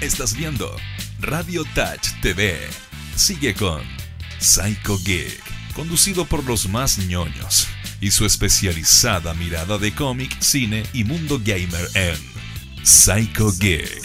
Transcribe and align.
Estás 0.00 0.36
viendo 0.36 0.76
Radio 1.18 1.64
Touch 1.74 2.20
TV. 2.22 2.56
Sigue 3.16 3.52
con 3.52 3.82
Psycho 4.38 4.96
Geek, 5.04 5.42
conducido 5.74 6.24
por 6.24 6.44
los 6.44 6.68
más 6.68 6.98
ñoños 6.98 7.66
y 8.00 8.12
su 8.12 8.24
especializada 8.24 9.34
mirada 9.34 9.76
de 9.76 9.92
cómic, 9.92 10.40
cine 10.40 10.84
y 10.92 11.02
mundo 11.02 11.40
gamer 11.44 11.88
en 11.94 12.14
Psycho 12.84 13.50
Geek. 13.58 14.04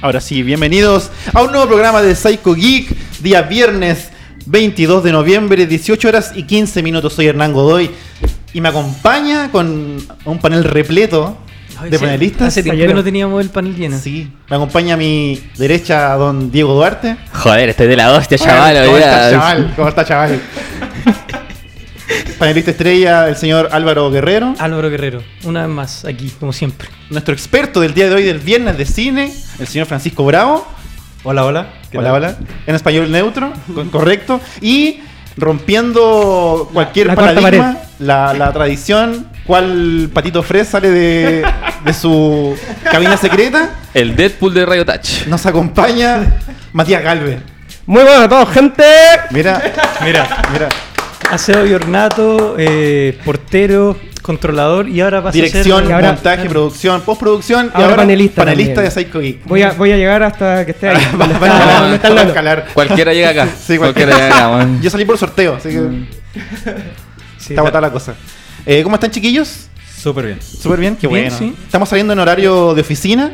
Ahora 0.00 0.22
sí, 0.22 0.42
bienvenidos 0.42 1.10
a 1.34 1.42
un 1.42 1.52
nuevo 1.52 1.66
programa 1.66 2.00
de 2.00 2.16
Psycho 2.16 2.54
Geek, 2.54 2.96
día 3.20 3.42
viernes 3.42 4.09
22 4.46 5.04
de 5.04 5.12
noviembre, 5.12 5.66
18 5.66 6.08
horas 6.08 6.32
y 6.34 6.44
15 6.44 6.82
minutos. 6.82 7.12
Soy 7.12 7.26
Hernán 7.26 7.52
Godoy 7.52 7.90
y 8.52 8.60
me 8.60 8.68
acompaña 8.68 9.50
con 9.50 9.98
un 10.24 10.38
panel 10.38 10.64
repleto 10.64 11.36
de 11.88 11.98
sí, 11.98 12.04
panelistas. 12.04 12.48
Hace 12.48 12.62
tiempo 12.62 12.86
que 12.86 12.94
no 12.94 13.04
teníamos 13.04 13.40
el 13.40 13.50
panel 13.50 13.74
lleno. 13.76 13.98
Sí, 13.98 14.30
me 14.48 14.56
acompaña 14.56 14.94
a 14.94 14.96
mi 14.96 15.40
derecha 15.56 16.14
don 16.14 16.50
Diego 16.50 16.74
Duarte. 16.74 17.16
Joder, 17.32 17.68
estoy 17.70 17.86
de 17.86 17.96
la 17.96 18.12
hostia, 18.12 18.38
chaval. 18.38 18.84
¿Cómo 18.84 18.98
está, 18.98 19.30
chaval? 19.30 19.72
¿Cómo 19.76 19.88
está, 19.88 20.04
chaval? 20.04 20.40
Panelista 22.38 22.70
estrella, 22.70 23.28
el 23.28 23.36
señor 23.36 23.68
Álvaro 23.70 24.10
Guerrero. 24.10 24.54
Álvaro 24.58 24.88
Guerrero, 24.90 25.22
una 25.44 25.66
vez 25.66 25.74
más, 25.74 26.04
aquí, 26.06 26.32
como 26.40 26.52
siempre. 26.52 26.88
Nuestro 27.10 27.34
experto 27.34 27.80
del 27.80 27.92
día 27.92 28.08
de 28.08 28.14
hoy, 28.14 28.22
del 28.24 28.38
viernes 28.38 28.78
de 28.78 28.86
cine, 28.86 29.32
el 29.58 29.66
señor 29.66 29.86
Francisco 29.86 30.24
Bravo. 30.24 30.66
Hola, 31.22 31.44
hola. 31.44 31.66
¿Qué 31.90 31.98
Hola, 31.98 32.08
tal? 32.08 32.16
hola. 32.16 32.36
En 32.66 32.74
español 32.74 33.10
neutro, 33.10 33.52
co- 33.74 33.84
correcto. 33.90 34.40
Y 34.60 35.00
rompiendo 35.36 36.68
cualquier 36.72 37.08
la 37.08 37.14
cuarta 37.14 37.40
paradigma, 37.40 37.76
la, 37.98 38.32
la 38.34 38.52
tradición, 38.52 39.28
cuál 39.46 40.10
patito 40.12 40.42
Fred 40.42 40.64
sale 40.66 40.90
de, 40.90 41.44
de 41.84 41.92
su 41.94 42.56
cabina 42.90 43.16
secreta, 43.16 43.70
El 43.94 44.16
Deadpool 44.16 44.54
de 44.54 44.66
Radio 44.66 44.84
Touch. 44.84 45.26
nos 45.26 45.44
acompaña 45.46 46.38
Matías 46.72 47.02
Galvez. 47.02 47.38
Muy 47.86 48.02
buenas 48.02 48.22
a 48.22 48.28
todos, 48.28 48.48
gente. 48.50 48.84
Mira, 49.30 49.60
mira, 50.04 50.26
mira. 50.52 50.68
Aseo 51.30 51.66
y 51.66 51.72
ornato, 51.74 52.56
eh, 52.58 53.18
portero, 53.24 53.96
controlador 54.22 54.88
y 54.88 55.00
ahora 55.00 55.18
a 55.18 55.30
Dirección, 55.30 55.82
ser... 55.82 55.90
y 55.90 55.92
ahora- 55.92 56.12
montaje, 56.12 56.48
producción, 56.48 57.00
postproducción 57.02 57.70
y 57.76 57.80
Ahora 57.82 57.96
panelista 57.96 58.42
panelista 58.44 58.80
de. 58.82 58.90
Psycho 58.90 59.20
Geek. 59.20 59.44
Voy 59.46 59.62
a, 59.62 59.72
voy 59.72 59.92
a 59.92 59.96
llegar 59.96 60.22
hasta 60.22 60.64
que 60.64 60.72
esté 60.72 60.88
ahí. 60.90 60.96
Va- 61.20 61.26
va- 61.26 61.94
está- 61.94 62.08
está 62.08 62.20
a 62.20 62.24
escalar. 62.24 62.66
Cualquiera 62.74 63.12
llega 63.12 63.30
acá. 63.30 63.48
Sí, 63.66 63.78
cualquiera 63.78 64.14
llega 64.14 64.26
acá, 64.36 64.48
man. 64.48 64.80
Yo 64.82 64.90
salí 64.90 65.04
por 65.04 65.16
sorteo, 65.18 65.54
así 65.56 65.68
que 65.70 65.80
Sí, 67.38 67.52
está 67.54 67.62
botada 67.62 67.80
la 67.82 67.90
cosa. 67.92 68.14
Eh, 68.66 68.82
¿Cómo 68.82 68.96
están, 68.96 69.10
chiquillos? 69.10 69.68
Súper 69.96 70.26
bien. 70.26 70.38
Súper 70.42 70.80
bien, 70.80 70.96
qué 70.96 71.06
Bien, 71.08 71.24
bueno. 71.30 71.36
sí. 71.38 71.54
Estamos 71.64 71.88
saliendo 71.88 72.12
en 72.12 72.18
horario 72.18 72.74
de 72.74 72.80
oficina 72.82 73.32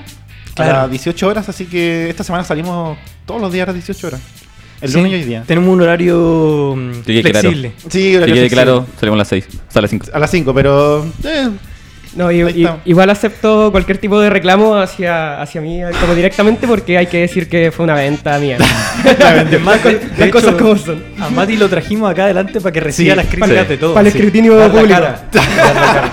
a 0.53 0.55
Claro. 0.55 0.73
las 0.83 0.91
18 0.91 1.29
horas, 1.29 1.49
así 1.49 1.67
que 1.67 2.09
esta 2.09 2.25
semana 2.25 2.43
salimos 2.45 2.97
todos 3.27 3.41
los 3.41 3.53
días 3.53 3.65
a 3.69 3.73
las 3.73 3.75
18 3.85 4.07
horas. 4.07 4.21
El 4.81 4.89
Sí, 4.91 4.95
lunes 4.97 5.13
y 5.13 5.15
hoy 5.15 5.23
día. 5.25 5.43
Tenemos 5.47 5.71
un 5.71 5.81
horario 5.81 6.75
mm, 6.77 6.91
Que 7.03 7.13
quede 7.15 7.23
claro. 7.31 7.41
flexible. 7.49 7.73
Sí, 7.89 8.11
Que 8.11 8.17
horario 8.19 8.35
quede 8.35 8.49
flexible. 8.49 8.63
claro, 8.65 8.87
salimos 9.01 9.17
a 9.17 9.19
las 9.19 9.29
6. 9.29 9.47
O 9.49 9.73
sea, 9.73 9.79
a 9.79 9.83
las 9.83 9.91
5. 9.91 10.07
A 10.13 10.19
las 10.19 10.31
5, 10.31 10.55
pero. 10.55 11.07
eh, 11.25 11.49
No, 12.15 12.33
y- 12.33 12.41
Ahí 12.41 12.53
y- 12.61 12.65
está. 12.65 12.79
igual 12.87 13.11
acepto 13.11 13.71
cualquier 13.71 13.99
tipo 13.99 14.19
de 14.19 14.31
reclamo 14.31 14.75
hacia, 14.77 15.41
hacia 15.43 15.61
mí 15.61 15.81
como 16.01 16.15
directamente 16.15 16.67
porque 16.67 16.97
hay 16.97 17.09
que 17.09 17.19
decir 17.21 17.47
que 17.47 17.71
fue 17.71 17.85
una 17.85 17.95
venta 17.95 18.39
mía. 18.39 18.57
De- 19.05 19.15
de 19.15 19.59
Las 20.19 20.31
cosas 20.31 20.55
hecho, 20.55 20.57
como 20.59 20.77
son. 20.79 21.03
A 21.21 21.29
Mati 21.29 21.57
lo 21.59 21.69
trajimos 21.69 22.11
acá 22.11 22.25
adelante 22.25 22.59
para 22.61 22.73
que 22.73 22.81
reciba 22.81 23.13
Sí, 23.13 23.17
las 23.17 23.27
críticas 23.27 23.65
sí. 23.67 23.69
de 23.69 23.77
todos. 23.77 23.95
Para 23.95 24.07
el 24.07 24.13
Sí. 24.13 24.19
escrutinio 24.19 24.57
Dar 24.57 24.69
la 24.69 24.81
público. 24.81 25.01
cara. 25.01 25.23
Dar 25.33 25.45
la 25.77 25.93
cara. 25.93 26.11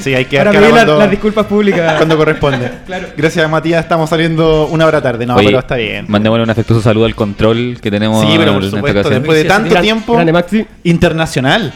Sí, 0.00 0.14
hay 0.14 0.24
que 0.24 0.38
Para 0.38 0.50
pedir 0.52 0.72
la- 0.74 0.84
las 0.84 1.10
disculpas 1.10 1.46
públicas. 1.46 1.94
cuando 1.96 2.16
corresponde. 2.16 2.70
Claro. 2.86 3.08
Gracias 3.16 3.48
Matías, 3.50 3.82
estamos 3.84 4.10
saliendo 4.10 4.66
una 4.66 4.86
hora 4.86 5.00
tarde. 5.00 5.26
No, 5.26 5.36
Oye, 5.36 5.46
pero 5.46 5.58
está 5.60 5.76
bien. 5.76 6.06
Mandémosle 6.08 6.42
un 6.44 6.50
afectuoso 6.50 6.82
saludo 6.82 7.04
al 7.06 7.14
control 7.14 7.78
que 7.80 7.90
tenemos 7.90 8.20
Sí, 8.24 8.34
pero 8.36 8.52
por 8.54 8.62
en 8.62 8.66
esta 8.66 8.76
supuesto, 8.78 9.00
ocasión. 9.00 9.22
después 9.22 9.42
de 9.42 9.48
tanto 9.48 9.70
Gran- 9.70 9.82
tiempo 9.82 10.12
grande 10.14 10.32
Maxi. 10.32 10.66
internacional. 10.84 11.72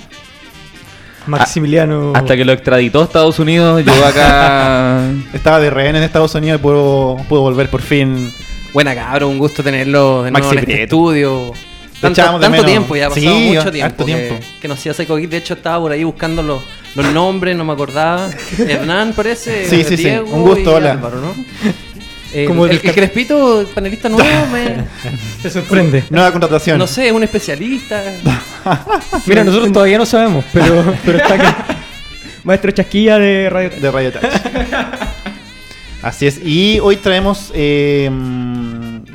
Maximiliano. 1.26 2.12
Hasta 2.14 2.36
que 2.36 2.44
lo 2.44 2.52
extraditó 2.52 3.00
a 3.00 3.04
Estados 3.04 3.38
Unidos, 3.38 3.82
llegó 3.84 4.04
acá. 4.04 5.00
Estaba 5.32 5.58
de 5.60 5.70
rehén 5.70 5.96
en 5.96 6.02
Estados 6.02 6.34
Unidos 6.34 6.60
y 6.60 6.62
pudo, 6.62 7.16
pudo 7.28 7.40
volver 7.40 7.68
por 7.70 7.80
fin. 7.80 8.30
Buena 8.74 8.94
cabrón, 8.94 9.30
un 9.30 9.38
gusto 9.38 9.62
tenerlo 9.62 10.24
de 10.24 10.30
nuevo 10.32 10.46
Maxi 10.48 10.58
en 10.58 10.70
este 10.70 10.82
estudio. 10.82 11.52
Tanto, 12.12 12.22
de 12.22 12.28
tanto 12.28 12.50
menos. 12.50 12.66
tiempo, 12.66 12.96
ya 12.96 13.06
ha 13.06 13.08
pasado 13.10 13.26
Sí, 13.36 13.44
mucho 13.54 13.70
tiempo, 13.72 13.86
harto 13.86 14.04
que, 14.06 14.14
tiempo. 14.14 14.40
que 14.60 14.68
no 14.68 14.74
hacía 14.74 14.94
Psycho 14.94 15.16
Geek. 15.16 15.30
De 15.30 15.36
hecho, 15.38 15.54
estaba 15.54 15.78
por 15.80 15.92
ahí 15.92 16.04
buscando 16.04 16.42
los, 16.42 16.62
los 16.94 17.06
nombres, 17.12 17.56
no 17.56 17.64
me 17.64 17.72
acordaba. 17.72 18.30
Hernán, 18.58 19.12
parece. 19.14 19.68
Sí, 19.68 19.84
sí, 19.84 19.96
sí. 19.96 20.08
Un 20.08 20.42
gusto, 20.42 20.70
y 20.70 20.74
hola. 20.74 20.92
Álvaro, 20.92 21.20
¿no? 21.20 21.34
Eh, 22.32 22.44
Como 22.48 22.66
el, 22.66 22.72
el 22.72 22.80
el 22.84 22.94
Crespito, 22.94 23.60
el 23.60 23.66
panelista 23.68 24.08
nuevo, 24.08 24.46
me- 24.52 24.84
Te 25.42 25.50
sorprende. 25.50 26.04
Nueva 26.10 26.30
contratación. 26.32 26.78
no 26.78 26.86
sé, 26.86 27.06
es 27.06 27.12
un 27.12 27.22
especialista. 27.22 28.02
Mira, 29.26 29.44
nosotros 29.44 29.72
todavía 29.72 29.98
no 29.98 30.06
sabemos, 30.06 30.44
pero, 30.52 30.94
pero 31.04 31.18
está 31.18 31.34
acá. 31.34 31.66
Maestro 32.44 32.70
Chasquilla 32.72 33.18
de 33.18 33.48
Radio 33.50 33.70
de 33.70 33.90
Radio 33.90 34.12
Touch. 34.12 34.24
Así 36.02 36.26
es. 36.26 36.38
Y 36.44 36.78
hoy 36.80 36.96
traemos 36.96 37.50
eh, 37.54 38.10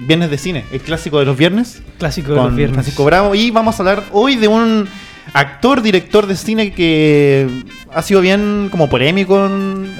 Viernes 0.09 0.29
de 0.31 0.37
Cine, 0.39 0.65
el 0.73 0.81
clásico 0.81 1.19
de 1.19 1.25
los 1.25 1.37
viernes, 1.37 1.81
Clásico 1.99 2.31
de 2.31 2.37
con 2.37 2.47
los 2.47 2.55
viernes. 2.55 2.73
Francisco 2.75 3.05
Bravo. 3.05 3.35
Y 3.35 3.51
vamos 3.51 3.75
a 3.79 3.83
hablar 3.83 4.03
hoy 4.11 4.35
de 4.35 4.47
un 4.47 4.87
actor, 5.33 5.81
director 5.83 6.25
de 6.25 6.35
cine 6.35 6.73
que 6.73 7.47
ha 7.93 8.01
sido 8.01 8.19
bien 8.19 8.69
como 8.71 8.89
polémico, 8.89 9.49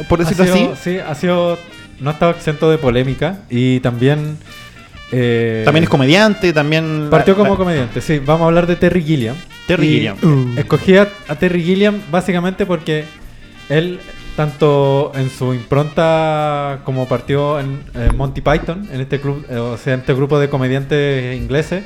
por 0.10 0.18
decirlo 0.20 0.46
sido- 0.46 0.74
así. 0.74 0.96
Sí, 0.96 0.98
ha 0.98 1.14
sido. 1.16 1.58
No 2.00 2.10
ha 2.10 2.14
estado 2.14 2.32
exento 2.32 2.72
de 2.72 2.78
polémica 2.80 3.42
y 3.52 3.80
también. 3.82 4.38
eh, 5.12 5.62
También 5.66 5.84
es 5.84 5.90
comediante, 5.90 6.54
también... 6.54 7.08
Partió 7.12 7.36
como 7.36 7.52
la- 7.52 7.58
comediante, 7.58 8.02
sí. 8.02 8.20
Vamos 8.20 8.44
a 8.44 8.46
hablar 8.48 8.66
de 8.68 8.76
Terry 8.78 9.04
Gilliam. 9.04 9.36
Terry 9.68 9.86
Y 9.88 9.92
Gilliam. 9.94 10.18
Uh. 10.24 10.60
Escogí 10.60 10.96
a, 10.98 11.08
a 11.28 11.36
Terry 11.36 11.62
Gilliam 11.64 12.00
básicamente 12.12 12.66
porque 12.66 13.06
él, 13.70 14.00
tanto 14.36 15.12
en 15.16 15.30
su 15.30 15.54
impronta 15.54 16.80
como 16.86 17.08
partió 17.08 17.60
en, 17.60 17.82
en 17.94 18.16
Monty 18.16 18.42
Python, 18.42 18.88
en 18.92 19.02
este 19.02 19.20
club, 19.20 19.46
eh, 19.50 19.58
o 19.58 19.78
sea, 19.78 19.94
en 19.96 20.00
este 20.02 20.14
grupo 20.14 20.40
de 20.40 20.50
comediantes 20.50 21.36
ingleses, 21.38 21.84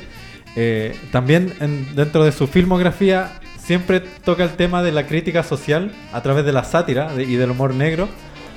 eh, 0.55 0.95
también 1.11 1.53
en- 1.59 1.95
dentro 1.95 2.23
de 2.23 2.31
su 2.31 2.45
filmografía 2.47 3.39
siempre 3.57 4.01
toca 4.01 4.43
el 4.43 4.51
tema 4.51 4.83
de 4.83 4.91
la 4.91 5.07
crítica 5.07 5.41
social 5.43 5.91
a 6.11 6.21
través 6.21 6.45
de 6.45 6.51
la 6.53 6.63
sátira 6.63 7.13
de- 7.13 7.23
y 7.23 7.35
del 7.35 7.51
humor 7.51 7.73
negro 7.73 8.07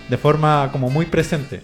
de 0.08 0.18
forma 0.18 0.68
como 0.72 0.90
muy 0.90 1.06
presente. 1.06 1.62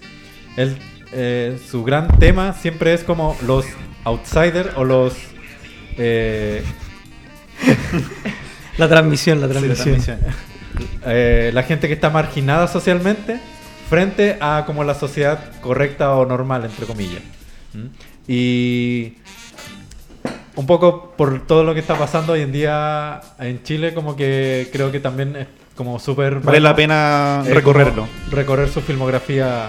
Él, 0.57 0.79
eh, 1.13 1.59
su 1.71 1.85
gran 1.85 2.09
tema 2.19 2.55
siempre 2.55 2.95
es 2.95 3.05
como 3.05 3.37
los 3.47 3.67
outsiders 4.05 4.71
o 4.77 4.85
los... 4.85 5.15
eh, 5.99 6.63
La 8.79 8.89
transmisión, 8.89 9.41
la 9.41 9.49
Sí, 9.49 9.55
la 9.55 9.75
transmisión. 9.75 10.19
Eh, 11.07 11.51
la 11.53 11.63
gente 11.63 11.89
que 11.89 11.95
está 11.95 12.11
marginada 12.11 12.69
socialmente 12.69 13.41
frente 13.89 14.39
a 14.41 14.65
como 14.67 14.85
la 14.85 14.95
sociedad 14.95 15.39
correcta 15.61 16.15
o 16.15 16.27
normal, 16.27 16.65
entre 16.65 16.87
comillas. 16.87 17.23
¿Mm? 17.75 17.87
Y 18.27 19.15
un 20.57 20.67
poco 20.67 21.13
por 21.17 21.47
todo 21.47 21.65
lo 21.65 21.75
que 21.75 21.81
está 21.81 21.97
pasando 21.99 22.35
hoy 22.35 22.43
en 22.43 22.53
día 22.53 23.21
en 23.39 23.63
Chile, 23.63 23.95
como 23.95 24.17
que 24.17 24.69
creo 24.73 24.93
que 24.93 25.01
también 25.01 25.37
es 25.37 25.47
como 25.75 25.99
súper... 25.99 26.41
Vale 26.41 26.61
la 26.61 26.77
pena 26.77 27.43
eh, 27.47 27.55
recorrerlo. 27.55 28.07
Recorrer 28.31 28.69
su 28.69 28.81
filmografía. 28.81 29.69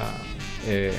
eh. 0.67 0.93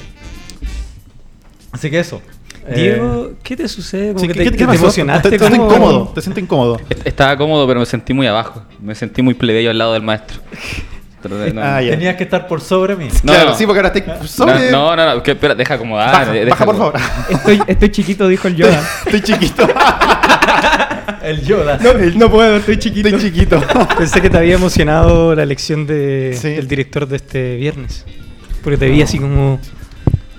Así 1.73 1.91
que 1.91 1.99
eso. 1.99 2.23
Eh, 2.67 2.75
Diego, 2.75 3.33
¿qué 3.43 3.57
te 3.57 3.69
sucede? 3.69 4.09
Como 4.09 4.21
Sí, 4.21 4.29
que 4.29 4.33
¿qué- 4.33 4.51
te, 4.51 4.57
te 4.57 4.65
emocionaste. 4.75 5.31
Te, 5.31 5.39
como- 5.39 5.55
incómodo, 5.67 6.13
te 6.15 6.23
siento 6.23 6.41
incómodo. 6.41 6.81
Est- 6.89 7.07
Estaba 7.07 7.37
cómodo, 7.37 7.67
pero 7.67 7.81
me 7.81 7.87
sentí 7.87 8.15
muy 8.15 8.27
abajo. 8.27 8.63
Me 8.81 8.95
sentí 8.95 9.21
muy 9.23 9.35
plebeyo 9.35 9.71
al 9.71 9.79
lado 9.79 9.93
del 9.93 10.03
maestro. 10.03 10.39
No, 11.29 11.63
Ah. 11.63 11.79
Tenías 11.81 12.17
que 12.17 12.25
estar 12.25 12.47
por 12.47 12.61
sobre 12.61 12.97
mí. 12.97 13.09
No, 13.23 13.33
claro, 13.33 13.51
no. 13.51 13.57
sí, 13.57 13.65
porque 13.65 13.81
ahora 13.81 13.93
estoy 13.95 14.29
sobre... 14.29 14.71
No, 14.71 14.95
no, 14.95 15.15
no, 15.15 15.23
que, 15.23 15.31
espera, 15.31 15.55
deja 15.55 15.75
acomodar. 15.75 16.13
baja, 16.13 16.33
deja 16.33 16.51
baja, 16.51 16.65
por 16.67 16.77
favor. 16.77 16.95
Estoy, 17.31 17.63
estoy 17.67 17.89
chiquito, 17.91 18.29
dijo 18.29 18.47
el 18.49 18.57
Yoda. 18.57 18.83
estoy 19.07 19.23
chiquito. 19.23 19.67
El 21.23 21.41
Yoda. 21.43 21.79
No, 21.79 21.95
no 22.17 22.31
puedo, 22.31 22.57
estoy 22.57 22.79
chiquito. 22.79 23.09
estoy 23.09 23.31
chiquito. 23.33 23.63
Pensé 23.97 24.21
que 24.21 24.29
te 24.29 24.37
había 24.37 24.57
emocionado 24.57 25.35
la 25.35 25.43
elección 25.43 25.87
de, 25.87 26.37
Sí. 26.39 26.51
del 26.51 26.69
director 26.69 27.09
de 27.09 27.17
este 27.17 27.57
viernes. 27.57 28.05
Porque 28.63 28.77
te 28.77 28.89
vi 28.89 29.01
así 29.01 29.19
como 29.19 29.59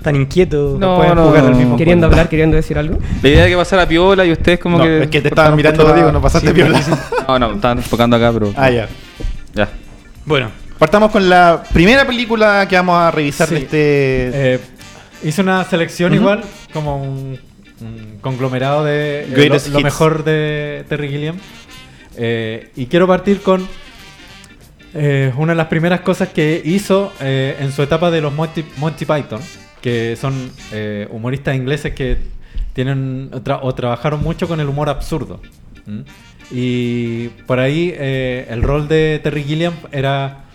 tan 0.06 0.16
inquieto. 0.16 0.76
No, 0.78 0.96
pueden 0.98 1.16
no. 1.16 1.26
jugar 1.26 1.44
al 1.46 1.54
mismo 1.56 1.76
Queriendo 1.76 2.06
hablar, 2.06 2.28
queriendo 2.28 2.54
decir 2.56 2.78
algo. 2.78 2.98
La 3.22 3.28
idea 3.28 3.42
de 3.44 3.50
que 3.50 3.56
pasara 3.56 3.86
piola 3.88 4.24
y 4.24 4.30
ustedes 4.30 4.58
como 4.60 4.78
No, 4.78 4.84
que... 4.84 5.02
es 5.02 5.08
que 5.08 5.20
te 5.20 5.28
estaban 5.28 5.56
mirando, 5.56 5.84
por 5.84 5.96
digo, 5.96 6.12
no 6.12 6.22
pasaste 6.22 6.48
Sí, 6.48 6.54
piola. 6.54 6.80
sí. 6.80 6.92
No, 7.26 7.38
no, 7.40 7.52
estaban 7.54 7.78
enfocando 7.78 8.14
acá, 8.16 8.32
pero... 8.32 8.52
Ah, 8.56 8.70
ya. 8.70 8.88
Ya. 9.54 9.68
Bueno, 10.24 10.50
Partamos 10.78 11.10
con 11.10 11.26
la 11.28 11.62
primera 11.72 12.06
película 12.06 12.66
que 12.68 12.76
vamos 12.76 12.96
a 12.98 13.10
revisar 13.10 13.48
de 13.48 13.56
este... 13.56 14.54
Eh, 14.54 14.60
hice 15.24 15.40
una 15.40 15.64
selección 15.64 16.12
igual, 16.14 16.44
como 16.72 17.02
un, 17.02 17.38
un 17.80 18.18
conglomerado 18.20 18.84
de 18.84 19.22
eh, 19.24 19.48
lo, 19.48 19.72
lo 19.72 19.80
mejor 19.80 20.22
de 20.22 20.84
Terry 20.88 21.08
Gilliam. 21.08 21.36
Eh, 22.18 22.70
y 22.76 22.86
quiero 22.86 23.06
partir 23.06 23.40
con 23.40 23.66
eh, 24.94 25.32
una 25.36 25.52
de 25.52 25.56
las 25.56 25.66
primeras 25.68 26.00
cosas 26.02 26.28
que 26.28 26.60
hizo 26.64 27.12
eh, 27.20 27.56
en 27.60 27.72
su 27.72 27.82
etapa 27.82 28.10
de 28.10 28.20
los 28.20 28.32
Monty, 28.34 28.64
Monty 28.76 29.04
Python, 29.06 29.40
que 29.86 30.16
son 30.16 30.50
eh, 30.72 31.06
humoristas 31.12 31.54
ingleses 31.54 31.94
que 31.94 32.18
tienen 32.72 33.30
tra- 33.44 33.60
o 33.62 33.72
trabajaron 33.72 34.20
mucho 34.20 34.48
con 34.48 34.58
el 34.58 34.68
humor 34.68 34.88
absurdo. 34.88 35.40
¿m? 35.86 36.02
Y 36.50 37.28
por 37.46 37.60
ahí 37.60 37.94
eh, 37.96 38.48
el 38.50 38.62
rol 38.64 38.88
de 38.88 39.20
Terry 39.22 39.44
Gilliam 39.44 39.74
era 39.92 40.46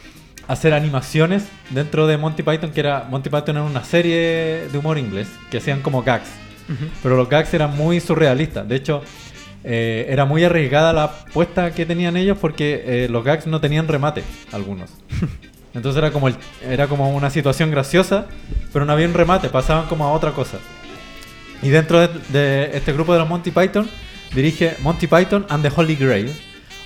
hacer 0.49 0.73
animaciones 0.73 1.45
dentro 1.69 2.07
de 2.07 2.17
Monty 2.17 2.43
Python, 2.43 2.71
que 2.71 2.81
era 2.81 3.07
Monty 3.09 3.29
Python 3.29 3.55
era 3.55 3.63
una 3.63 3.85
serie 3.85 4.67
de 4.69 4.77
humor 4.77 4.97
inglés 4.97 5.29
que 5.49 5.59
hacían 5.59 5.81
como 5.81 6.03
gags. 6.03 6.27
Pero 7.01 7.15
los 7.15 7.29
gags 7.29 7.53
eran 7.53 7.73
muy 7.77 8.01
surrealistas. 8.01 8.67
De 8.67 8.75
hecho, 8.75 9.01
eh, 9.63 10.07
era 10.09 10.25
muy 10.25 10.43
arriesgada 10.43 10.91
la 10.91 11.03
apuesta 11.05 11.71
que 11.71 11.85
tenían 11.85 12.17
ellos 12.17 12.37
porque 12.37 12.83
eh, 12.85 13.07
los 13.09 13.23
gags 13.23 13.47
no 13.47 13.61
tenían 13.61 13.87
remate, 13.87 14.23
algunos. 14.51 14.89
Entonces 15.73 15.97
era 15.99 16.11
como, 16.11 16.27
el- 16.27 16.35
era 16.67 16.87
como 16.87 17.09
una 17.15 17.29
situación 17.29 17.71
graciosa, 17.71 18.25
pero 18.73 18.85
no 18.85 18.93
había 18.93 19.07
un 19.07 19.13
remate, 19.13 19.49
pasaban 19.49 19.85
como 19.87 20.05
a 20.05 20.11
otra 20.11 20.31
cosa. 20.31 20.57
Y 21.61 21.69
dentro 21.69 21.99
de, 21.99 22.09
de 22.29 22.71
este 22.77 22.91
grupo 22.93 23.13
de 23.13 23.19
los 23.19 23.29
Monty 23.29 23.51
Python, 23.51 23.89
dirige 24.33 24.75
Monty 24.81 25.07
Python 25.07 25.45
and 25.49 25.63
the 25.63 25.71
Holy 25.75 25.95
Grail, 25.95 26.33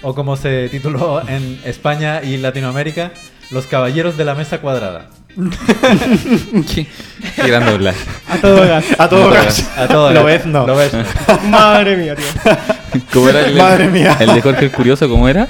o 0.01 0.13
como 0.13 0.35
se 0.35 0.69
tituló 0.69 1.21
en 1.27 1.59
España 1.65 2.21
y 2.23 2.37
Latinoamérica, 2.37 3.11
Los 3.51 3.65
Caballeros 3.65 4.17
de 4.17 4.25
la 4.25 4.35
Mesa 4.35 4.59
Cuadrada. 4.59 5.09
Qué, 6.73 6.87
qué 7.35 7.47
gran 7.47 7.65
doblaje. 7.65 7.99
A 8.29 8.37
todo 8.37 8.61
gas. 8.67 8.85
A 8.99 9.09
todo 9.09 9.29
gas. 9.29 9.69
A 9.77 9.87
todo 9.87 10.09
Lo 10.13 10.23
gas. 10.23 10.25
ves, 10.25 10.45
no. 10.45 10.65
Lo 10.65 10.75
ves. 10.75 10.91
Madre 11.49 11.97
mía, 11.97 12.15
tío. 12.15 12.25
¿Cómo 13.13 13.29
era 13.29 13.41
el, 13.45 13.55
Madre 13.55 13.87
mía. 13.89 14.15
el 14.19 14.33
de 14.33 14.41
Jorge 14.41 14.65
el 14.65 14.71
Curioso? 14.71 15.09
¿Cómo 15.09 15.27
era? 15.27 15.47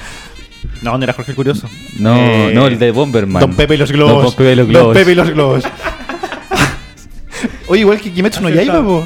No, 0.81 0.91
¿dónde 0.91 1.05
era 1.05 1.13
Jorge 1.13 1.31
el 1.31 1.35
Curioso? 1.35 1.69
No, 1.99 2.15
Eh, 2.15 2.51
no, 2.53 2.67
el 2.67 2.77
de 2.79 2.91
Bomberman. 2.91 3.39
Don 3.41 3.55
Pepe 3.55 3.75
y 3.75 3.77
los 3.77 3.91
globos. 3.91 4.23
Don 4.23 4.33
Pepe 4.35 4.51
y 4.53 4.55
los 4.55 4.65
Don 4.67 4.73
globos. 4.73 4.97
Pepe 4.97 5.11
y 5.11 5.15
los 5.15 5.29
globos. 5.29 5.63
Oye, 7.67 7.81
igual 7.81 7.99
que 7.99 8.11
Kimetsu 8.11 8.41
no 8.41 8.49
Yaiba, 8.49 8.83
po. 8.83 9.05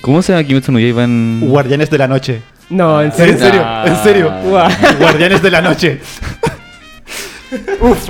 ¿Cómo 0.00 0.22
se 0.22 0.32
llama 0.32 0.44
Kimetsu 0.46 0.72
no 0.72 0.78
Yaiba 0.78 1.04
en...? 1.04 1.40
Guardianes 1.48 1.90
de 1.90 1.98
la 1.98 2.08
Noche. 2.08 2.40
No, 2.70 3.00
en 3.00 3.06
¿En 3.10 3.12
serio. 3.16 3.38
serio? 3.38 3.62
Ah. 3.64 3.84
¿En 3.86 3.96
serio? 4.02 4.32
Guau. 4.44 4.70
Guardianes 5.00 5.42
de 5.42 5.50
la 5.50 5.60
Noche. 5.62 6.00
Uf. 7.80 8.08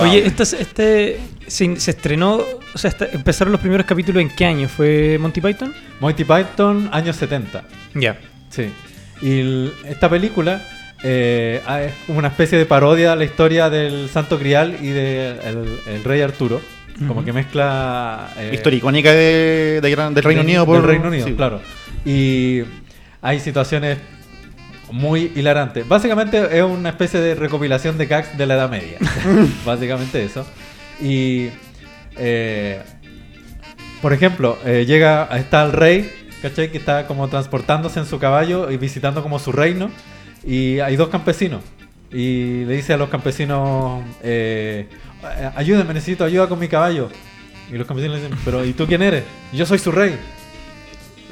Oye, 0.00 0.26
este, 0.26 0.42
este 0.42 1.20
se, 1.46 1.76
se 1.78 1.90
estrenó, 1.92 2.40
o 2.74 2.78
sea, 2.78 2.90
esta- 2.90 3.06
empezaron 3.12 3.52
los 3.52 3.60
primeros 3.60 3.86
capítulos 3.86 4.20
en 4.22 4.28
qué 4.30 4.44
año? 4.44 4.68
¿Fue 4.68 5.18
Monty 5.20 5.40
Python? 5.40 5.72
Monty 6.00 6.24
Python, 6.24 6.88
años 6.92 7.14
70. 7.16 7.62
Ya. 7.94 8.18
Sí. 8.50 8.70
Y 9.22 9.40
el- 9.40 9.72
esta 9.88 10.08
película 10.10 10.60
eh, 11.02 11.62
ah, 11.66 11.82
es 11.82 11.92
como 12.06 12.18
una 12.18 12.28
especie 12.28 12.58
de 12.58 12.66
parodia 12.66 13.12
a 13.12 13.16
la 13.16 13.24
historia 13.24 13.70
del 13.70 14.08
Santo 14.08 14.38
Grial 14.38 14.76
y 14.80 14.88
del 14.88 15.78
el 15.86 16.04
Rey 16.04 16.20
Arturo. 16.22 16.60
Como 17.06 17.24
que 17.24 17.32
mezcla... 17.32 18.30
eh, 18.38 18.52
Historia 18.54 18.78
icónica 18.78 19.12
de, 19.12 19.80
de 19.82 19.96
del 19.96 20.22
Reino 20.22 20.40
Unido. 20.40 20.64
Por, 20.64 20.76
del 20.76 20.86
Reino 20.86 21.08
Unido, 21.08 21.26
sí. 21.26 21.34
claro. 21.34 21.60
Y 22.06 22.62
hay 23.20 23.38
situaciones 23.38 23.98
muy 24.90 25.30
hilarantes. 25.34 25.86
Básicamente 25.86 26.56
es 26.56 26.62
una 26.62 26.88
especie 26.88 27.20
de 27.20 27.34
recopilación 27.34 27.98
de 27.98 28.06
gags 28.06 28.38
de 28.38 28.46
la 28.46 28.54
Edad 28.54 28.70
Media. 28.70 28.98
Básicamente 29.66 30.24
eso. 30.24 30.46
Y... 31.00 31.48
eh, 32.16 32.80
por 34.00 34.12
ejemplo, 34.12 34.58
llega, 34.64 35.28
está 35.36 35.64
el 35.64 35.72
rey, 35.72 36.12
¿cachai? 36.40 36.70
Que 36.70 36.78
está 36.78 37.06
como 37.06 37.28
transportándose 37.28 37.98
en 37.98 38.06
su 38.06 38.18
caballo 38.18 38.70
y 38.70 38.76
visitando 38.76 39.22
como 39.22 39.38
su 39.38 39.52
reino. 39.52 39.90
Y 40.46 40.78
hay 40.78 40.96
dos 40.96 41.08
campesinos. 41.08 41.62
Y 42.12 42.64
le 42.64 42.76
dice 42.76 42.92
a 42.92 42.96
los 42.96 43.08
campesinos, 43.08 44.02
eh, 44.22 44.86
ayúdenme, 45.56 45.92
necesito 45.92 46.24
ayuda 46.24 46.48
con 46.48 46.58
mi 46.58 46.68
caballo. 46.68 47.10
Y 47.70 47.76
los 47.76 47.86
campesinos 47.86 48.16
le 48.16 48.22
dicen, 48.22 48.38
pero 48.44 48.64
¿y 48.64 48.72
tú 48.72 48.86
quién 48.86 49.02
eres? 49.02 49.24
Yo 49.52 49.66
soy 49.66 49.78
su 49.78 49.90
rey. 49.90 50.16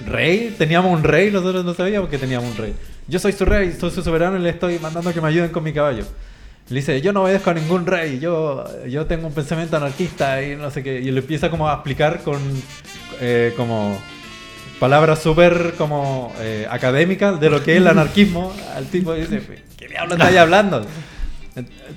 ¿Rey? 0.05 0.55
Teníamos 0.59 0.93
un 0.93 1.05
rey, 1.05 1.31
nosotros 1.31 1.65
no 1.65 1.75
sabíamos 1.75 2.11
que 2.11 2.19
teníamos 2.19 2.51
un 2.51 2.57
rey. 2.57 2.75
Yo 3.07 3.21
soy 3.21 3.33
su 3.33 3.45
rey, 3.45 3.73
soy 3.73 3.93
su 3.93 4.03
soberano 4.03 4.37
y 4.37 4.41
le 4.41 4.51
estoy 4.51 4.79
mandando 4.81 5.13
que 5.15 5.21
me 5.21 5.29
ayuden 5.29 5.51
con 5.51 5.63
mi 5.63 5.73
caballo. 5.73 6.05
Le 6.69 6.77
dice, 6.77 7.01
yo 7.01 7.13
no 7.13 7.23
obedezco 7.23 7.51
a 7.51 7.55
ningún 7.55 7.87
rey, 7.87 8.19
yo, 8.19 8.65
yo 8.89 9.07
tengo 9.07 9.27
un 9.29 9.35
pensamiento 9.35 9.77
anarquista 9.77 10.43
y 10.43 10.57
no 10.57 10.71
sé 10.71 10.83
qué. 10.83 10.99
Y 10.99 11.11
le 11.13 11.21
empieza 11.21 11.51
como 11.51 11.69
a 11.69 11.75
explicar 11.75 12.23
con 12.23 12.41
eh, 13.21 13.53
como 13.57 13.97
palabras 14.85 15.19
súper 15.23 15.73
como 15.79 16.31
eh, 16.41 16.67
académicas 16.71 17.41
de 17.41 17.49
lo 17.49 17.63
que 17.63 17.73
es 17.73 17.79
el 17.79 17.89
anarquismo. 17.89 18.53
Al 18.77 18.85
tipo 18.87 19.15
dice, 19.15 19.41
¿qué 19.79 19.89
diablo 19.89 20.15
estáis 20.15 20.37
hablando? 20.37 20.85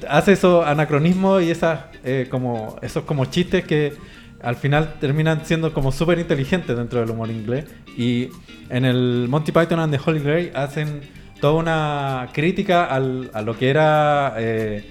Hace 0.08 0.32
esos 0.34 0.66
anacronismos 0.66 1.44
y 1.44 1.52
esas, 1.52 1.80
eh, 2.06 2.28
como, 2.30 2.78
esos 2.82 3.04
como 3.04 3.26
chistes 3.26 3.66
que 3.66 3.94
al 4.42 4.56
final 4.56 4.94
terminan 5.02 5.46
siendo 5.46 5.74
como 5.74 5.92
súper 5.92 6.18
inteligentes 6.20 6.78
dentro 6.78 7.02
del 7.02 7.10
humor 7.10 7.30
inglés. 7.30 7.66
Y 7.98 8.30
en 8.70 8.86
el 8.86 9.26
Monty 9.28 9.52
Python 9.52 9.80
and 9.82 9.94
the 9.94 10.00
Holy 10.06 10.20
Grail 10.20 10.52
hacen 10.56 11.02
toda 11.42 11.56
una 11.56 12.30
crítica 12.32 12.86
al- 12.86 13.30
a 13.34 13.42
lo 13.42 13.58
que 13.58 13.70
era 13.70 14.36
eh, 14.38 14.86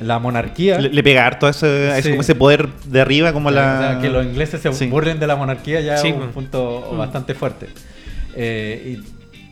la 0.00 0.18
monarquía. 0.18 0.78
Le, 0.80 0.88
le 0.90 1.02
pega 1.02 1.26
harto 1.26 1.46
a 1.46 1.50
ese, 1.50 1.66
a 1.66 1.98
ese- 1.98 2.02
Sí. 2.02 2.10
como 2.10 2.20
ese 2.22 2.34
poder 2.34 2.68
de 2.86 3.00
arriba, 3.00 3.32
como 3.32 3.48
O 3.48 3.52
la. 3.52 3.78
sea, 3.78 3.98
que 4.00 4.08
los 4.10 4.24
ingleses 4.24 4.60
se 4.60 4.72
Sí. 4.72 4.86
burlen 4.86 5.18
de 5.20 5.26
la 5.26 5.36
monarquía 5.36 5.80
ya 5.80 5.96
Sí, 5.98 6.08
es 6.08 6.14
un 6.14 6.20
pues. 6.20 6.32
punto 6.32 6.90
Mm. 6.92 6.98
bastante 6.98 7.34
fuerte. 7.34 7.68
Eh, 8.36 8.98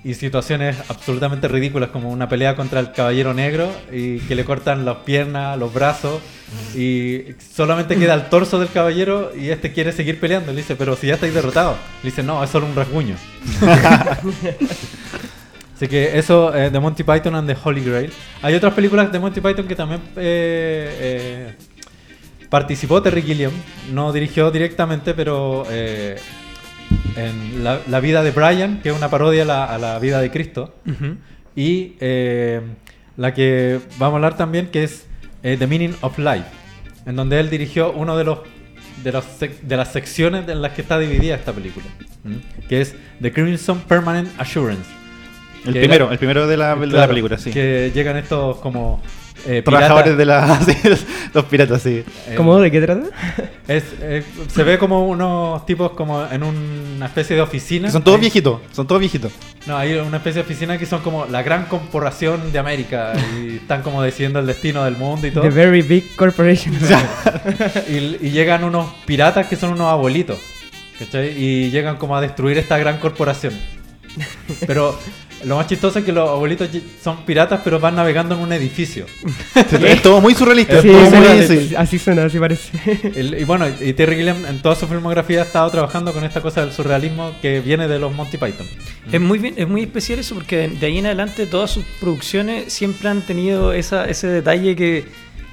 y, 0.04 0.10
y 0.10 0.14
situaciones 0.14 0.76
absolutamente 0.88 1.46
ridículas 1.46 1.90
como 1.90 2.10
una 2.10 2.28
pelea 2.28 2.56
contra 2.56 2.80
el 2.80 2.90
caballero 2.90 3.34
negro 3.34 3.70
y 3.92 4.18
que 4.18 4.34
le 4.34 4.44
cortan 4.44 4.84
las 4.84 4.96
piernas, 4.98 5.56
los 5.56 5.72
brazos 5.72 6.20
y 6.76 7.20
solamente 7.54 7.94
queda 7.96 8.14
el 8.14 8.28
torso 8.28 8.58
del 8.58 8.68
caballero 8.68 9.30
y 9.38 9.50
este 9.50 9.72
quiere 9.72 9.92
seguir 9.92 10.18
peleando. 10.18 10.50
Le 10.50 10.58
dice, 10.58 10.74
pero 10.74 10.96
si 10.96 11.06
ya 11.06 11.14
estáis 11.14 11.32
derrotados. 11.32 11.76
Le 12.02 12.10
dice, 12.10 12.24
no, 12.24 12.42
es 12.42 12.50
solo 12.50 12.66
un 12.66 12.74
rasguño. 12.74 13.14
Así 15.82 15.88
que 15.88 16.16
eso 16.16 16.54
eh, 16.54 16.70
de 16.70 16.78
Monty 16.78 17.02
Python 17.02 17.34
and 17.34 17.48
the 17.52 17.56
Holy 17.60 17.82
Grail. 17.82 18.12
Hay 18.40 18.54
otras 18.54 18.72
películas 18.72 19.10
de 19.10 19.18
Monty 19.18 19.40
Python 19.40 19.66
que 19.66 19.74
también 19.74 20.00
eh, 20.14 20.96
eh, 21.00 21.54
participó 22.48 23.02
Terry 23.02 23.20
Gilliam. 23.20 23.50
No 23.92 24.12
dirigió 24.12 24.52
directamente, 24.52 25.12
pero 25.12 25.64
eh, 25.68 26.20
en 27.16 27.64
la, 27.64 27.80
La 27.90 27.98
vida 27.98 28.22
de 28.22 28.30
Brian, 28.30 28.78
que 28.80 28.90
es 28.90 28.96
una 28.96 29.10
parodia 29.10 29.42
a 29.42 29.44
la, 29.44 29.64
a 29.64 29.76
la 29.78 29.98
vida 29.98 30.20
de 30.20 30.30
Cristo. 30.30 30.72
Y 31.56 31.94
la 33.16 33.34
que 33.34 33.80
vamos 33.98 34.12
a 34.12 34.16
hablar 34.18 34.36
también, 34.36 34.68
que 34.68 34.84
es 34.84 35.06
The 35.42 35.66
Meaning 35.66 35.96
of 36.02 36.16
Life, 36.16 36.46
en 37.06 37.16
donde 37.16 37.40
él 37.40 37.50
dirigió 37.50 37.90
uno 37.90 38.16
de 38.16 38.22
los 38.22 38.38
de, 39.02 39.10
los 39.10 39.24
sec- 39.24 39.58
de 39.62 39.76
las 39.76 39.90
secciones 39.90 40.48
en 40.48 40.62
las 40.62 40.74
que 40.74 40.82
está 40.82 40.96
dividida 41.00 41.34
esta 41.34 41.52
película, 41.52 41.86
que 42.68 42.82
es 42.82 42.94
The 43.20 43.32
Crimson 43.32 43.80
Permanent 43.80 44.28
Assurance. 44.38 45.01
El 45.64 45.72
primero, 45.74 46.04
era- 46.06 46.12
el 46.12 46.18
primero 46.18 46.46
de 46.46 46.56
la, 46.56 46.74
de 46.74 46.86
la 46.86 47.06
película, 47.08 47.38
sí. 47.38 47.50
Que 47.50 47.90
llegan 47.94 48.16
estos 48.16 48.56
como 48.58 49.00
eh, 49.46 49.62
Trabajadores 49.64 50.16
de 50.16 50.24
la. 50.24 50.60
los- 51.34 51.44
piratas, 51.46 51.82
sí. 51.82 52.04
Eh, 52.28 52.34
¿Cómo? 52.36 52.58
¿De 52.60 52.70
qué 52.70 52.80
trata? 52.80 53.06
es, 53.68 53.84
eh, 54.00 54.22
se 54.48 54.62
ve 54.62 54.78
como 54.78 55.06
unos 55.08 55.64
tipos 55.66 55.92
como 55.92 56.24
en 56.30 56.42
una 56.42 57.06
especie 57.06 57.34
de 57.36 57.42
oficina. 57.42 57.88
Que 57.88 57.92
son 57.92 58.02
todos 58.04 58.16
Ahí- 58.16 58.22
viejitos, 58.22 58.60
son 58.72 58.86
todos 58.86 59.00
viejitos. 59.00 59.32
No, 59.66 59.76
hay 59.76 59.94
una 59.94 60.16
especie 60.18 60.42
de 60.42 60.46
oficina 60.46 60.78
que 60.78 60.86
son 60.86 61.00
como 61.00 61.26
la 61.26 61.42
gran 61.42 61.66
corporación 61.66 62.52
de 62.52 62.58
América 62.58 63.12
y 63.40 63.56
están 63.62 63.82
como 63.82 64.02
decidiendo 64.02 64.38
el 64.38 64.46
destino 64.46 64.84
del 64.84 64.96
mundo 64.96 65.26
y 65.26 65.30
todo. 65.30 65.42
The 65.44 65.50
Very 65.50 65.82
Big 65.82 66.14
Corporation. 66.16 66.76
y, 67.88 67.96
y 68.26 68.30
llegan 68.30 68.64
unos 68.64 68.92
piratas 69.06 69.46
que 69.46 69.56
son 69.56 69.70
unos 69.72 69.86
abuelitos. 69.88 70.38
¿Cachai? 70.98 71.30
Y 71.36 71.70
llegan 71.70 71.96
como 71.96 72.16
a 72.16 72.20
destruir 72.20 72.58
esta 72.58 72.78
gran 72.78 72.98
corporación. 72.98 73.54
Pero 74.66 74.96
lo 75.44 75.56
más 75.56 75.66
chistoso 75.66 75.98
es 75.98 76.04
que 76.04 76.12
los 76.12 76.28
abuelitos 76.28 76.68
son 77.02 77.24
piratas, 77.24 77.60
pero 77.64 77.78
van 77.80 77.94
navegando 77.96 78.34
en 78.34 78.40
un 78.42 78.52
edificio. 78.52 79.06
Es 79.54 80.02
todo 80.02 80.20
muy 80.20 80.34
surrealista. 80.34 80.80
Sí, 80.82 80.88
es 80.88 80.94
todo 80.94 81.10
muy- 81.10 81.26
suena- 81.26 81.46
sí. 81.46 81.74
así 81.76 81.98
suena, 81.98 82.24
así 82.24 82.38
parece. 82.38 82.70
El- 83.14 83.38
y 83.40 83.44
bueno, 83.44 83.66
y 83.80 83.92
Terry 83.92 84.16
Gilliam 84.16 84.44
en 84.46 84.60
toda 84.62 84.74
su 84.76 84.86
filmografía 84.86 85.40
ha 85.40 85.44
estado 85.44 85.70
trabajando 85.70 86.12
con 86.12 86.24
esta 86.24 86.40
cosa 86.40 86.60
del 86.62 86.72
surrealismo 86.72 87.32
que 87.42 87.60
viene 87.60 87.88
de 87.88 87.98
los 87.98 88.12
Monty 88.14 88.36
Python. 88.38 88.66
Es 89.10 89.20
muy 89.20 89.38
bien, 89.38 89.54
es 89.56 89.68
muy 89.68 89.82
especial 89.82 90.18
eso 90.18 90.34
porque 90.34 90.56
de, 90.56 90.68
de 90.68 90.86
ahí 90.86 90.98
en 90.98 91.06
adelante 91.06 91.46
todas 91.46 91.70
sus 91.70 91.84
producciones 92.00 92.72
siempre 92.72 93.08
han 93.08 93.22
tenido 93.22 93.72
esa, 93.72 94.04
ese 94.06 94.28
detalle 94.28 94.76
que, 94.76 95.04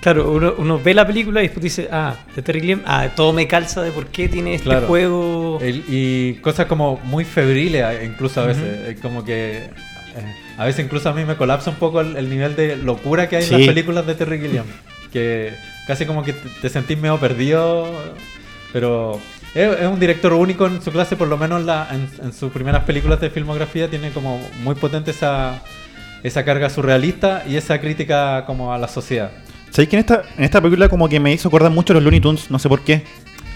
claro, 0.01 0.31
uno, 0.31 0.53
uno 0.57 0.79
ve 0.79 0.93
la 0.93 1.05
película 1.05 1.41
y 1.41 1.43
después 1.43 1.63
dice, 1.63 1.87
ah, 1.91 2.15
de 2.35 2.41
Terry 2.41 2.59
Gilliam, 2.61 2.81
ah, 2.85 3.09
todo 3.15 3.33
me 3.33 3.47
calza 3.47 3.81
de 3.81 3.91
por 3.91 4.07
qué 4.07 4.27
tiene 4.29 4.55
este 4.55 4.65
Claro. 4.69 4.87
juego. 4.87 5.59
El- 5.61 5.83
y 5.87 6.35
cosas 6.41 6.65
como 6.67 6.97
muy 7.03 7.25
febriles 7.25 7.85
incluso 8.03 8.41
a 8.41 8.45
veces. 8.45 8.99
Como 9.01 9.23
que 9.25 9.57
eh, 9.57 9.71
a 10.57 10.65
veces 10.65 10.85
incluso 10.85 11.09
a 11.09 11.13
mí 11.13 11.23
me 11.25 11.35
colapsa 11.35 11.69
un 11.69 11.75
poco 11.77 12.01
el, 12.01 12.15
el 12.17 12.29
nivel 12.29 12.55
de 12.55 12.75
locura 12.77 13.27
que 13.29 13.37
hay 13.37 13.43
en 13.43 13.51
las 13.51 13.61
películas 13.67 14.05
de 14.07 14.15
Terry 14.15 14.39
Gilliam. 14.39 14.65
Que 15.11 15.53
casi 15.87 16.05
como 16.05 16.23
que 16.23 16.33
te, 16.33 16.47
te 16.61 16.69
sentís 16.69 16.95
medio 16.97 17.17
perdido. 17.19 17.87
Pero 18.71 19.19
es, 19.55 19.79
es 19.79 19.87
un 19.87 19.99
director 19.99 20.33
único 20.33 20.67
en 20.67 20.81
su 20.83 20.91
clase, 20.91 21.15
por 21.15 21.27
lo 21.27 21.35
menos 21.37 21.63
la, 21.65 21.87
en, 21.91 22.07
en 22.23 22.31
sus 22.33 22.51
primeras 22.51 22.83
películas 22.83 23.19
de 23.19 23.31
filmografía 23.31 23.89
tiene 23.89 24.11
como 24.11 24.39
muy 24.63 24.75
potente 24.75 25.09
esa, 25.09 25.63
esa 26.21 26.45
carga 26.45 26.69
surrealista 26.69 27.43
y 27.49 27.55
esa 27.55 27.79
crítica 27.81 28.43
como 28.45 28.71
a 28.71 28.77
la 28.77 28.87
sociedad. 28.87 29.31
¿Sabéis 29.71 29.89
que 29.89 29.95
en 29.95 29.99
esta, 30.01 30.23
en 30.37 30.43
esta 30.43 30.61
película 30.61 30.89
como 30.89 31.07
que 31.09 31.19
me 31.19 31.31
hizo 31.31 31.47
acordar 31.47 31.71
mucho 31.71 31.93
a 31.93 31.95
los 31.95 32.03
Looney 32.03 32.19
Tunes? 32.19 32.49
No 32.49 32.59
sé 32.59 32.67
por 32.69 32.81
qué. 32.81 33.03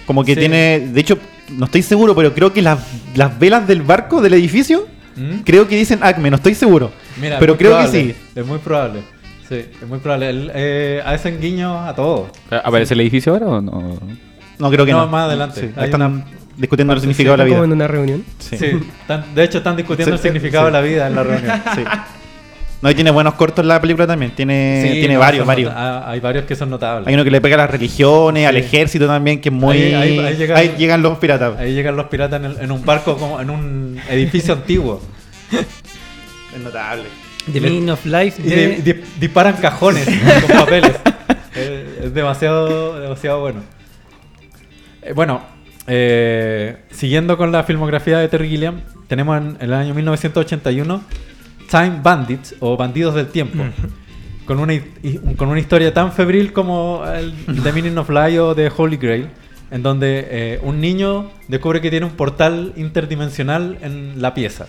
Como 0.05 0.23
que 0.23 0.33
Sí. 0.33 0.39
tiene, 0.41 0.79
de 0.91 0.99
hecho, 1.01 1.17
no 1.49 1.65
estoy 1.65 1.81
seguro, 1.81 2.13
pero 2.15 2.33
creo 2.33 2.51
que 2.53 2.61
las, 2.61 2.79
las 3.15 3.37
velas 3.39 3.67
del 3.67 3.81
barco, 3.81 4.21
del 4.21 4.33
edificio, 4.33 4.87
¿Mm? 5.15 5.39
creo 5.45 5.67
que 5.67 5.75
dicen 5.77 5.99
Acme, 6.01 6.29
no 6.29 6.35
estoy 6.37 6.55
seguro. 6.55 6.91
Mira, 7.21 7.39
pero 7.39 7.57
creo 7.57 7.71
probable, 7.71 7.91
que 7.91 8.13
sí. 8.13 8.15
Es 8.35 8.45
muy 8.45 8.57
probable. 8.59 9.01
Sí, 9.49 9.55
es 9.81 9.87
muy 9.87 9.99
probable. 9.99 10.29
Él, 10.29 10.51
eh, 10.53 11.01
hacen 11.05 11.39
guiños 11.39 11.87
a 11.87 11.93
todo. 11.95 12.29
¿Aparece 12.63 12.93
el 12.93 13.01
edificio 13.01 13.33
ahora 13.33 13.45
o 13.47 13.61
no? 13.61 13.99
No, 14.59 14.69
creo 14.69 14.85
que 14.85 14.91
No, 14.91 14.99
no. 15.05 15.07
más 15.07 15.25
adelante. 15.27 15.61
Sí, 15.61 15.81
están 15.83 16.01
una 16.01 16.25
discutiendo 16.57 16.93
el 16.93 16.99
significado 16.99 17.35
de 17.37 17.43
la 17.43 17.49
Como 17.49 17.63
en 17.63 17.69
vida. 17.69 17.75
una 17.75 17.87
reunión. 17.87 18.23
Sí. 18.39 18.57
Sí, 18.57 18.67
de 19.35 19.43
hecho 19.43 19.57
están 19.59 19.75
discutiendo 19.75 20.15
Sí, 20.17 20.27
el 20.27 20.33
significado 20.33 20.65
sí. 20.65 20.67
de 20.67 20.71
la 20.71 20.81
vida 20.81 21.07
en 21.07 21.15
la 21.15 21.23
reunión. 21.23 21.61
Sí. 21.75 21.81
No, 22.83 22.91
y 22.91 22.95
tiene 22.95 23.11
buenos 23.11 23.35
cortos 23.35 23.65
la 23.65 23.79
película 23.79 24.05
también. 24.05 24.31
Tiene, 24.35 24.81
Sí, 24.85 24.99
tiene 24.99 25.13
no, 25.13 25.21
varios, 25.21 25.45
varios. 25.47 25.71
ah, 25.73 26.03
hay 26.05 26.19
varios 26.19 26.43
que 26.43 26.53
son 26.55 26.69
notables. 26.69 27.07
Hay 27.07 27.13
uno 27.13 27.23
que 27.23 27.31
le 27.31 27.39
pega 27.39 27.55
a 27.55 27.59
las 27.59 27.69
religiones, 27.69 28.45
al 28.45 28.57
ejército 28.57 29.07
también, 29.07 29.39
que 29.39 29.47
es 29.49 29.55
muy. 29.55 29.77
Ahí- 29.77 29.93
ahí- 29.93 30.19
ahí 30.19 30.35
llegan- 30.35 30.57
Ahí 30.57 30.75
llegan 30.77 31.01
los 31.01 31.17
piratas. 31.17 31.57
Ahí 31.57 31.73
llegan 31.73 31.95
los 31.95 32.07
piratas 32.07 32.41
en, 32.43 32.51
el- 32.51 32.59
en 32.59 32.71
un 32.71 32.83
barco, 32.83 33.15
como 33.17 33.39
en 33.39 33.49
un 33.49 33.99
edificio 34.09 34.53
antiguo. 34.59 35.01
Es 36.53 36.59
notable. 36.61 37.05
The 37.51 37.59
Meaning 37.61 37.89
of 37.89 38.05
Life 38.05 38.41
Y 38.43 38.49
de- 38.49 38.67
di- 38.81 38.93
di- 38.93 39.01
disparan 39.19 39.55
cajones 39.57 40.05
con 40.47 40.57
papeles. 40.59 40.91
Es, 41.55 42.05
es 42.05 42.13
demasiado, 42.13 42.99
demasiado 42.99 43.39
bueno. 43.41 43.61
Eh, 45.03 45.13
bueno, 45.13 45.41
eh, 45.87 46.77
siguiendo 46.91 47.37
con 47.37 47.51
la 47.51 47.63
filmografía 47.63 48.17
de 48.19 48.27
Terry 48.27 48.49
Gilliam, 48.49 48.81
tenemos 49.07 49.37
en, 49.37 49.47
en 49.59 49.61
el 49.61 49.73
año 49.73 49.93
1981 49.93 51.01
Time 51.73 52.01
Bandits 52.03 52.53
o 52.59 52.77
Bandidos 52.77 53.15
del 53.15 53.29
Tiempo. 53.29 53.63
Con 54.45 54.59
una, 54.59 54.79
con 55.37 55.47
una 55.47 55.59
historia 55.59 55.91
tan 55.91 56.11
febril 56.11 56.53
como 56.53 57.03
el 57.11 57.33
The 57.63 57.71
Meaning 57.71 57.97
of 57.97 58.11
Life 58.11 58.39
o 58.39 58.53
The 58.53 58.71
Holy 58.77 58.97
Grail, 58.97 59.29
en 59.71 59.81
donde 59.81 60.27
eh, 60.29 60.59
un 60.61 60.79
niño 60.79 61.31
descubre 61.47 61.81
que 61.81 61.89
tiene 61.89 62.05
un 62.05 62.11
portal 62.11 62.73
interdimensional 62.75 63.79
en 63.81 64.21
la 64.21 64.35
pieza. 64.35 64.67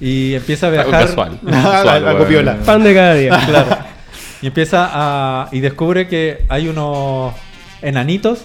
Y 0.00 0.34
empieza 0.34 0.66
a 0.66 0.70
viajar. 0.70 1.06
casual. 1.06 1.38
Ah, 1.46 1.82
algo 1.82 2.26
piola. 2.26 2.56
Pan 2.66 2.82
de 2.82 2.92
cada 2.92 3.14
día. 3.14 3.40
Claro. 3.46 3.78
Y 4.42 4.48
empieza 4.48 4.90
a. 4.92 5.48
Y 5.52 5.60
descubre 5.60 6.08
que 6.08 6.46
hay 6.48 6.66
unos 6.66 7.32
enanitos 7.80 8.44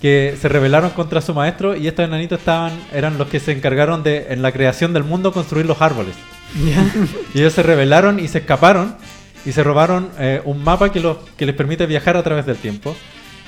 que 0.00 0.36
se 0.40 0.48
rebelaron 0.48 0.90
contra 0.90 1.20
su 1.20 1.34
maestro. 1.34 1.74
Y 1.74 1.88
estos 1.88 2.04
enanitos 2.04 2.38
estaban 2.38 2.72
eran 2.92 3.18
los 3.18 3.26
que 3.26 3.40
se 3.40 3.50
encargaron 3.50 4.04
de, 4.04 4.26
en 4.28 4.42
la 4.42 4.52
creación 4.52 4.92
del 4.92 5.02
mundo, 5.02 5.32
construir 5.32 5.66
los 5.66 5.82
árboles. 5.82 6.14
Y 7.34 7.38
ellos 7.38 7.52
se 7.52 7.62
rebelaron 7.62 8.20
y 8.20 8.28
se 8.28 8.38
escaparon. 8.38 8.96
Y 9.44 9.52
se 9.52 9.62
robaron 9.62 10.10
eh, 10.18 10.40
un 10.44 10.62
mapa 10.64 10.90
que, 10.90 11.00
los, 11.00 11.18
que 11.36 11.46
les 11.46 11.54
permite 11.54 11.86
viajar 11.86 12.16
a 12.16 12.22
través 12.22 12.46
del 12.46 12.56
tiempo. 12.56 12.96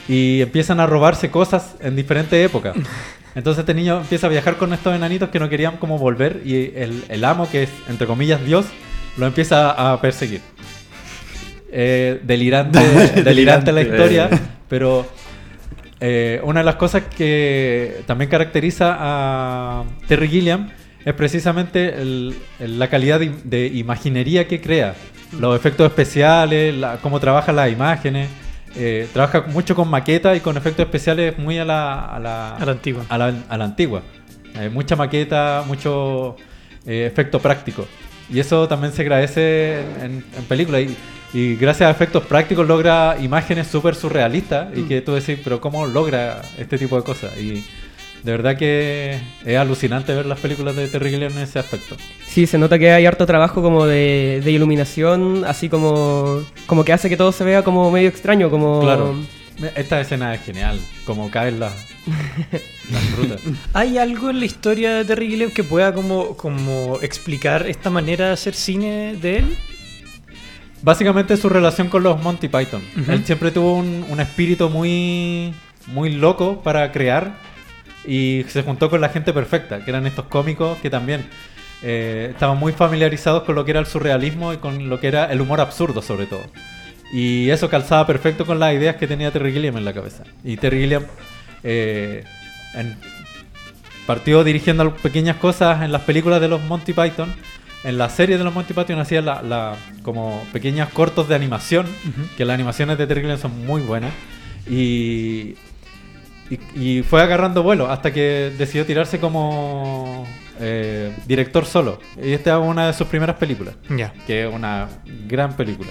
Y 0.09 0.40
empiezan 0.43 0.81
a 0.81 0.87
robarse 0.87 1.31
cosas 1.31 1.75
en 1.81 1.97
diferentes 1.97 2.45
épocas. 2.45 2.76
Entonces 3.35 3.61
este 3.61 3.75
niño 3.75 4.00
empieza 4.00 4.26
a 4.26 4.31
viajar 4.31 4.57
con 4.57 4.73
estos 4.73 4.95
enanitos 4.95 5.28
que 5.28 5.38
no 5.38 5.49
querían 5.49 5.76
como 5.76 5.99
volver. 5.99 6.43
Y 6.45 6.73
el, 6.76 7.05
el 7.09 7.25
amo, 7.25 7.49
que 7.50 7.64
es 7.64 7.71
entre 7.88 8.07
comillas 8.07 8.45
Dios, 8.45 8.67
lo 9.17 9.26
empieza 9.26 9.71
a 9.71 10.00
perseguir. 10.00 10.40
Eh, 11.71 12.21
delirante, 12.23 12.78
delirante 13.23 13.73
la 13.73 13.83
historia, 13.83 14.31
pero 14.69 15.07
eh, 16.00 16.40
una 16.45 16.61
de 16.61 16.64
las 16.64 16.76
cosas 16.76 17.02
que 17.14 18.02
también 18.07 18.31
caracteriza 18.31 18.97
a 18.99 19.85
Terry 20.07 20.28
Gilliam 20.28 20.71
es 21.09 21.15
precisamente 21.15 22.00
el- 22.03 22.35
el- 22.61 22.79
la 22.79 22.88
calidad 22.88 23.19
de, 23.21 23.31
de 23.45 23.67
imaginería 23.67 24.47
que 24.47 24.61
crea, 24.61 24.95
los 25.38 25.57
efectos 25.57 25.87
especiales, 25.87 26.75
la- 26.75 26.99
cómo 26.99 27.19
trabaja 27.21 27.53
las 27.53 27.71
imágenes. 27.73 28.29
eh, 28.77 29.09
trabaja 29.15 29.45
mucho 29.49 29.75
con 29.75 29.88
maquetas 29.88 30.37
y 30.37 30.41
con 30.41 30.57
efectos 30.57 30.85
especiales 30.85 31.38
muy 31.38 31.59
a 31.59 31.65
la, 31.65 32.05
a 32.05 32.21
la, 32.21 32.57
A 32.57 32.65
la 32.67 32.73
antigua. 32.73 33.03
a 33.09 33.17
la, 33.19 33.35
a 33.49 33.57
la 33.57 33.65
antigua. 33.65 34.03
Eh, 34.61 34.69
mucha 34.69 34.95
maqueta, 34.95 35.65
mucho 35.67 36.37
eh, 36.87 37.07
efecto 37.11 37.38
práctico. 37.41 37.87
Y 38.31 38.38
eso 38.41 38.69
también 38.69 38.93
se 38.93 39.00
agradece 39.03 39.81
en, 40.03 40.23
películas. 40.47 40.83
Y, 40.83 40.97
y 41.38 41.57
gracias 41.57 41.88
a 41.88 41.91
efectos 41.91 42.25
prácticos 42.27 42.67
logra 42.69 43.17
imágenes 43.21 43.67
súper 43.69 43.95
surrealistas. 43.95 44.69
Y 44.77 44.83
que 44.83 45.00
tú 45.00 45.15
decís, 45.15 45.38
pero 45.43 45.61
¿cómo 45.62 45.87
logra 45.87 46.43
este 46.59 46.77
tipo 46.77 46.95
de 46.97 47.03
cosas? 47.03 47.37
Y 47.38 47.65
de 48.23 48.33
verdad 48.33 48.57
que 48.57 49.19
es 49.45 49.57
alucinante 49.57 50.15
ver 50.15 50.27
las 50.27 50.41
películas 50.41 50.77
de 50.77 50.89
Terry 50.89 51.11
Gilliam 51.11 51.33
en 51.33 51.39
ese 51.39 51.59
aspecto. 51.59 51.97
Sí, 52.27 52.47
se 52.47 52.59
nota 52.59 52.79
que 52.79 52.91
hay 52.91 53.07
harto 53.07 53.27
trabajo 53.27 53.63
como 53.63 53.87
de, 53.87 54.41
de 54.45 54.51
iluminación, 54.51 55.45
así 55.45 55.69
como, 55.69 56.43
como 56.67 56.85
que 56.85 56.93
hace 56.93 57.09
que 57.09 57.17
todo 57.17 57.33
se 57.33 57.45
vea 57.45 57.63
como 57.63 57.91
medio 57.91 58.09
extraño, 58.09 58.51
como... 58.51 58.81
Claro. 58.81 59.15
Esta 59.75 60.01
escena 60.01 60.35
es 60.35 60.43
genial. 60.43 60.79
Como 61.05 61.31
caen 61.31 61.59
las, 61.59 61.75
las 62.93 63.03
frutas. 63.15 63.41
¿Hay 63.73 63.99
algo 63.99 64.31
en 64.31 64.39
la 64.39 64.45
historia 64.45 64.95
de 64.95 65.05
Terry 65.05 65.29
Gilliam 65.29 65.51
que 65.51 65.65
pueda 65.65 65.93
como, 65.93 66.37
como 66.37 66.99
explicar 67.03 67.67
esta 67.67 67.91
manera 67.91 68.27
de 68.27 68.33
hacer 68.33 68.55
cine 68.55 69.17
de 69.21 69.39
él? 69.39 69.57
Básicamente 70.83 71.37
su 71.37 71.49
relación 71.49 71.89
con 71.89 72.05
los 72.05 72.23
Monty 72.23 72.47
Python. 72.47 72.83
Él 73.09 73.25
siempre 73.25 73.51
tuvo 73.51 73.75
un, 73.75 74.07
un 74.09 74.21
espíritu 74.21 74.71
muy, 74.71 75.53
muy 75.89 76.11
loco 76.13 76.63
para 76.63 76.93
crear 76.93 77.48
y 78.09 78.45
se 78.49 78.62
juntó 78.62 78.88
con 78.91 79.00
la 79.00 79.11
gente 79.11 79.33
perfecta, 79.33 79.85
que 79.85 79.91
eran 79.91 80.07
estos 80.07 80.25
cómicos 80.27 80.79
que 80.79 80.88
también 80.91 81.27
eh, 81.83 82.29
estaban 82.33 82.59
muy 82.59 82.73
familiarizados 82.73 83.43
con 83.45 83.55
lo 83.55 83.65
que 83.65 83.73
era 83.73 83.81
el 83.81 83.87
surrealismo 83.87 84.53
y 84.53 84.57
con 84.57 84.88
lo 84.88 84.99
que 84.99 85.09
era 85.09 85.27
el 85.27 85.41
humor 85.41 85.61
absurdo 85.61 86.00
sobre 86.03 86.27
todo. 86.27 86.43
Y 87.12 87.50
eso 87.50 87.69
calzaba 87.69 88.07
perfecto 88.07 88.45
con 88.47 88.59
las 88.59 88.75
ideas 88.75 88.97
que 88.97 89.07
tenía 89.07 89.31
Terry 89.31 89.53
Gilliam 89.53 89.77
en 89.77 89.85
la 89.85 89.93
cabeza. 89.93 90.25
Y 90.45 90.57
Terry 90.57 90.81
Gilliam 90.81 91.05
eh, 91.62 92.25
en- 92.75 92.97
partió 94.07 94.43
dirigiendo 94.45 94.95
pequeñas 94.97 95.37
cosas 95.37 95.83
en 95.83 95.93
las 95.93 96.03
películas 96.03 96.41
de 96.41 96.49
los 96.49 96.62
Monty 96.62 96.93
Python. 96.95 97.33
En 97.85 97.97
la 97.99 98.09
serie 98.09 98.37
de 98.38 98.45
los 98.45 98.53
Monty 98.55 98.75
Python 98.75 98.99
hacía 98.99 99.23
la, 99.23 99.43
la- 99.43 99.77
como 100.03 100.45
pequeños 100.53 100.88
cortos 100.91 101.29
de 101.29 101.35
animación, 101.35 101.87
que 102.37 102.45
las 102.45 102.55
animaciones 102.55 102.99
de 102.99 103.07
Terry 103.07 103.21
Gilliam 103.21 103.38
son 103.38 103.67
muy 103.67 103.83
buenas. 103.83 104.12
Y, 104.71 105.55
y, 106.50 106.99
y 106.99 107.02
fue 107.02 107.23
agarrando 107.23 107.62
vuelo 107.62 107.90
hasta 107.90 108.12
que 108.12 108.52
decidió 108.57 108.87
tirarse 108.87 109.19
como 109.19 110.26
eh, 110.61 111.14
director 111.26 111.64
solo. 111.64 112.00
Y 112.23 112.33
esta 112.33 112.59
es 112.59 112.64
una 112.64 112.87
de 112.88 112.93
sus 112.93 113.07
primeras 113.07 113.37
películas 113.37 113.75
Ya. 113.90 114.12
que 114.26 114.47
es 114.47 114.52
una 114.55 114.88
gran 115.26 115.57
película. 115.57 115.90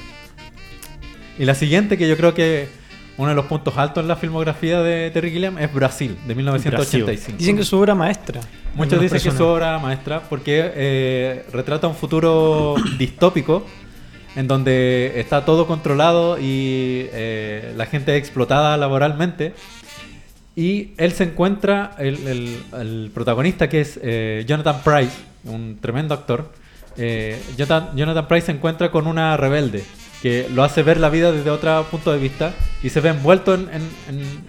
Y 1.40 1.46
la 1.46 1.56
siguiente, 1.56 1.98
que 1.98 2.08
yo 2.08 2.18
creo 2.18 2.34
que 2.34 2.68
uno 3.18 3.30
de 3.30 3.36
los 3.36 3.46
puntos 3.46 3.78
altos 3.78 4.02
en 4.02 4.08
la 4.08 4.16
filmografía 4.16 4.82
de 4.82 5.10
Terry 5.12 5.32
Gilliam 5.32 5.58
es 5.58 5.74
Brasil, 5.74 6.18
de 6.28 6.36
1985. 6.36 7.38
Dicen 7.38 7.56
que 7.56 7.62
es 7.62 7.68
su 7.68 7.78
obra 7.78 7.96
maestra. 7.96 8.42
Muchos 8.76 9.00
dicen 9.02 9.20
que 9.22 9.30
es 9.30 9.34
su 9.36 9.44
obra 9.46 9.78
maestra 9.80 10.22
porque 10.30 10.72
eh, 10.76 11.46
retrata 11.52 11.88
un 11.88 11.96
futuro 11.96 12.76
distópico 13.00 13.66
en 14.36 14.48
donde 14.48 15.14
está 15.16 15.46
todo 15.46 15.66
controlado 15.66 16.38
y 16.40 17.08
eh, 17.12 17.74
la 17.76 17.88
gente 17.88 18.16
es 18.16 18.20
explotada 18.20 18.78
laboralmente. 18.78 19.54
Y 20.58 20.94
él 20.98 21.12
se 21.14 21.24
encuentra, 21.26 21.92
el, 22.00 22.16
el- 22.28 22.58
el 22.82 23.12
protagonista 23.14 23.70
que 23.70 23.80
es 23.82 24.00
eh, 24.02 24.44
Jonathan 24.48 24.82
Price, 24.84 25.16
un 25.46 25.78
tremendo 25.80 26.14
actor. 26.16 26.52
eh, 26.98 27.40
Jonathan, 27.56 27.96
Jonathan 27.96 28.28
Price 28.28 28.48
se 28.48 28.52
encuentra 28.54 28.90
con 28.90 29.06
una 29.06 29.38
rebelde 29.38 29.84
que 30.24 30.48
lo 30.52 30.64
hace 30.64 30.82
ver 30.82 31.00
la 31.00 31.10
vida 31.10 31.32
desde 31.32 31.52
otro 31.52 31.86
punto 31.92 32.12
de 32.12 32.18
vista 32.18 32.54
y 32.82 32.90
se 32.90 33.02
ve 33.02 33.10
envuelto 33.10 33.54
en, 33.54 33.70
en- 33.72 33.92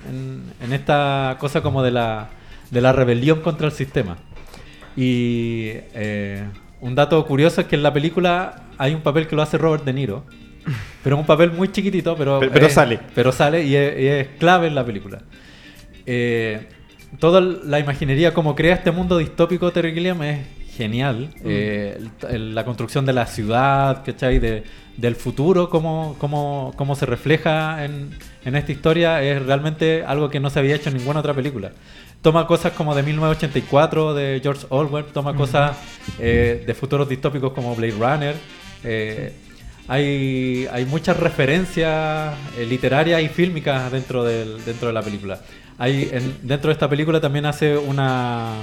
en- 0.08 0.42
en- 0.62 0.72
esta 0.72 1.36
cosa 1.38 1.60
como 1.60 1.82
de 1.82 1.90
la, 1.90 2.30
de 2.70 2.80
la 2.80 2.92
rebelión 2.92 3.42
contra 3.42 3.66
el 3.66 3.72
sistema. 3.74 4.16
Y 4.96 5.72
eh, 5.94 6.42
un 6.80 6.94
dato 6.94 7.24
curioso 7.26 7.60
es 7.60 7.66
que 7.66 7.76
en 7.76 7.82
la 7.82 7.92
película 7.92 8.62
hay 8.78 8.94
un 8.94 9.02
papel 9.02 9.26
que 9.28 9.36
lo 9.36 9.42
hace 9.42 9.58
Robert 9.58 9.84
De 9.84 9.92
Niro, 9.92 10.24
pero 11.04 11.18
un 11.18 11.26
papel 11.26 11.52
muy 11.52 11.70
chiquitito, 11.70 12.16
pero, 12.16 12.40
Pero- 12.40 12.52
pero 12.52 12.68
sale. 12.70 12.98
Pero 13.14 13.30
sale 13.30 13.62
y 13.64 13.76
es, 13.76 14.00
y 14.00 14.06
es 14.06 14.28
clave 14.38 14.68
en 14.68 14.74
la 14.74 14.84
película. 14.86 15.18
Eh, 16.10 16.66
toda 17.20 17.40
la 17.40 17.78
imaginería, 17.78 18.32
como 18.32 18.54
crea 18.54 18.74
este 18.74 18.90
mundo 18.90 19.18
distópico 19.18 19.70
Terry 19.72 19.92
Gilliam 19.92 20.22
es 20.22 20.38
genial. 20.74 21.28
Eh, 21.44 21.98
el- 21.98 22.34
el- 22.34 22.54
la 22.54 22.64
construcción 22.64 23.04
de 23.04 23.12
la 23.12 23.26
ciudad, 23.26 24.02
¿cachai? 24.04 24.38
De, 24.38 24.62
del 24.96 25.14
futuro, 25.16 25.68
cómo, 25.68 26.16
cómo, 26.18 26.72
cómo 26.76 26.94
se 26.96 27.04
refleja 27.06 27.84
en, 27.84 28.10
en 28.44 28.56
esta 28.56 28.72
historia, 28.72 29.22
es 29.22 29.44
realmente 29.44 30.02
algo 30.06 30.28
que 30.30 30.40
no 30.40 30.48
se 30.50 30.58
había 30.60 30.74
hecho 30.76 30.88
en 30.88 30.96
ninguna 30.96 31.20
otra 31.20 31.34
película. 31.34 31.72
Toma 32.22 32.46
cosas 32.46 32.72
como 32.72 32.94
de 32.96 33.02
1984, 33.04 34.14
de 34.14 34.40
George 34.42 34.66
Orwell, 34.70 35.04
toma 35.12 35.34
cosas 35.34 35.76
eh, 36.18 36.64
de 36.66 36.74
futuros 36.74 37.08
distópicos 37.08 37.52
como 37.52 37.76
Blade 37.76 37.92
Runner. 37.98 38.34
eh, 38.82 39.32
hay, 39.90 40.66
hay 40.70 40.84
muchas 40.84 41.16
referencias 41.16 42.34
eh, 42.58 42.66
literarias 42.68 43.22
y 43.22 43.28
fílmicas 43.28 43.90
dentro, 43.90 44.22
del, 44.24 44.62
dentro 44.64 44.88
de 44.88 44.94
la 44.94 45.02
película. 45.02 45.40
Hay, 45.78 46.08
en- 46.12 46.36
dentro 46.42 46.68
de 46.68 46.72
esta 46.72 46.88
película 46.88 47.20
también 47.20 47.46
hace 47.46 47.76
una, 47.78 48.54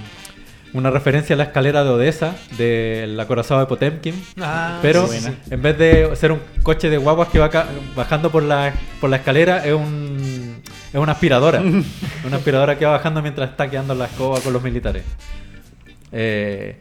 una 0.73 0.91
referencia 0.91 1.33
a 1.33 1.37
la 1.37 1.45
escalera 1.45 1.83
de 1.83 1.89
Odessa 1.91 2.35
del 2.57 3.17
acorazado 3.19 3.61
de 3.61 3.65
Potemkin. 3.67 4.13
Ah, 4.41 4.79
Pero 4.81 5.07
sí, 5.07 5.25
en 5.49 5.61
vez 5.61 5.77
de 5.77 6.13
ser 6.15 6.31
un 6.33 6.39
coche 6.61 6.89
de 6.89 6.97
guaguas 6.97 7.29
que 7.29 7.39
va 7.39 7.49
ca- 7.49 7.67
bajando 7.95 8.29
por 8.31 8.43
la, 8.43 8.73
por 8.99 9.09
la 9.09 9.15
escalera, 9.17 9.65
es 9.65 9.73
un 9.73 10.61
es 10.93 10.99
una 10.99 11.13
aspiradora. 11.13 11.61
una 12.25 12.37
aspiradora 12.37 12.77
que 12.77 12.85
va 12.85 12.91
bajando 12.93 13.21
mientras 13.21 13.49
está 13.49 13.69
quedando 13.69 13.95
la 13.95 14.05
escoba 14.05 14.39
con 14.41 14.51
los 14.53 14.61
militares. 14.61 15.03
Eh, 16.11 16.77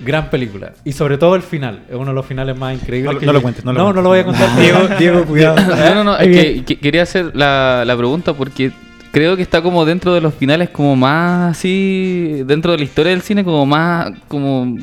gran 0.00 0.30
película. 0.30 0.72
Y 0.84 0.92
sobre 0.92 1.16
todo 1.18 1.34
el 1.36 1.42
final. 1.42 1.82
Es 1.88 1.94
uno 1.94 2.06
de 2.06 2.14
los 2.14 2.26
finales 2.26 2.56
más 2.56 2.74
increíbles. 2.74 3.14
No- 3.14 3.20
que 3.20 3.26
no 3.26 3.32
lo 3.32 3.42
cuentes, 3.42 3.64
no 3.64 3.72
lo 3.72 3.78
No, 3.78 3.92
no 3.92 4.02
lo 4.02 4.08
voy 4.10 4.18
a 4.20 4.24
contar. 4.24 4.56
Diego, 4.60 4.88
Diego, 4.98 5.24
cuidado. 5.26 5.56
No, 5.76 5.94
no, 5.94 6.04
no, 6.04 6.18
es 6.18 6.62
que- 6.64 6.78
quería 6.78 7.02
hacer 7.02 7.32
la, 7.34 7.84
la 7.86 7.96
pregunta 7.96 8.32
porque 8.34 8.72
creo 9.16 9.34
que 9.34 9.40
está 9.40 9.62
como 9.62 9.86
dentro 9.86 10.12
de 10.12 10.20
los 10.20 10.34
finales 10.34 10.68
como 10.68 10.94
más 10.94 11.56
así, 11.56 12.42
dentro 12.44 12.72
de 12.72 12.76
la 12.78 12.84
historia 12.84 13.12
del 13.12 13.22
cine 13.22 13.42
como 13.44 13.64
más 13.64 14.12
como 14.28 14.76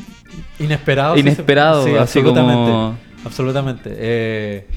Inesperado. 0.60 1.14
sí, 1.14 1.20
Inesperado, 1.20 1.84
sí, 1.84 1.92
así 1.92 1.98
absolutamente. 2.20 2.72
como- 2.72 2.98
Absolutamente. 3.26 3.90
Eh, 3.96 4.68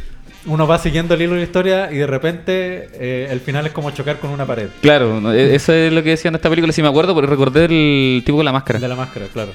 uno 0.45 0.67
va 0.67 0.79
siguiendo 0.79 1.15
el 1.15 1.23
hilo 1.23 1.33
de 1.33 1.39
la 1.39 1.45
historia 1.45 1.91
y 1.91 1.97
de 1.97 2.07
repente 2.07 2.89
eh, 3.01 3.29
el 3.31 3.41
final 3.41 3.65
es 3.65 3.73
como 3.73 3.91
chocar 3.93 4.19
con 4.19 4.29
una 4.31 4.45
pared. 4.45 4.69
Claro, 4.83 5.33
e- 5.33 5.55
eso 5.55 5.73
es 5.73 5.91
lo 5.91 6.03
que 6.03 6.11
decía 6.11 6.29
en 6.29 6.35
esta 6.35 6.51
película, 6.51 6.71
si 6.75 6.83
me 6.83 6.89
acuerdo, 6.89 7.15
porque 7.15 7.31
recordé 7.31 7.65
el 7.65 8.23
tipo 8.27 8.37
con 8.37 8.45
la 8.45 8.53
máscara. 8.53 8.79
De 8.79 8.89
la 8.89 8.95
máscara, 8.95 9.27
claro. 9.33 9.53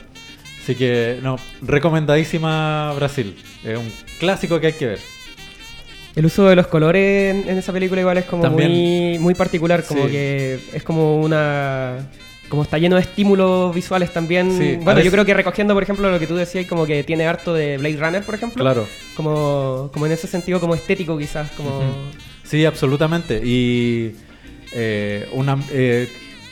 Así 0.64 0.74
que, 0.76 1.20
no, 1.22 1.38
recomendadísima 1.62 2.92
Brasil. 2.96 3.36
Es 3.64 3.78
un 3.78 3.92
clásico 4.20 4.60
que 4.60 4.68
hay 4.68 4.74
que 4.74 4.88
ver. 4.88 5.00
El 6.16 6.26
uso 6.26 6.46
de 6.48 6.56
los 6.56 6.68
colores 6.68 7.34
en, 7.36 7.50
en 7.50 7.58
esa 7.58 7.72
película 7.72 8.02
igual 8.02 8.18
es 8.18 8.26
como 8.26 8.44
También. 8.44 8.70
muy, 8.72 9.20
muy 9.20 9.34
particular, 9.36 9.84
como 9.86 10.06
Sí. 10.06 10.12
que 10.12 10.60
es 10.74 10.84
como 10.84 11.22
una... 11.22 12.10
Como 12.50 12.64
está 12.64 12.78
lleno 12.78 12.98
de 12.98 13.04
estímulos 13.04 13.74
visuales 13.74 14.12
también. 14.12 14.52
Sí, 14.58 14.78
bueno, 14.82 15.00
yo 15.00 15.10
creo 15.10 15.24
que 15.24 15.34
recogiendo, 15.34 15.74
por 15.74 15.84
ejemplo, 15.84 16.12
lo 16.12 16.20
que 16.20 16.28
tú 16.28 16.36
decías, 16.36 16.66
como 16.68 16.86
que 16.86 17.02
tiene 17.06 17.26
harto 17.26 17.54
de 17.54 17.78
Blade 17.78 17.96
Runner, 17.98 18.24
por 18.24 18.36
ejemplo. 18.36 18.62
Claro. 18.62 18.86
Como, 19.16 19.90
como 19.94 20.06
en 20.06 20.12
ese 20.12 20.28
sentido, 20.28 20.60
como 20.60 20.76
estético 20.76 21.18
quizás, 21.18 21.50
como... 21.52 21.82
Sí, 22.44 22.66
absolutamente. 22.66 23.40
Y 23.42 24.16
eh, 24.74 25.30
una, 25.32 25.58
eh, 25.72 26.10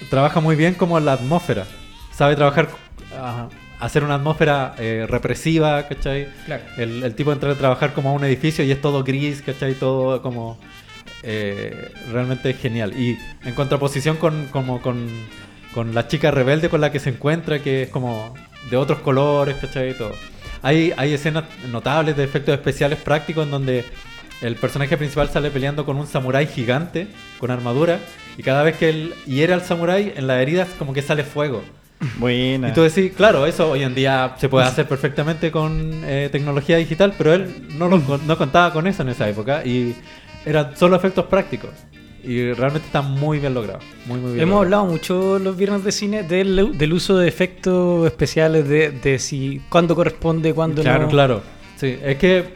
trabaja 0.10 0.39
muy 0.39 0.56
bien 0.56 0.74
como 0.75 0.98
la 1.01 1.13
atmósfera. 1.13 1.66
Sabe 2.16 2.38
trabajar, 2.38 2.70
ajá, 3.13 3.50
hacer 3.79 4.03
una 4.03 4.15
atmósfera 4.15 4.75
eh, 4.77 5.05
represiva, 5.07 5.88
¿cachai? 5.88 6.27
Claro. 6.45 6.63
El, 6.77 7.03
el 7.03 7.15
tipo 7.15 7.31
entra 7.31 7.51
a 7.51 7.55
trabajar 7.55 7.93
como 7.93 8.09
a 8.09 8.13
un 8.13 8.24
edificio 8.24 8.63
y 8.63 8.71
es 8.71 8.81
todo 8.81 9.03
gris, 9.03 9.41
¿cachai? 9.41 9.74
Todo 9.74 10.21
como... 10.21 10.59
eh, 11.24 11.91
realmente 12.12 12.53
genial. 12.53 12.93
Y 12.98 13.17
en 13.43 13.53
contraposición 13.53 14.17
con, 14.17 14.48
como 14.48 14.81
con, 14.81 15.07
con 15.74 15.93
la 15.93 16.07
chica 16.07 16.31
rebelde 16.31 16.69
con 16.69 16.81
la 16.81 16.91
que 16.91 17.00
se 17.00 17.09
encuentra, 17.09 17.59
que 17.59 17.83
es 17.83 17.89
como 17.89 18.33
de 18.69 18.77
otros 18.77 19.00
colores, 19.00 19.55
¿cachai? 19.59 19.91
Y 19.91 19.93
todo. 19.93 20.13
Hay, 20.62 20.93
hay 20.98 21.13
escenas 21.13 21.45
notables 21.71 22.17
de 22.17 22.24
efectos 22.24 22.53
especiales 22.53 23.00
prácticos 23.00 23.45
en 23.45 23.51
donde 23.51 23.86
el 24.41 24.55
personaje 24.55 24.98
principal 24.98 25.29
sale 25.29 25.51
peleando 25.51 25.86
con 25.86 25.98
un 25.98 26.07
samurái 26.07 26.48
gigante, 26.48 27.07
con 27.39 27.51
armadura, 27.51 28.00
y 28.38 28.43
cada 28.43 28.63
vez 28.63 28.77
que 28.77 28.89
él 28.89 29.13
hiere 29.25 29.53
al 29.53 29.62
samurái, 29.62 30.13
en 30.15 30.27
las 30.27 30.41
heridas 30.41 30.69
como 30.77 30.93
que 30.93 31.01
sale 31.01 31.24
fuego. 31.24 31.63
Buena. 32.18 32.70
Y 32.70 32.74
tú 32.74 32.82
decís, 32.82 33.12
claro, 33.15 33.46
eso 33.46 33.72
hoy 33.72 33.84
en 33.84 33.94
día 33.94 34.36
se 34.38 34.48
puede 34.50 34.65
hacer 34.65 34.88
perfectamente 34.88 35.51
con 35.51 36.01
eh, 36.06 36.29
tecnología 36.32 36.77
digital, 36.77 37.13
pero 37.18 37.34
él 37.34 37.68
no, 37.77 37.89
lo, 37.89 38.01
con- 38.01 38.25
no 38.25 38.38
contaba 38.38 38.72
con 38.72 38.88
eso 38.88 39.01
en 39.03 39.10
esa 39.10 39.27
época 39.27 39.65
y 39.65 39.96
eran 40.46 40.75
solo 40.77 40.96
efectos 40.96 41.25
prácticos. 41.25 41.72
Y 42.24 42.51
realmente 42.53 42.86
está 42.88 43.01
muy 43.01 43.39
bien 43.39 43.53
logrado. 43.53 43.79
Muy, 44.06 44.20
muy 44.20 44.32
bien 44.34 44.44
Hemos 44.44 44.56
logrado. 44.63 44.82
hablado 44.82 44.86
mucho 44.86 45.39
los 45.39 45.56
viernes 45.58 45.84
de 45.84 45.91
cine 45.91 46.24
del, 46.24 46.77
del 46.77 46.94
uso 46.94 47.18
de 47.18 47.27
efectos 47.27 48.06
especiales, 48.08 48.68
de, 48.68 48.91
de 48.91 49.20
si 49.20 49.62
cuándo 49.70 49.96
corresponde, 49.96 50.53
cuándo 50.53 50.82
Claro, 50.82 51.03
no. 51.03 51.10
claro. 51.10 51.41
Sí, 51.77 51.98
es 52.03 52.18
que 52.18 52.53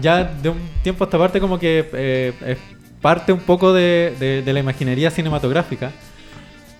ya 0.00 0.24
de 0.24 0.48
un 0.48 0.58
tiempo 0.82 1.04
a 1.04 1.06
esta 1.06 1.18
parte 1.18 1.40
como 1.40 1.58
que 1.58 1.88
eh, 1.92 2.32
es 2.46 2.58
parte 3.00 3.32
un 3.32 3.40
poco 3.40 3.72
de, 3.72 4.14
de- 4.20 4.42
de 4.42 4.52
la 4.52 4.60
imaginería 4.60 5.10
cinematográfica, 5.10 5.90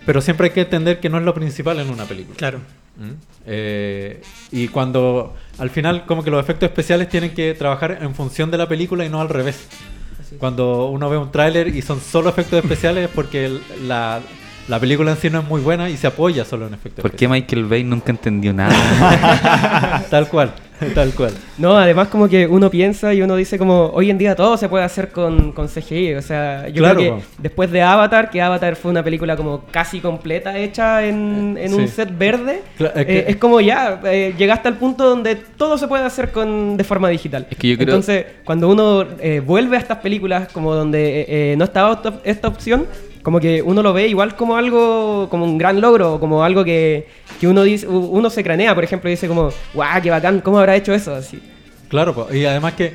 pero 0.06 0.20
siempre 0.20 0.46
hay 0.48 0.52
que 0.52 0.62
entender 0.62 1.00
que 1.00 1.08
no 1.08 1.18
es 1.18 1.24
lo 1.24 1.34
principal 1.34 1.78
en 1.80 1.90
una 1.90 2.04
película. 2.04 2.36
Claro. 2.36 2.58
¿Mm? 2.98 3.10
Eh, 3.46 4.20
y 4.52 4.68
cuando 4.68 5.34
al 5.58 5.70
final 5.70 6.04
como 6.06 6.22
que 6.22 6.30
los 6.30 6.40
efectos 6.42 6.68
especiales 6.68 7.08
tienen 7.08 7.32
que 7.34 7.54
trabajar 7.54 7.98
en 8.02 8.14
función 8.14 8.50
de 8.50 8.58
la 8.58 8.68
película 8.68 9.04
y 9.04 9.08
no 9.08 9.20
al 9.20 9.28
revés. 9.28 9.66
Cuando 10.38 10.86
uno 10.90 11.08
ve 11.10 11.16
un 11.16 11.30
tráiler 11.32 11.68
y 11.68 11.82
son 11.82 12.00
solo 12.00 12.28
efectos 12.30 12.62
especiales 12.62 13.04
es 13.08 13.10
porque 13.14 13.46
el- 13.46 13.60
la, 13.88 14.20
la 14.68 14.78
película 14.78 15.10
en 15.12 15.16
sí 15.16 15.28
no 15.30 15.40
es 15.40 15.44
muy 15.48 15.60
buena 15.60 15.90
y 15.90 15.96
se 15.96 16.06
apoya 16.06 16.44
solo 16.44 16.66
en 16.66 16.74
efectos 16.74 17.02
¿Por 17.02 17.10
qué 17.10 17.24
especiales. 17.24 17.42
Michael 17.44 17.64
Bay 17.66 17.84
nunca 17.84 18.10
entendió 18.12 18.52
nada? 18.52 20.06
tal 20.10 20.28
cual, 20.28 20.52
tal 20.94 21.12
cual. 21.14 21.32
No, 21.58 21.76
además 21.76 22.08
como 22.08 22.28
que 22.28 22.46
uno 22.46 22.70
piensa 22.70 23.12
y 23.14 23.22
uno 23.22 23.36
dice 23.36 23.58
como 23.58 23.86
hoy 23.94 24.10
en 24.10 24.18
día 24.18 24.34
todo 24.34 24.56
se 24.56 24.68
puede 24.68 24.84
hacer 24.84 25.10
con, 25.10 25.52
con 25.52 25.68
CGI. 25.68 26.14
O 26.14 26.22
sea, 26.22 26.68
yo 26.68 26.82
Claro, 26.82 26.96
creo 26.98 27.14
po. 27.16 27.20
que 27.20 27.24
después 27.38 27.70
de 27.70 27.82
Avatar, 27.82 28.30
que 28.30 28.40
Avatar 28.40 28.76
fue 28.76 28.90
una 28.90 29.02
película 29.02 29.36
como 29.36 29.64
casi 29.70 30.00
completa 30.00 30.56
hecha 30.58 31.04
en, 31.06 31.56
en 31.60 31.74
un 31.74 31.86
Sí. 31.86 31.94
set 31.94 32.16
verde, 32.16 32.62
Cla- 32.78 32.92
es 32.94 33.00
eh, 33.02 33.06
que- 33.06 33.24
es 33.28 33.36
como 33.36 33.60
ya, 33.60 34.00
eh, 34.04 34.34
llegaste 34.36 34.68
al 34.68 34.76
punto 34.76 35.08
donde 35.08 35.36
todo 35.36 35.76
se 35.78 35.86
puede 35.88 36.04
hacer 36.04 36.30
con, 36.32 36.76
de 36.76 36.84
forma 36.84 37.08
digital. 37.08 37.46
Es 37.50 37.56
que 37.58 37.68
yo 37.68 37.76
creo- 37.76 37.88
Entonces, 37.88 38.26
cuando 38.44 38.68
uno 38.68 39.04
eh, 39.20 39.40
vuelve 39.44 39.76
a 39.76 39.80
estas 39.80 39.98
películas 39.98 40.48
como 40.52 40.74
donde 40.74 41.20
eh, 41.20 41.26
eh, 41.52 41.54
no 41.56 41.64
estaba 41.64 41.92
esta- 41.94 42.20
esta 42.24 42.48
opción, 42.48 42.86
como 43.22 43.40
que 43.40 43.62
uno 43.62 43.82
lo 43.82 43.92
ve 43.92 44.08
igual 44.08 44.36
como 44.36 44.56
algo, 44.56 45.28
como 45.30 45.44
un 45.44 45.58
gran 45.58 45.80
logro, 45.80 46.20
como 46.20 46.44
algo 46.44 46.64
que, 46.64 47.08
que 47.40 47.48
uno 47.48 47.62
dice, 47.62 47.86
uno 47.86 48.30
se 48.30 48.42
cranea, 48.42 48.74
por 48.74 48.84
ejemplo, 48.84 49.10
y 49.10 49.12
dice 49.12 49.28
como, 49.28 49.50
guau, 49.74 50.02
qué 50.02 50.10
bacán, 50.10 50.40
¿cómo 50.40 50.58
habrá 50.58 50.76
hecho 50.76 50.92
eso? 50.92 51.14
Así. 51.14 51.40
Claro, 51.88 52.14
po. 52.14 52.28
y 52.32 52.44
además 52.44 52.74
que 52.74 52.94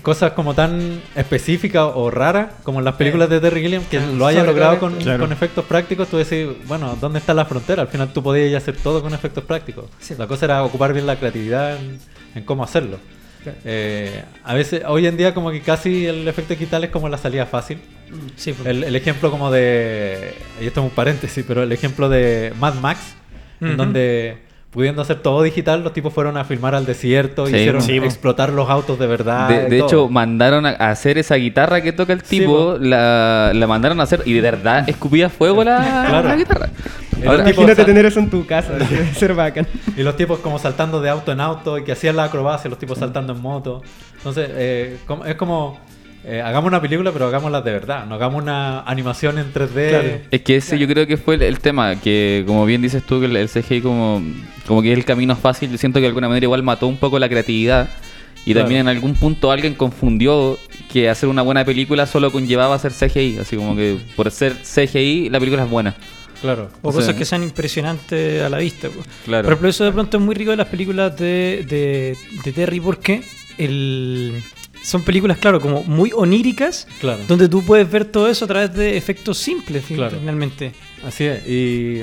cosas 0.00 0.32
como 0.32 0.54
tan 0.54 1.02
específicas 1.14 1.90
o 1.94 2.10
raras 2.10 2.48
como 2.62 2.78
en 2.78 2.86
las 2.86 2.94
películas 2.94 3.28
de 3.28 3.40
Terry 3.40 3.60
Gilliam 3.60 3.84
que 3.84 4.00
lo 4.00 4.26
haya 4.26 4.42
logrado 4.42 4.78
con. 4.78 4.94
Claro. 4.96 5.20
con 5.20 5.32
efectos 5.32 5.64
prácticos, 5.66 6.08
tú 6.08 6.16
decís, 6.16 6.46
bueno, 6.66 6.96
¿dónde 7.00 7.18
está 7.18 7.34
la 7.34 7.44
frontera? 7.44 7.82
Al 7.82 7.88
final 7.88 8.12
tú 8.12 8.22
podías 8.22 8.50
ya 8.50 8.58
hacer 8.58 8.76
todo 8.76 9.02
con 9.02 9.12
efectos 9.12 9.44
prácticos. 9.44 9.86
Sí. 10.00 10.14
La 10.16 10.26
cosa 10.26 10.46
era 10.46 10.64
ocupar 10.64 10.92
bien 10.92 11.06
la 11.06 11.16
creatividad 11.16 11.76
en, 11.76 11.98
en 12.34 12.44
cómo 12.44 12.64
hacerlo. 12.64 12.98
Claro. 13.42 13.58
Eh, 13.64 14.22
a 14.44 14.54
veces, 14.54 14.82
hoy 14.86 15.06
en 15.06 15.16
día 15.16 15.34
como 15.34 15.50
que 15.50 15.60
casi 15.60 16.06
el 16.06 16.26
efecto 16.26 16.54
digital 16.54 16.84
es 16.84 16.90
como 16.90 17.08
la 17.08 17.18
salida 17.18 17.44
fácil. 17.44 17.80
Sí, 18.36 18.52
pues. 18.52 18.66
El, 18.68 18.84
el 18.84 18.96
ejemplo 18.96 19.30
como 19.30 19.50
de, 19.50 20.34
y 20.60 20.66
esto 20.66 20.80
es 20.80 20.84
un 20.84 20.90
paréntesis, 20.90 21.44
pero 21.46 21.62
el 21.62 21.72
ejemplo 21.72 22.08
de 22.08 22.52
Mad 22.60 22.74
Max, 22.74 23.00
en 23.60 23.76
donde 23.76 24.38
pudiendo 24.70 25.02
hacer 25.02 25.20
todo 25.20 25.42
digital, 25.42 25.84
los 25.84 25.92
tipos 25.92 26.14
fueron 26.14 26.36
a 26.38 26.44
filmar 26.44 26.74
al 26.74 26.86
desierto, 26.86 27.46
Sí, 27.46 27.54
hicieron 27.54 27.82
sí, 27.82 28.00
po. 28.00 28.06
explotar 28.06 28.50
los 28.50 28.70
autos 28.70 28.98
de 28.98 29.06
verdad. 29.06 29.46
De, 29.48 29.54
y 29.66 29.70
de 29.70 29.78
todo. 29.78 29.86
hecho, 29.86 30.08
mandaron 30.08 30.64
a 30.64 30.70
hacer 30.70 31.18
esa 31.18 31.34
guitarra 31.34 31.82
que 31.82 31.92
toca 31.92 32.14
el 32.14 32.22
tipo, 32.22 32.72
po. 32.72 32.78
la, 32.78 33.52
la 33.54 33.66
mandaron 33.66 34.00
a 34.00 34.04
hacer 34.04 34.22
y 34.24 34.32
de 34.32 34.40
verdad 34.40 34.88
escupía 34.88 35.28
fuego 35.28 35.62
la, 35.62 36.06
Claro. 36.08 36.28
la 36.28 36.36
guitarra. 36.36 36.70
Ahora, 37.26 37.42
Imagínate 37.50 37.84
tener 37.84 38.06
eso 38.06 38.18
en 38.18 38.30
tu 38.30 38.46
casa, 38.46 38.72
debe 38.72 39.12
ser 39.14 39.34
bacán. 39.34 39.66
Y 39.96 40.02
los 40.02 40.16
tipos 40.16 40.38
como 40.40 40.58
saltando 40.58 41.00
de 41.02 41.10
auto 41.10 41.30
en 41.32 41.40
auto 41.42 41.76
y 41.78 41.84
que 41.84 41.92
hacían 41.92 42.16
la 42.16 42.24
acrobacia, 42.24 42.68
los 42.70 42.78
tipos 42.78 42.98
saltando 42.98 43.34
en 43.34 43.40
moto. 43.42 43.82
Entonces, 44.16 44.48
eh, 44.54 44.96
como- 45.06 45.26
es 45.26 45.34
como, 45.36 45.78
eh, 46.24 46.40
hagamos 46.40 46.68
una 46.68 46.80
película, 46.80 47.10
pero 47.12 47.26
hagámosla 47.26 47.62
de 47.62 47.72
verdad. 47.72 48.06
No 48.06 48.14
hagamos 48.14 48.42
una 48.42 48.80
animación 48.82 49.38
en 49.38 49.52
3D. 49.52 49.88
Claro. 49.88 50.08
Es 50.30 50.40
que 50.42 50.56
ese 50.56 50.78
yo 50.78 50.86
creo 50.86 51.06
que 51.06 51.16
fue 51.16 51.34
el, 51.36 51.42
el 51.42 51.58
tema, 51.60 51.96
que 51.96 52.44
como 52.46 52.64
bien 52.64 52.80
dices 52.82 53.02
tú, 53.02 53.20
que 53.20 53.26
el, 53.26 53.36
el 53.36 53.48
CGI 53.48 53.80
como, 53.80 54.22
como 54.66 54.82
que 54.82 54.92
es 54.92 54.98
el 54.98 55.04
camino 55.04 55.34
fácil, 55.36 55.70
yo 55.70 55.78
siento 55.78 55.98
que 55.98 56.02
de 56.02 56.08
alguna 56.08 56.28
manera 56.28 56.44
igual 56.44 56.62
mató 56.62 56.86
un 56.86 56.96
poco 56.96 57.18
la 57.18 57.28
creatividad 57.28 57.88
y 58.44 58.52
Claro. 58.52 58.64
también 58.64 58.80
en 58.82 58.88
algún 58.88 59.14
punto 59.14 59.52
alguien 59.52 59.74
confundió 59.74 60.58
que 60.92 61.08
hacer 61.08 61.28
una 61.28 61.42
buena 61.42 61.64
película 61.64 62.06
solo 62.06 62.32
conllevaba 62.32 62.74
hacer 62.74 62.92
CGI, 62.92 63.38
así 63.38 63.56
como 63.56 63.76
que 63.76 63.98
por 64.16 64.30
ser 64.32 64.54
CGI 64.62 65.28
la 65.30 65.38
película 65.38 65.64
es 65.64 65.70
buena. 65.70 65.94
Claro. 66.40 66.68
O 66.82 66.90
cosas 66.92 67.14
que 67.14 67.24
sean 67.24 67.44
impresionantes 67.44 68.42
a 68.42 68.48
la 68.48 68.58
vista. 68.58 68.88
pues. 68.88 69.06
Claro. 69.24 69.44
Por 69.44 69.52
ejemplo, 69.52 69.68
eso 69.68 69.84
de 69.84 69.92
pronto 69.92 70.16
es 70.16 70.22
muy 70.24 70.34
rico 70.34 70.50
de 70.50 70.56
las 70.56 70.66
películas 70.66 71.16
de, 71.16 71.64
de, 71.68 72.16
de 72.44 72.52
Terry 72.52 72.80
porque 72.80 73.22
el, 73.58 74.42
son 74.82 75.02
películas, 75.02 75.38
claro, 75.38 75.60
como 75.60 75.82
muy 75.84 76.10
oníricas, 76.14 76.86
Claro. 77.00 77.22
donde 77.28 77.48
tú 77.48 77.62
puedes 77.64 77.90
ver 77.90 78.04
todo 78.04 78.28
eso 78.28 78.44
a 78.44 78.48
través 78.48 78.74
de 78.74 78.96
efectos 78.96 79.38
simples, 79.38 79.84
Claro. 79.86 80.18
finalmente. 80.18 80.72
Así 81.04 81.24
es, 81.24 81.46
y 81.46 82.02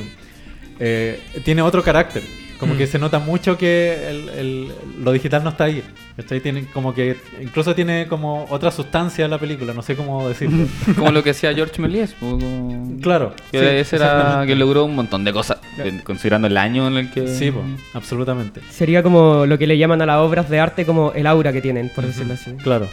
eh, 0.79 1.19
tiene 1.43 1.61
otro 1.61 1.83
carácter. 1.83 2.23
Como 2.59 2.73
Mm. 2.73 2.77
que 2.77 2.87
se 2.87 2.99
nota 2.99 3.19
mucho 3.19 3.57
que 3.57 4.09
el- 4.09 4.29
el- 4.29 4.71
lo 5.03 5.11
digital 5.13 5.43
no 5.43 5.49
está 5.51 5.63
ahí. 5.65 5.81
¿cachai? 6.17 6.41
Tiene 6.41 6.65
como 6.73 6.93
que 6.93 7.15
incluso 7.41 7.73
tiene 7.73 8.07
como 8.09 8.45
otra 8.49 8.69
sustancia 8.71 9.25
la 9.29 9.37
película, 9.37 9.73
no 9.73 9.81
sé 9.81 9.95
cómo 9.95 10.27
decirlo. 10.27 10.67
como 10.97 11.11
lo 11.11 11.23
que 11.23 11.29
hacía 11.29 11.53
George 11.53 11.81
Méliès. 11.81 12.13
pues, 12.19 12.33
como- 12.33 12.99
claro. 13.01 13.33
Que 13.51 13.59
sí, 13.59 13.65
ese 13.65 13.95
era 13.95 14.43
que 14.45 14.55
logró 14.55 14.83
un 14.83 14.95
montón 14.95 15.23
de 15.23 15.31
cosas, 15.31 15.59
en- 15.77 15.99
considerando 15.99 16.47
el 16.47 16.57
año 16.57 16.87
en 16.89 16.97
el 16.97 17.09
que... 17.11 17.27
Sí, 17.27 17.49
po, 17.51 17.63
absolutamente. 17.93 18.59
Sería 18.69 19.01
como 19.03 19.45
lo 19.45 19.57
que 19.57 19.65
le 19.65 19.77
llaman 19.77 20.01
a 20.01 20.05
las 20.05 20.17
obras 20.17 20.49
de 20.49 20.59
arte 20.59 20.85
como 20.85 21.13
el 21.13 21.25
aura 21.27 21.53
que 21.53 21.61
tienen, 21.61 21.89
por 21.95 22.05
decirlo 22.05 22.33
así. 22.33 22.51
Claro. 22.61 22.87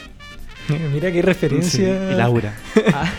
Mira 0.93 1.11
qué 1.11 1.21
referencia. 1.21 2.11
El 2.11 2.21
aura. 2.21 2.53
Ah. 2.93 3.11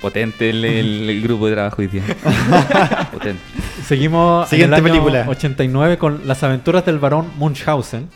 Potente 0.00 0.50
el, 0.50 1.20
grupo 1.22 1.46
de 1.48 1.54
trabajo 1.54 1.76
hoy 1.82 1.88
día. 1.88 2.02
Potente. 3.12 3.40
Seguimos 3.84 4.48
Siguiente 4.48 4.76
en 4.78 4.86
el 4.86 4.92
año 4.92 5.02
película. 5.02 5.24
89 5.28 5.98
con 5.98 6.26
Las 6.26 6.42
aventuras 6.42 6.84
del 6.86 6.98
varón 6.98 7.30
Munchausen, 7.36 8.08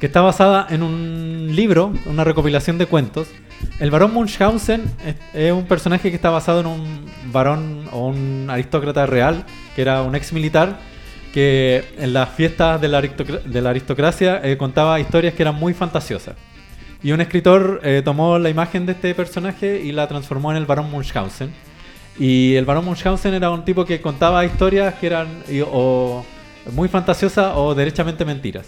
que 0.00 0.06
está 0.06 0.20
basada 0.20 0.66
en 0.70 0.82
un 0.82 1.48
libro, 1.54 1.92
una 2.06 2.24
recopilación 2.24 2.78
de 2.78 2.86
cuentos. 2.86 3.28
El 3.80 3.90
varón 3.90 4.12
Munchausen 4.12 4.84
es, 5.06 5.16
es 5.34 5.52
un 5.52 5.64
personaje 5.66 6.10
que 6.10 6.16
está 6.16 6.30
basado 6.30 6.60
en 6.60 6.66
un 6.66 7.06
varón 7.32 7.84
o 7.92 8.08
un 8.08 8.46
aristócrata 8.50 9.06
real, 9.06 9.44
que 9.74 9.82
era 9.82 10.02
un 10.02 10.14
ex 10.14 10.32
militar, 10.32 10.78
que 11.32 11.84
en 11.98 12.12
las 12.12 12.28
fiestas 12.30 12.80
de 12.80 12.88
la, 12.88 12.98
aristocra- 13.02 13.42
de 13.42 13.60
la 13.62 13.70
aristocracia 13.70 14.40
eh, 14.44 14.56
contaba 14.56 15.00
historias 15.00 15.34
que 15.34 15.42
eran 15.42 15.54
muy 15.54 15.74
fantasiosas. 15.74 16.36
Y 17.02 17.12
un 17.12 17.20
escritor 17.20 17.80
eh, 17.84 18.02
tomó 18.04 18.38
la 18.38 18.50
imagen 18.50 18.86
de 18.86 18.92
este 18.92 19.14
personaje 19.14 19.80
y 19.82 19.92
la 19.92 20.08
transformó 20.08 20.50
en 20.50 20.56
el 20.56 20.66
varón 20.66 20.90
Munchausen. 20.90 21.52
Y 22.18 22.54
el 22.56 22.64
varón 22.64 22.84
Munchausen 22.84 23.34
era 23.34 23.50
un 23.50 23.64
tipo 23.64 23.84
que 23.84 24.00
contaba 24.00 24.44
historias 24.44 24.94
que 24.94 25.06
eran 25.06 25.42
o 25.70 26.24
muy 26.72 26.88
fantasiosas 26.88 27.52
o 27.56 27.74
derechamente 27.74 28.24
mentiras. 28.24 28.66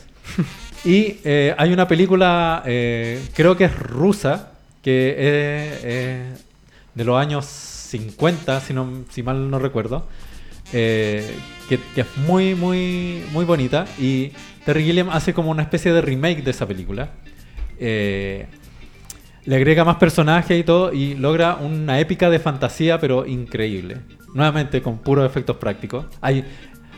y 0.85 1.19
eh, 1.25 1.55
hay 1.59 1.73
una 1.73 1.87
película, 1.89 2.63
eh, 2.67 3.23
creo 3.35 3.57
que 3.57 3.65
es 3.65 3.79
rusa, 3.79 4.53
que 4.83 5.11
es 5.11 5.81
eh, 5.85 6.33
de 6.95 7.05
los 7.05 7.21
años 7.21 7.45
50, 7.47 8.61
si, 8.61 8.73
no, 8.73 9.05
si 9.11 9.23
mal 9.23 9.51
no 9.51 9.59
recuerdo, 9.59 10.07
que 10.71 11.29
es 11.97 12.17
muy, 12.27 12.55
muy, 12.55 13.25
muy 13.33 13.45
bonita. 13.45 13.87
Y 13.99 14.33
Terry 14.65 14.85
Gilliam 14.85 15.11
hace 15.11 15.35
como 15.35 15.51
una 15.51 15.63
especie 15.63 15.93
de 15.93 16.01
remake 16.01 16.43
de 16.43 16.53
esa 16.53 16.67
película. 16.67 17.11
Eh, 17.81 18.47
le 19.45 19.57
agrega 19.57 19.85
más 19.85 19.97
personajes 19.97 20.61
y 20.61 20.63
todo 20.63 20.93
y 20.93 21.15
logra 21.15 21.57
una 21.57 21.99
épica 21.99 22.29
de 22.29 22.39
fantasía 22.39 23.01
pero 23.01 23.27
increíble. 23.27 23.99
Nuevamente 24.35 24.81
con 24.83 24.99
puros 24.99 25.27
efectos 25.27 25.57
prácticos. 25.57 26.07
Hay, 26.21 26.45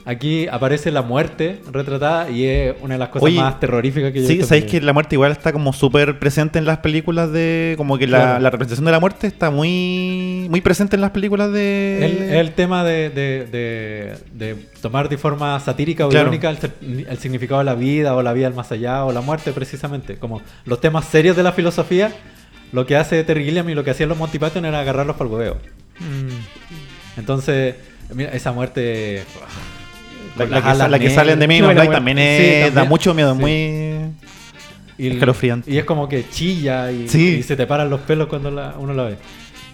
aquí 0.04 0.46
aparece 0.48 0.90
la 0.90 1.02
muerte 1.02 1.60
retratada 1.70 2.30
y 2.30 2.44
es 2.44 2.74
una 2.80 2.94
de 2.94 2.98
las 2.98 3.08
cosas 3.10 3.24
Oye, 3.24 3.38
más 3.38 3.60
terroríficas 3.60 4.12
que 4.12 4.18
yo 4.20 4.24
he 4.24 4.28
Sí, 4.28 4.34
visto 4.34 4.48
sabéis 4.48 4.64
que 4.70 4.80
la 4.80 4.92
muerte 4.92 5.14
igual 5.14 5.32
está 5.32 5.52
como 5.52 5.72
súper 5.72 6.18
presente 6.18 6.58
en 6.58 6.64
las 6.64 6.78
películas 6.78 7.30
de. 7.32 7.74
Como 7.76 7.98
que 7.98 8.06
la, 8.06 8.18
Claro. 8.18 8.40
la 8.40 8.50
representación 8.50 8.84
de 8.86 8.92
la 8.92 9.00
muerte 9.00 9.26
está 9.26 9.50
muy 9.50 10.46
muy 10.50 10.60
presente 10.60 10.96
en 10.96 11.02
las 11.02 11.10
películas 11.12 11.52
de. 11.52 12.04
El, 12.04 12.22
el 12.34 12.52
tema 12.52 12.84
de, 12.84 13.10
de- 13.10 13.46
de- 13.50 14.16
de 14.32 14.54
tomar 14.80 15.08
de 15.08 15.18
forma 15.18 15.58
satírica 15.60 16.06
o 16.06 16.08
Claro. 16.10 16.28
irónica 16.28 16.50
el, 16.50 17.18
significado 17.18 17.58
de 17.60 17.64
la 17.64 17.74
vida 17.74 18.14
o 18.16 18.22
la 18.22 18.32
vida 18.32 18.46
al 18.48 18.54
más 18.54 18.72
allá 18.72 19.04
o 19.04 19.12
la 19.12 19.20
muerte 19.20 19.52
precisamente. 19.52 20.16
Como 20.16 20.42
los 20.64 20.80
temas 20.80 21.04
serios 21.04 21.36
de 21.36 21.42
la 21.42 21.52
filosofía, 21.52 22.12
lo 22.72 22.86
que 22.86 22.96
hace 22.96 23.22
Terry 23.24 23.44
Gilliam 23.44 23.68
y 23.68 23.74
lo 23.74 23.84
que 23.84 23.90
hacían 23.90 24.08
los 24.08 24.18
Monty 24.18 24.38
Python 24.38 24.64
era 24.64 24.80
agarrarlos 24.80 25.16
para 25.16 25.28
el 25.30 25.34
hueveo. 25.36 25.58
Entonces, 27.16 27.74
mira, 28.14 28.30
esa 28.32 28.52
muerte... 28.52 29.24
La, 30.36 30.46
la 30.46 30.62
que, 30.84 30.88
la 30.90 30.98
que 30.98 31.10
salen 31.10 31.38
de 31.38 31.46
buena 31.46 31.66
Black 31.68 31.76
muerte. 31.76 31.92
también, 31.94 32.16
Sí, 32.18 32.22
es- 32.24 32.64
también. 32.66 32.74
da 32.74 32.84
mucho 32.84 33.14
miedo, 33.14 33.34
Sí. 33.34 33.40
muy. 33.40 34.12
Y, 34.98 35.08
Escalofriante. 35.08 35.70
y 35.70 35.78
es 35.78 35.84
como 35.84 36.08
que 36.08 36.28
chilla 36.28 36.92
y, 36.92 37.08
Sí. 37.08 37.36
y 37.38 37.42
se 37.42 37.56
te 37.56 37.66
paran 37.66 37.90
los 37.90 38.00
pelos 38.02 38.28
cuando 38.28 38.50
la- 38.50 38.74
uno 38.78 38.92
la 38.94 39.04
ve. 39.04 39.16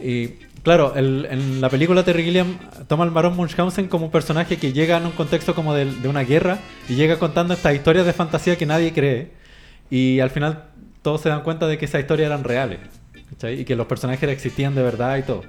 Y 0.03 0.29
claro, 0.63 0.95
el- 0.97 1.27
en 1.31 1.61
la 1.61 1.69
película 1.69 2.03
Terry 2.05 2.25
Gilliam 2.25 2.57
toma 2.87 3.05
al 3.05 3.11
varón 3.11 3.37
Munchausen 3.37 3.89
como 3.89 4.07
un 4.07 4.11
personaje 4.11 4.57
que 4.57 4.73
llega 4.73 4.97
en 4.97 5.07
un 5.07 5.13
contexto 5.13 5.55
como 5.55 5.75
de, 5.75 5.87
de 5.87 6.09
una 6.09 6.23
guerra 6.23 6.59
y 6.89 6.95
llega 6.95 7.19
contando 7.19 7.53
estas 7.55 7.75
historias 7.75 8.07
de 8.07 8.13
fantasía 8.13 8.57
que 8.57 8.65
nadie 8.67 8.93
cree. 8.93 9.33
Y 9.91 10.21
al 10.21 10.31
final 10.31 10.65
todos 11.03 11.21
se 11.21 11.29
dan 11.29 11.43
cuenta 11.43 11.67
de 11.67 11.79
que 11.79 11.85
esas 11.85 12.01
historias 12.01 12.27
eran 12.27 12.45
reales. 12.45 12.79
¿cachai? 13.31 13.61
Y 13.61 13.65
que 13.65 13.77
los 13.77 13.87
personajes 13.87 14.29
existían 14.31 14.75
de 14.75 14.83
verdad 14.83 15.19
y 15.19 15.23
todo. 15.23 15.43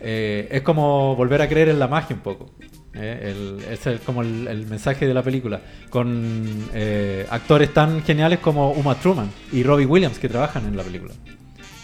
Eh, 0.00 0.46
es 0.52 0.62
como 0.62 1.16
volver 1.16 1.42
a 1.42 1.48
creer 1.48 1.68
en 1.70 1.78
la 1.80 1.88
magia 1.88 2.14
un 2.14 2.22
poco. 2.22 2.50
¿Eh? 2.98 3.32
El- 3.34 3.64
ese 3.72 3.94
es 3.94 4.00
como 4.00 4.22
el, 4.22 4.46
el 4.48 4.66
mensaje 4.66 5.06
de 5.06 5.14
la 5.14 5.22
película. 5.22 5.60
Con 5.90 6.68
eh, 6.74 7.26
actores 7.30 7.72
tan 7.72 8.02
geniales 8.04 8.38
como 8.40 8.72
Uma 8.72 8.94
Truman 8.96 9.30
y 9.52 9.62
Robbie 9.62 9.86
Williams 9.86 10.18
que 10.18 10.28
trabajan 10.28 10.66
en 10.66 10.76
la 10.76 10.82
película. 10.82 11.12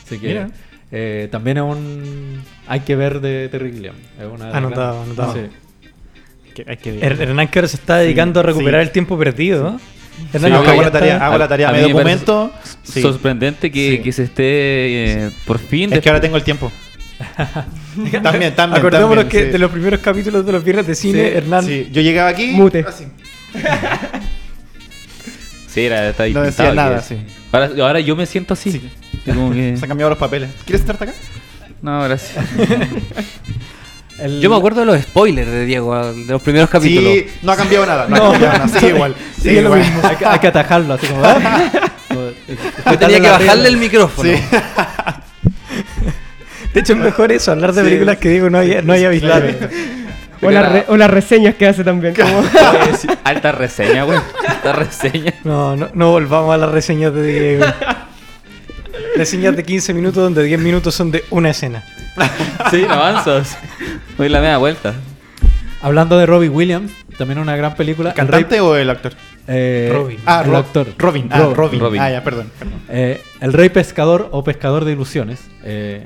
Así 0.05 0.19
que 0.19 0.29
Mira. 0.29 0.51
eh, 0.91 1.29
también 1.31 1.59
es 1.59 1.63
un... 1.65 2.43
Hay 2.67 2.81
que 2.81 2.97
ver 2.97 3.21
de 3.21 3.49
Terry 3.51 3.73
Gilliam. 3.73 3.95
Es 4.19 4.27
una 4.27 4.47
de 4.47 4.51
las 4.51 4.55
Anotado, 4.55 5.03
anotado. 5.03 5.35
Sí. 5.35 5.41
Que 6.55 6.65
hay 6.69 6.77
que 6.77 6.93
ver. 6.93 7.03
Her- 7.17 7.21
Hernán 7.23 7.49
que 7.49 7.59
ahora 7.59 7.69
se 7.69 7.77
está 7.77 7.97
dedicando 7.99 8.41
a 8.41 8.43
recuperar 8.43 8.83
sí. 8.83 8.87
el 8.89 8.93
tiempo 8.93 9.19
perdido. 9.19 9.79
Hernán, 10.35 10.53
hago, 10.53 10.83
la 10.83 10.91
tarea, 10.91 11.27
hago 11.27 11.39
la 11.39 11.49
tarea, 11.49 11.71
A 11.71 11.73
me 11.73 11.81
documento. 11.83 12.53
Sorprendente 12.85 13.71
que, 13.71 13.97
Sí. 13.97 14.03
que 14.03 14.13
se 14.13 14.25
esté 14.25 14.45
eh, 14.45 15.31
por 15.47 15.59
fin. 15.59 15.91
Es 15.93 16.01
que 16.01 16.09
ahora 16.11 16.21
tengo 16.21 16.37
el 16.37 16.45
tiempo. 16.45 16.71
también, 18.23 18.55
también. 18.55 18.79
Acordémonos 18.81 19.25
también, 19.25 19.29
que 19.29 19.43
sí. 19.47 19.51
de 19.53 19.59
los 19.59 19.71
primeros 19.71 20.01
capítulos 20.01 20.45
de 20.47 20.53
los 20.53 20.65
viernes 20.65 20.87
de 20.87 20.95
cine, 20.95 21.29
Sí, 21.31 21.37
Hernán. 21.37 21.65
sí. 21.65 21.89
Yo 21.93 22.01
llegaba 22.03 22.29
aquí. 22.31 22.49
Mute. 22.53 22.85
así. 22.89 23.05
Sí, 25.69 25.87
era, 25.87 26.11
está 26.11 26.27
No 26.29 26.43
decía 26.43 26.75
nada, 26.75 27.01
sí. 27.01 27.17
Ahora, 27.51 27.71
ahora 27.81 28.01
yo 28.01 28.15
me 28.15 28.27
siento 28.27 28.53
así. 28.53 28.73
Sí. 28.73 28.91
Como 29.25 29.51
que- 29.53 29.75
Se 29.79 29.85
han 29.85 29.89
cambiado 29.89 30.11
los 30.11 30.19
papeles. 30.19 30.51
¿Quieres 30.67 30.81
sentarte 30.81 31.05
acá? 31.05 31.15
No, 31.81 32.03
gracias. 32.05 32.45
El- 34.19 34.41
Yo 34.43 34.51
me 34.51 34.57
acuerdo 34.57 34.81
de 34.81 34.87
los 34.87 35.01
spoilers 35.01 35.51
de 35.51 35.65
Diego, 35.65 36.13
de 36.13 36.27
los 36.27 36.43
primeros 36.43 36.69
capítulos. 36.69 37.11
Sí, 37.15 37.27
no 37.43 37.53
ha 37.53 37.57
cambiado 37.57 37.87
nada. 37.87 38.07
No, 38.07 38.17
ha 38.17 38.33
cambiado 38.33 38.59
nada. 38.59 38.69
Sigue 38.69 38.89
igual. 38.91 39.15
Sigue 39.41 39.63
lo 39.63 39.69
igual. 39.69 39.81
mismo. 39.81 40.01
hay, 40.07 40.17
que, 40.17 40.27
hay 40.27 40.39
que 40.41 40.47
atajarlo 40.49 40.93
así 40.95 41.07
como... 41.07 41.25
¿ah? 41.25 41.71
Como- 42.09 42.21
Yo 42.93 42.99
tenía 42.99 43.21
que 43.21 43.29
bajarle 43.31 43.69
el 43.69 43.77
micrófono. 43.79 44.31
Sí. 44.31 44.39
De 46.75 46.81
hecho, 46.81 46.93
es 46.95 46.99
mejor 46.99 47.33
eso, 47.33 47.53
hablar 47.53 47.73
de 47.73 47.83
Sí. 47.83 47.89
películas 47.89 48.17
que 48.19 48.29
digo 48.31 48.49
no 48.51 48.59
haya, 48.59 48.83
no 48.83 48.93
haya 48.93 49.09
visto. 49.11 49.27
Claro. 49.29 49.47
O, 50.45 50.51
las 50.51 50.73
re- 50.73 50.85
o 50.89 50.97
las 50.97 51.09
reseñas 51.11 51.55
que 51.55 51.67
hace 51.69 51.85
también. 51.85 52.15
Como... 52.15 52.43
Alta 53.25 53.53
reseña, 53.53 54.03
güey. 54.05 54.19
Alta 54.49 54.73
reseña. 54.73 55.35
No, 55.45 55.77
no, 55.77 55.91
no 55.95 56.11
volvamos 56.11 56.53
a 56.53 56.59
las 56.59 56.71
reseñas 56.71 57.15
de 57.15 57.23
Diego. 57.23 57.65
reseñas 59.17 59.57
de 59.57 59.63
15 59.65 59.95
minutos 59.95 60.23
donde 60.23 60.43
10 60.45 60.61
minutos 60.61 60.95
son 60.95 61.11
de 61.11 61.25
una 61.31 61.51
escena. 61.51 61.83
Sí, 62.71 62.85
no 62.87 62.95
avanzas. 62.95 63.57
Doy 64.19 64.29
la 64.29 64.41
media 64.41 64.59
vuelta. 64.59 64.95
Hablando 65.81 66.19
de 66.19 66.27
Robbie 66.27 66.49
Williams, 66.49 66.93
también 67.19 67.39
una 67.39 67.57
gran 67.57 67.75
película. 67.75 68.11
¿El 68.11 68.17
cantante 68.17 68.61
o 68.61 68.77
el 68.77 68.89
actor? 68.91 69.13
Eh, 69.49 69.91
Robin. 69.93 70.19
Ah, 70.27 70.43
el 70.47 70.55
actor. 70.55 70.87
Robin. 70.99 71.29
Ah, 71.31 71.39
Ro- 71.39 71.55
Robin. 71.55 71.81
Robin. 71.81 72.01
Ah, 72.01 72.11
ya, 72.11 72.23
perdón. 72.25 72.51
perdón. 72.59 72.81
Eh, 72.89 73.21
el 73.41 73.53
Rey 73.53 73.69
Pescador 73.69 74.29
o 74.33 74.45
Pescador 74.45 74.85
de 74.85 74.93
Ilusiones, 74.93 75.41
eh, 75.65 76.05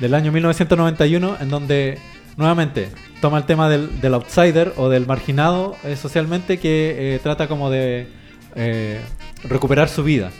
del 0.00 0.14
año 0.14 0.32
1991, 0.32 1.38
en 1.40 1.48
donde 1.48 1.98
nuevamente 2.36 2.88
toma 3.20 3.38
el 3.38 3.44
tema 3.44 3.68
del, 3.68 4.14
outsider 4.14 4.72
o 4.76 4.88
del 4.88 5.06
marginado 5.06 5.76
eh, 5.84 5.96
socialmente 5.96 6.58
que 6.58 7.14
eh, 7.16 7.20
trata 7.20 7.48
como 7.48 7.68
de 7.68 8.06
eh, 8.54 9.00
recuperar 9.44 9.88
su 9.88 10.04
vida. 10.04 10.30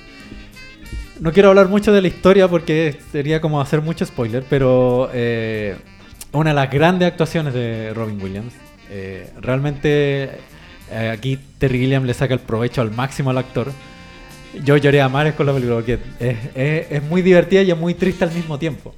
No 1.21 1.33
quiero 1.33 1.49
hablar 1.49 1.69
mucho 1.69 1.93
de 1.93 2.01
la 2.01 2.09
historia 2.09 2.47
porque 2.47 2.97
sería 3.11 3.41
como 3.41 3.61
hacer 3.61 3.83
mucho 3.83 4.07
spoiler, 4.07 4.45
pero 4.49 5.11
una 6.33 6.51
de 6.51 6.55
las 6.55 6.71
grandes 6.71 7.09
actuaciones 7.09 7.53
de 7.53 7.93
Robin 7.93 8.23
Williams. 8.23 8.55
Realmente 9.41 10.31
aquí 11.13 11.41
Terry 11.59 11.81
Gilliam 11.81 12.05
le 12.05 12.15
saca 12.15 12.35
el 12.35 12.41
provecho 12.41 12.83
al 12.83 12.93
máximo 12.93 13.31
al 13.31 13.39
actor. 13.39 13.73
Yo 14.63 14.77
lloré 14.77 15.01
a 15.01 15.09
mares 15.09 15.35
con 15.35 15.47
la 15.47 15.53
película 15.53 15.75
porque 15.75 15.99
es 16.95 17.03
muy 17.03 17.23
divertida 17.23 17.63
y 17.63 17.73
es 17.73 17.77
muy 17.77 17.95
triste 17.95 18.23
al 18.23 18.33
mismo 18.33 18.57
tiempo. 18.57 18.95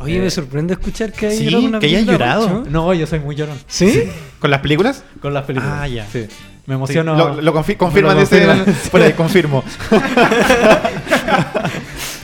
Oye, 0.00 0.18
Eh, 0.18 0.22
me 0.22 0.30
sorprende 0.30 0.74
escuchar 0.74 1.12
que 1.12 1.26
hay 1.28 1.38
sí, 1.38 1.70
que 1.80 1.86
hayas 1.86 2.04
llorado. 2.04 2.64
No, 2.68 2.92
yo 2.94 3.06
soy 3.06 3.20
muy 3.20 3.34
llorón 3.36 3.56
¿Sí? 3.66 4.04
¿Con 4.38 4.50
las 4.50 4.60
películas? 4.60 5.04
con 5.20 5.32
las 5.32 5.44
películas. 5.44 5.74
Ah, 5.80 5.88
ya. 5.88 6.06
Sí. 6.10 6.26
Me 6.66 6.74
Sí, 6.74 6.76
emociono. 6.76 7.14
lo, 7.14 7.40
lo 7.42 7.54
confi- 7.54 7.68
me 7.68 7.76
confirma, 7.76 8.14
lo 8.14 8.20
dice. 8.20 8.46
confirma. 8.46 8.74
Por 8.90 9.02
ahí, 9.02 9.12
confirmo. 9.12 9.64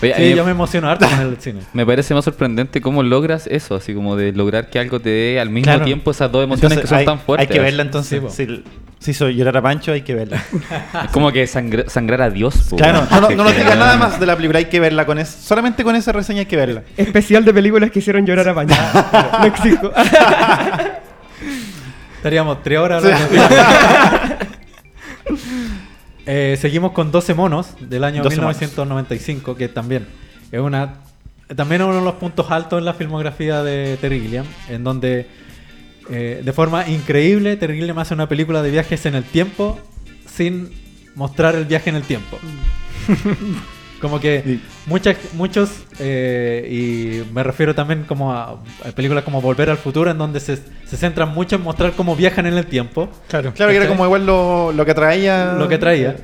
Oye, 0.03 0.15
Sí, 0.17 0.35
yo 0.35 0.45
me 0.45 0.53
emociono 0.53 0.89
harto 0.89 1.07
con 1.09 1.21
el 1.21 1.37
cine. 1.41 1.61
me 1.75 1.85
parece 1.85 2.15
más 2.15 2.25
sorprendente 2.25 2.81
cómo 2.81 3.03
logras 3.03 3.47
eso, 3.47 3.75
así 3.75 3.93
como 3.95 4.17
de 4.17 4.33
lograr 4.33 4.71
que 4.71 4.79
algo 4.79 4.99
te 5.01 5.11
dé 5.11 5.41
al 5.41 5.51
mismo 5.51 5.65
Claro. 5.65 5.85
tiempo 5.85 6.11
esas 6.11 6.33
dos 6.33 6.43
emociones 6.45 6.79
Entonces, 6.79 6.83
que 6.83 6.89
son 6.89 6.99
hay, 6.99 7.05
tan 7.05 7.19
fuertes. 7.21 7.49
Hay 7.49 7.53
que 7.55 7.61
verla 7.61 7.83
entonces. 7.83 8.23
Sí, 8.33 8.47
si, 8.47 8.65
si 8.99 9.15
soy 9.15 9.35
llorar 9.37 9.57
a 9.59 9.63
Pancho, 9.63 9.93
hay 9.93 10.03
que 10.03 10.15
verla. 10.15 10.43
Es 11.05 11.11
como 11.11 11.31
que 11.33 11.45
sangra- 11.47 11.87
sangrar 11.89 12.23
a 12.23 12.31
Dios. 12.31 12.55
po, 12.71 12.77
Claro, 12.77 13.07
no, 13.11 13.21
no, 13.21 13.31
no 13.31 13.45
nos 13.45 13.57
digas 13.57 13.77
nada 13.79 13.97
más 13.97 14.19
de 14.19 14.27
la 14.27 14.37
película, 14.37 14.59
hay 14.59 14.67
que 14.67 14.81
verla 14.81 15.05
con 15.07 15.19
eso. 15.19 15.37
Solamente 15.43 15.85
con 15.85 15.95
esa 15.97 16.13
reseña 16.13 16.41
hay 16.41 16.47
que 16.47 16.57
verla. 16.57 16.83
Especial 16.97 17.45
de 17.45 17.53
películas 17.55 17.91
que 17.91 17.99
hicieron 17.99 18.25
llorar 18.27 18.49
a 18.49 18.55
Pancho. 18.55 18.75
no 19.39 19.45
exijo. 19.47 19.93
Estaríamos 22.17 22.63
tres 22.63 22.79
horas 22.79 23.03
hablando. 23.05 24.47
Eh, 26.33 26.57
seguimos 26.57 26.93
con 26.93 27.11
12 27.11 27.35
monos 27.35 27.75
del 27.81 28.05
año 28.05 28.23
12 28.23 28.37
monos. 28.37 28.57
1995, 28.57 29.57
que 29.57 29.67
también 29.67 30.07
es 30.53 30.61
una 30.61 31.01
también 31.57 31.81
es 31.81 31.89
uno 31.89 31.97
de 31.97 32.05
los 32.05 32.15
puntos 32.15 32.53
altos 32.53 32.79
en 32.79 32.85
la 32.85 32.95
filmografía 32.95 33.65
de 33.65 33.97
Terry 34.01 34.21
Gilliam, 34.21 34.47
en 34.69 34.85
donde 34.85 35.27
eh, 36.09 36.41
de 36.45 36.53
forma 36.53 36.89
increíble 36.89 37.57
Terry 37.57 37.79
Gilliam 37.79 37.99
hace 37.99 38.15
una 38.15 38.29
película 38.29 38.63
de 38.63 38.71
viajes 38.71 39.07
en 39.07 39.17
el 39.17 39.25
tiempo 39.25 39.81
sin 40.33 40.71
mostrar 41.17 41.57
el 41.57 41.65
viaje 41.65 41.91
en 41.91 41.97
el 41.97 42.05
tiempo. 42.05 42.39
Como 44.01 44.19
que 44.19 44.43
Sí. 44.45 44.61
muchas, 44.87 45.17
muchos, 45.35 45.71
eh, 45.99 46.67
y 47.29 47.33
me 47.35 47.43
refiero 47.43 47.75
también 47.75 48.05
como 48.05 48.33
a, 48.33 48.53
a 48.85 48.91
películas 48.95 49.25
como 49.25 49.41
Volver 49.43 49.69
al 49.71 49.77
Futuro, 49.77 50.11
en 50.11 50.17
donde 50.19 50.41
se, 50.41 50.57
se 50.57 50.97
centran 50.97 51.35
mucho 51.35 51.57
en 51.57 51.63
mostrar 51.63 51.93
cómo 51.93 52.17
viajan 52.17 52.47
en 52.47 52.55
el 52.55 52.67
tiempo, 52.67 53.11
Claro. 53.29 53.53
Claro 53.55 53.71
que 53.71 53.77
era 53.77 53.89
como 53.89 54.05
igual 54.05 54.25
lo, 54.25 54.73
lo 54.73 54.87
que 54.87 54.95
traía. 54.95 55.53
lo 55.53 55.69
que 55.69 55.77
traía, 55.79 56.17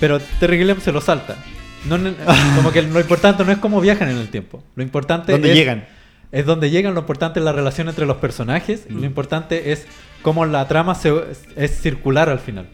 pero 0.00 0.18
Terry 0.40 0.56
Gilliam 0.58 0.80
se 0.80 0.90
lo 0.92 1.00
salta. 1.00 1.36
No, 1.84 1.98
como 2.56 2.72
que 2.72 2.80
lo 2.82 3.00
importante 3.00 3.44
no 3.44 3.52
es 3.52 3.58
cómo 3.58 3.80
viajan 3.80 4.08
en 4.08 4.16
el 4.18 4.28
tiempo, 4.28 4.62
lo 4.74 4.82
importante 4.82 5.32
Donde 5.32 5.50
es, 5.50 5.56
llegan. 5.56 5.84
es 6.30 6.46
donde 6.46 6.70
llegan, 6.70 6.94
lo 6.94 7.00
importante 7.00 7.40
es 7.40 7.44
la 7.44 7.52
relación 7.52 7.88
entre 7.88 8.06
los 8.06 8.16
personajes, 8.18 8.86
y 8.88 8.92
lo 8.94 9.04
importante 9.04 9.72
es 9.72 9.86
cómo 10.22 10.46
la 10.46 10.66
trama 10.68 10.94
se, 10.94 11.12
es 11.56 11.78
circular 11.80 12.28
al 12.30 12.38
final. 12.38 12.68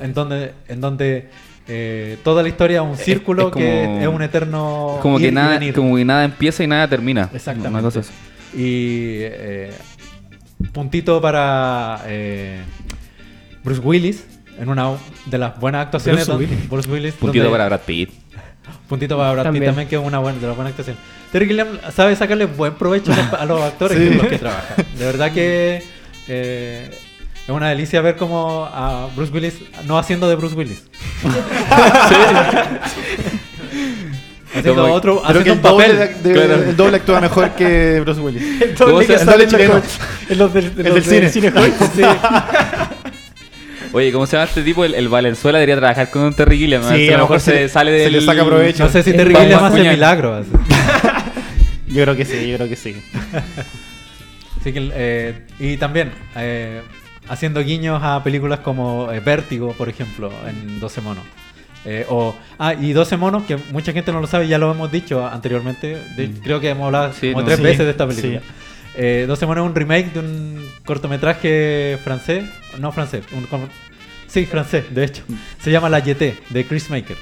En 0.00 0.14
donde, 0.14 0.52
en 0.68 0.80
donde 0.80 1.28
eh, 1.68 2.18
toda 2.22 2.42
la 2.42 2.48
historia 2.48 2.80
es 2.82 2.86
un 2.88 2.96
círculo 2.96 3.46
es 3.48 3.52
como- 3.52 3.64
que 3.64 4.02
es 4.02 4.08
un 4.08 4.22
eterno. 4.22 4.98
Como 5.02 5.18
ir 5.18 5.26
que, 5.26 5.28
y 5.28 5.32
nada, 5.32 5.58
venir. 5.58 5.74
como 5.74 5.96
que 5.96 6.04
nada 6.04 6.24
empieza 6.24 6.62
y 6.64 6.66
nada 6.66 6.88
termina. 6.88 7.28
Exactamente. 7.34 7.68
Una 7.70 7.82
cosa 7.82 8.00
así. 8.00 8.10
Y 8.54 9.18
eh, 9.22 9.70
puntito 10.72 11.20
para 11.20 12.02
eh, 12.06 12.60
Bruce 13.64 13.80
Willis 13.80 14.24
en 14.58 14.68
una 14.68 14.92
de 15.26 15.38
las 15.38 15.58
buenas 15.58 15.86
actuaciones. 15.86 16.26
Bruce 16.26 16.32
donde- 16.32 16.54
Willis. 16.54 16.68
Bruce 16.70 16.90
Willis, 16.90 17.14
Puntito 17.14 17.44
donde- 17.44 17.58
para 17.58 17.66
Brad 17.68 17.80
Pitt. 17.86 18.10
Puntito 18.88 19.16
para 19.16 19.32
Brad 19.32 19.52
Pitt 19.52 19.64
También. 19.64 19.88
que 19.88 19.96
es 19.96 20.02
una 20.02 20.18
buena, 20.18 20.38
de 20.38 20.46
las 20.46 20.56
buenas 20.56 20.70
actuaciones. 20.72 21.02
Terry 21.32 21.46
Gilliam 21.46 21.68
sabe 21.92 22.14
sacarle 22.16 22.46
buen 22.46 22.74
provecho 22.74 23.12
a 23.12 23.16
los, 23.16 23.32
a 23.34 23.44
los 23.44 23.60
actores 23.62 23.98
Sí. 24.00 24.08
con 24.08 24.18
los 24.18 24.26
que 24.28 24.38
trabaja. 24.38 24.74
De 24.98 25.04
verdad 25.04 25.32
que 25.32 25.82
eh, 26.28 26.90
es 27.46 27.54
una 27.54 27.68
delicia 27.68 28.00
ver 28.00 28.16
como 28.16 28.64
a 28.72 29.08
Bruce 29.14 29.32
Willis 29.32 29.54
no 29.86 29.98
haciendo 29.98 30.28
de 30.28 30.34
Bruce 30.36 30.54
Willis. 30.56 30.82
haciendo 34.54 34.82
Como- 34.82 34.94
otro, 34.94 35.22
Creo 35.22 35.44
que 35.44 35.50
haciendo 35.50 35.52
el 35.52 35.58
un 35.58 35.62
doble, 35.62 35.86
papel. 36.06 36.22
de- 36.22 36.32
Claro. 36.32 36.54
el 36.70 36.76
doble 36.76 36.96
actúa 36.96 37.20
mejor 37.20 37.50
que 37.50 38.00
Bruce 38.00 38.20
Willis. 38.20 38.42
El 38.62 38.74
¿Cómo 38.74 38.90
doble 38.92 39.06
se- 39.06 39.12
que 39.14 39.20
el 39.20 39.26
sale 39.26 39.46
doble 39.46 39.48
chileno? 39.48 39.82
en 40.28 40.38
los 40.38 40.54
del, 40.54 40.64
en 40.66 40.86
El 40.86 40.94
los 40.94 41.06
del 41.06 41.30
cine. 41.30 41.30
Sí. 41.30 42.02
Oye, 43.92 44.12
¿cómo 44.12 44.26
se 44.26 44.36
llama 44.36 44.48
este 44.48 44.62
tipo? 44.62 44.84
El, 44.84 44.94
el 44.94 45.08
Valenzuela 45.08 45.58
debería 45.58 45.76
trabajar 45.76 46.10
con 46.10 46.22
un 46.22 46.34
Terry 46.34 46.58
Gilliam. 46.58 46.82
Sí, 46.94 47.08
a 47.08 47.12
lo 47.16 47.24
mejor 47.24 47.40
se- 47.40 47.68
sale 47.68 47.92
se 47.96 48.04
del... 48.04 48.12
le 48.12 48.20
saca 48.22 48.44
provecho. 48.44 48.84
No 48.84 48.90
sé 48.90 49.02
si 49.02 49.12
Terry 49.12 49.34
Gilliam 49.34 49.54
hace 49.58 49.62
Bascuñán. 49.62 49.94
milagros. 49.94 50.46
Yo 51.88 52.02
creo 52.02 52.16
que 52.16 52.24
sí, 52.24 52.48
yo 52.48 52.56
creo 52.56 52.68
que 52.68 52.76
sí. 52.76 52.96
Así 54.60 54.72
que, 54.72 54.90
eh, 54.94 55.46
y 55.60 55.76
también 55.76 56.12
eh, 56.36 56.82
haciendo 57.28 57.62
guiños 57.62 58.00
a 58.02 58.22
películas 58.22 58.60
como 58.60 59.10
eh, 59.12 59.20
Vértigo, 59.20 59.72
por 59.72 59.88
ejemplo, 59.88 60.30
en 60.48 60.80
12 60.80 61.00
monos. 61.00 61.24
Eh, 61.84 62.04
o, 62.08 62.34
ah, 62.58 62.74
y 62.74 62.92
12 62.92 63.16
monos, 63.16 63.44
que 63.44 63.56
mucha 63.70 63.92
gente 63.92 64.10
no 64.12 64.20
lo 64.20 64.26
sabe, 64.26 64.48
ya 64.48 64.58
lo 64.58 64.70
hemos 64.72 64.90
dicho 64.90 65.24
anteriormente. 65.26 65.96
de- 66.16 66.30
Creo 66.42 66.58
que 66.60 66.70
hemos 66.70 66.86
hablado 66.86 67.12
Sí, 67.12 67.28
como 67.32 67.42
no, 67.42 67.46
tres 67.46 67.58
sí, 67.58 67.62
veces 67.62 67.84
de 67.84 67.90
esta 67.90 68.06
película. 68.08 68.40
sí. 68.40 68.46
Eh, 68.98 69.24
12 69.28 69.46
monos 69.46 69.64
es 69.64 69.68
un 69.70 69.74
remake 69.76 70.12
de 70.14 70.18
un 70.20 70.68
cortometraje 70.84 71.98
francés. 72.02 72.44
No 72.80 72.90
francés, 72.92 73.24
un 73.32 73.46
sí, 74.26 74.46
francés, 74.46 74.84
de 74.94 75.04
hecho. 75.04 75.22
Se 75.60 75.70
llama 75.70 75.88
La 75.88 75.98
Yeté, 76.00 76.36
de 76.50 76.64
Chris 76.66 76.90
Maker. 76.90 77.16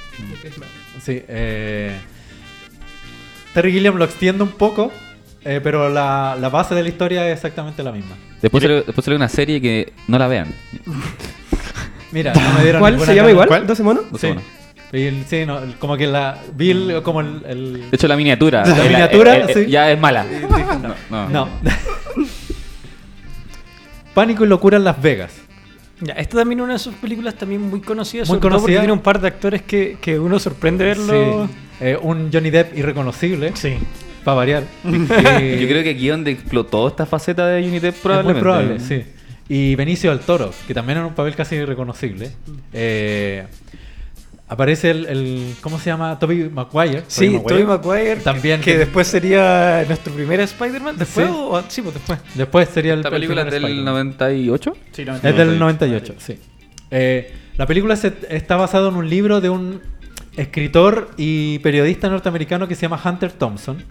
Sí, 1.03 1.23
eh, 1.29 1.93
Terry 3.53 3.73
Gilliam 3.73 3.97
lo 3.97 4.05
extiende 4.05 4.43
un 4.45 4.51
poco, 4.53 4.93
eh, 5.45 5.61
pero 5.63 5.89
la, 5.89 6.37
la 6.41 6.49
base 6.49 6.75
de 6.75 6.83
la 6.83 6.89
historia 6.89 7.27
es 7.29 7.35
exactamente 7.37 7.83
la 7.83 7.93
misma. 7.93 8.17
Después 8.43 8.63
sale, 8.63 8.83
después 8.83 9.05
sale 9.05 9.17
una 9.17 9.29
serie 9.29 9.61
que 9.61 9.93
no 10.09 10.19
la 10.19 10.27
vean. 10.27 10.49
Mira, 12.13 12.33
no 12.35 12.53
me 12.59 12.63
dieron 12.63 12.81
¿Cuál 12.81 13.01
se 13.01 13.15
llama 13.15 13.31
igual? 13.31 13.49
¿Cuál? 13.49 13.67
¿12 13.67 13.83
monos? 13.83 14.05
No 14.11 14.19
Sí. 14.19 14.27
sé, 14.29 14.33
bueno. 14.35 14.43
Y 14.93 15.03
el- 15.07 15.25
sí, 15.27 15.45
no, 15.45 15.59
el- 15.59 15.75
como 15.77 15.97
que 15.97 16.07
la. 16.07 16.39
Vi 16.55 16.71
el- 16.71 17.03
como 17.03 17.21
el. 17.21 17.43
el- 17.49 17.91
De 17.91 17.97
hecho, 17.97 18.07
la 18.07 18.17
miniatura. 18.17 18.65
La 18.65 18.75
miniatura, 18.85 19.49
sí. 19.53 19.67
Ya 19.67 19.91
es 19.91 19.99
mala. 19.99 20.25
No, 21.11 21.29
no. 21.29 21.29
no. 21.31 21.49
Pánico 24.15 24.45
y 24.45 24.49
locura 24.49 24.77
en 24.77 24.85
Las 24.85 25.01
Vegas. 25.03 25.33
Ya, 26.01 26.13
esta 26.15 26.39
también 26.39 26.61
es 26.61 26.65
una 26.65 26.73
de 26.75 26.79
sus 26.79 26.95
películas 26.95 27.35
también 27.35 27.63
muy 27.63 27.81
conocidas, 27.81 28.29
Muy 28.29 28.37
sobre 28.37 28.41
todo 28.43 28.51
porque 28.61 28.63
conocida. 28.75 28.81
tiene 28.81 28.93
un 28.93 29.01
par 29.01 29.21
de 29.21 29.29
actores 29.29 29.63
que, 29.63 29.97
que 30.01 30.19
uno 30.19 30.39
sorprende 30.39 30.85
verlo. 30.85 31.47
Sí. 31.49 31.55
Eh, 31.81 31.99
un 32.01 32.31
Johnny 32.33 32.51
Depp 32.51 32.77
irreconocible, 32.77 33.53
Sí. 33.55 33.77
Para 34.25 34.37
variar. 34.37 34.63
Yo 34.85 35.69
creo 35.69 35.83
que 35.83 35.91
aquí 35.91 36.09
donde 36.09 36.31
explotó 36.31 36.89
esta 36.89 37.07
faceta 37.07 37.47
de 37.47 37.61
Unity 37.63 37.77
Es 37.89 37.93
muy 37.95 38.01
probablemente. 38.03 38.41
probable, 38.41 38.81
sí. 38.81 39.03
Y 39.49 39.75
Benicio 39.75 40.11
del 40.11 40.21
Toro, 40.21 40.53
que 40.67 40.73
también 40.75 40.99
era 40.99 41.07
un 41.07 41.15
papel 41.15 41.35
casi 41.35 41.57
irreconocible. 41.57 42.31
Eh, 42.73 43.45
aparece 44.49 44.91
el, 44.91 45.07
el- 45.07 45.55
¿Cómo 45.61 45.79
se 45.79 45.87
llama? 45.91 46.19
Toby 46.19 46.49
Maguire. 46.49 47.03
Sí, 47.09 47.29
Maguire. 47.31 47.49
Tobey 47.49 47.65
Maguire. 47.65 48.17
También 48.17 48.61
Que 48.61 48.73
que- 48.73 48.79
después 48.79 49.07
sería 49.07 49.85
nuestro 49.87 50.13
primer 50.15 50.41
Spider-Man. 50.41 50.97
¿Después? 50.97 51.27
Sí. 51.27 51.33
O, 51.37 51.63
sí, 51.69 51.83
pues 51.83 51.95
después. 51.95 52.19
Después 52.35 52.69
sería 52.71 52.93
el 52.95 53.01
Esta 53.01 53.09
el 53.09 53.15
película 53.15 53.43
es 53.43 53.51
del 53.53 53.65
Spider-Man. 53.65 53.95
98. 53.95 54.77
Sí, 54.93 55.05
no, 55.05 55.17
Es 55.17 55.23
del 55.37 55.59
98, 55.59 56.15
sí. 56.19 56.39
Eh, 56.91 57.33
la 57.57 57.67
película 57.67 57.97
se- 57.97 58.13
está 58.31 58.57
basada 58.57 58.89
en 58.89 58.97
un 58.97 59.09
libro 59.11 59.41
de 59.41 59.51
un 59.51 59.81
escritor 60.37 61.11
y 61.17 61.59
periodista 61.61 62.09
norteamericano 62.09 62.67
que 62.67 62.75
se 62.75 62.83
llama 62.83 63.01
Hunter 63.05 63.31
Thompson, 63.33 63.85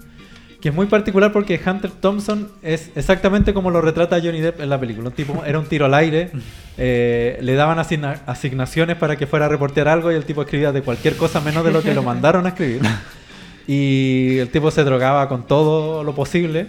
que 0.63 0.69
es 0.69 0.75
muy 0.75 0.85
particular 0.85 1.33
porque 1.33 1.59
Hunter 1.63 1.91
Thompson 1.91 2.47
es 2.61 2.89
exactamente 2.95 3.53
como 3.53 3.69
lo 3.69 3.81
retrata 3.81 4.15
Johnny 4.23 4.39
Depp 4.39 4.61
en 4.61 4.69
la 4.69 4.79
película. 4.79 5.09
Un 5.09 5.13
tipo 5.13 5.43
era 5.45 5.59
un 5.59 5.65
tiro 5.65 5.85
al 5.87 5.93
aire, 5.93 6.31
eh, 6.77 7.37
le 7.41 7.53
daban 7.55 7.79
asigna- 7.79 8.21
asignaciones 8.25 8.95
para 8.95 9.17
que 9.17 9.27
fuera 9.27 9.47
a 9.47 9.49
reportear 9.49 9.89
algo 9.89 10.09
y 10.09 10.15
el 10.15 10.23
tipo 10.23 10.41
escribía 10.41 10.71
de 10.71 10.81
cualquier 10.81 11.17
cosa 11.17 11.41
menos 11.41 11.65
de 11.65 11.71
lo 11.71 11.81
que 11.83 11.93
lo 11.93 12.01
mandaron 12.01 12.45
a 12.45 12.49
escribir. 12.49 12.79
Y 13.67 14.37
el 14.39 14.49
tipo 14.49 14.71
se 14.71 14.85
drogaba 14.85 15.27
con 15.27 15.45
todo 15.47 16.01
lo 16.03 16.15
posible. 16.15 16.67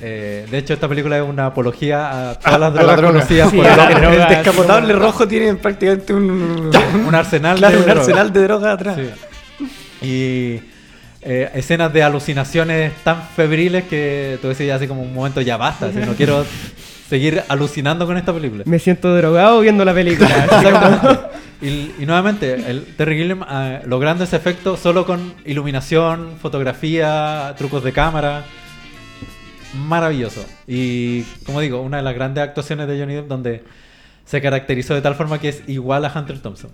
Eh, 0.00 0.46
de 0.50 0.58
hecho, 0.58 0.74
esta 0.74 0.88
película 0.88 1.16
es 1.18 1.24
una 1.28 1.46
apología 1.46 2.30
a 2.30 2.38
todas 2.38 2.60
las 2.60 2.74
drogas 2.74 2.96
droga. 2.96 3.12
conocidas 3.12 3.50
Sí, 3.50 3.56
por 3.56 3.66
el, 3.66 3.72
el 3.72 3.80
el 3.80 4.00
drogas, 4.02 4.28
descapotable 4.28 4.92
rojo 4.94 5.26
tiene 5.28 5.54
prácticamente 5.54 6.14
un, 6.14 6.70
un 7.08 7.14
arsenal 7.14 7.56
claro, 7.58 7.72
de 7.74 7.78
un 7.82 7.86
droga. 7.86 8.00
arsenal 8.00 8.32
de 8.32 8.42
droga 8.42 8.72
atrás. 8.72 8.96
Sí. 10.00 10.06
Y 10.06 10.71
eh, 11.22 11.50
escenas 11.54 11.92
de 11.92 12.02
alucinaciones 12.02 12.92
tan 13.04 13.22
febriles 13.22 13.84
que 13.84 14.38
tú 14.42 14.48
decías 14.48 14.76
así 14.76 14.88
como 14.88 15.02
un 15.02 15.14
momento 15.14 15.40
ya 15.40 15.56
basta, 15.56 15.86
así, 15.86 15.98
no 15.98 16.14
quiero 16.14 16.44
seguir 17.08 17.42
alucinando 17.48 18.06
con 18.06 18.16
esta 18.16 18.32
película. 18.32 18.64
Me 18.66 18.78
siento 18.78 19.14
drogado 19.14 19.60
viendo 19.60 19.84
la 19.84 19.94
película. 19.94 21.30
Y, 21.62 21.92
y 22.00 22.06
nuevamente, 22.06 22.54
el 22.54 22.84
Terry 22.96 23.16
Gilliam 23.16 23.44
eh, 23.48 23.82
logrando 23.86 24.24
ese 24.24 24.34
efecto 24.34 24.76
solo 24.76 25.06
con 25.06 25.32
iluminación, 25.44 26.32
fotografía, 26.40 27.54
trucos 27.56 27.84
de 27.84 27.92
cámara. 27.92 28.44
Maravilloso. 29.72 30.44
Y 30.66 31.22
como 31.46 31.60
digo, 31.60 31.80
una 31.80 31.98
de 31.98 32.02
las 32.02 32.14
grandes 32.14 32.42
actuaciones 32.42 32.88
de 32.88 32.98
Johnny 32.98 33.14
Depp 33.14 33.28
donde 33.28 33.62
se 34.24 34.42
caracterizó 34.42 34.94
de 34.94 35.02
tal 35.02 35.14
forma 35.14 35.38
que 35.38 35.50
es 35.50 35.62
igual 35.68 36.04
a 36.04 36.12
Hunter 36.12 36.40
Thompson. 36.40 36.72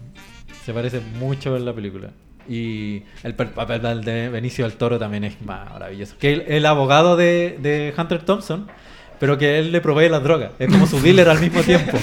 Se 0.64 0.72
parece 0.72 1.00
mucho 1.18 1.54
en 1.54 1.66
la 1.66 1.74
película. 1.74 2.08
Y 2.48 3.02
el 3.22 3.34
papel 3.34 4.02
de 4.04 4.28
Benicio 4.30 4.64
del 4.64 4.76
Toro 4.78 4.98
también 4.98 5.24
es 5.24 5.40
maravilloso. 5.42 6.14
Que 6.18 6.32
el, 6.32 6.40
el 6.48 6.66
abogado 6.66 7.16
de, 7.16 7.58
de 7.60 7.92
Hunter 7.96 8.22
Thompson, 8.24 8.66
pero 9.20 9.36
que 9.36 9.58
él 9.58 9.70
le 9.72 9.80
provee 9.80 10.08
las 10.08 10.22
drogas. 10.22 10.52
Es 10.58 10.68
como 10.70 10.86
su 10.86 11.00
dealer 11.02 11.28
al 11.28 11.40
mismo 11.40 11.60
tiempo. 11.62 11.98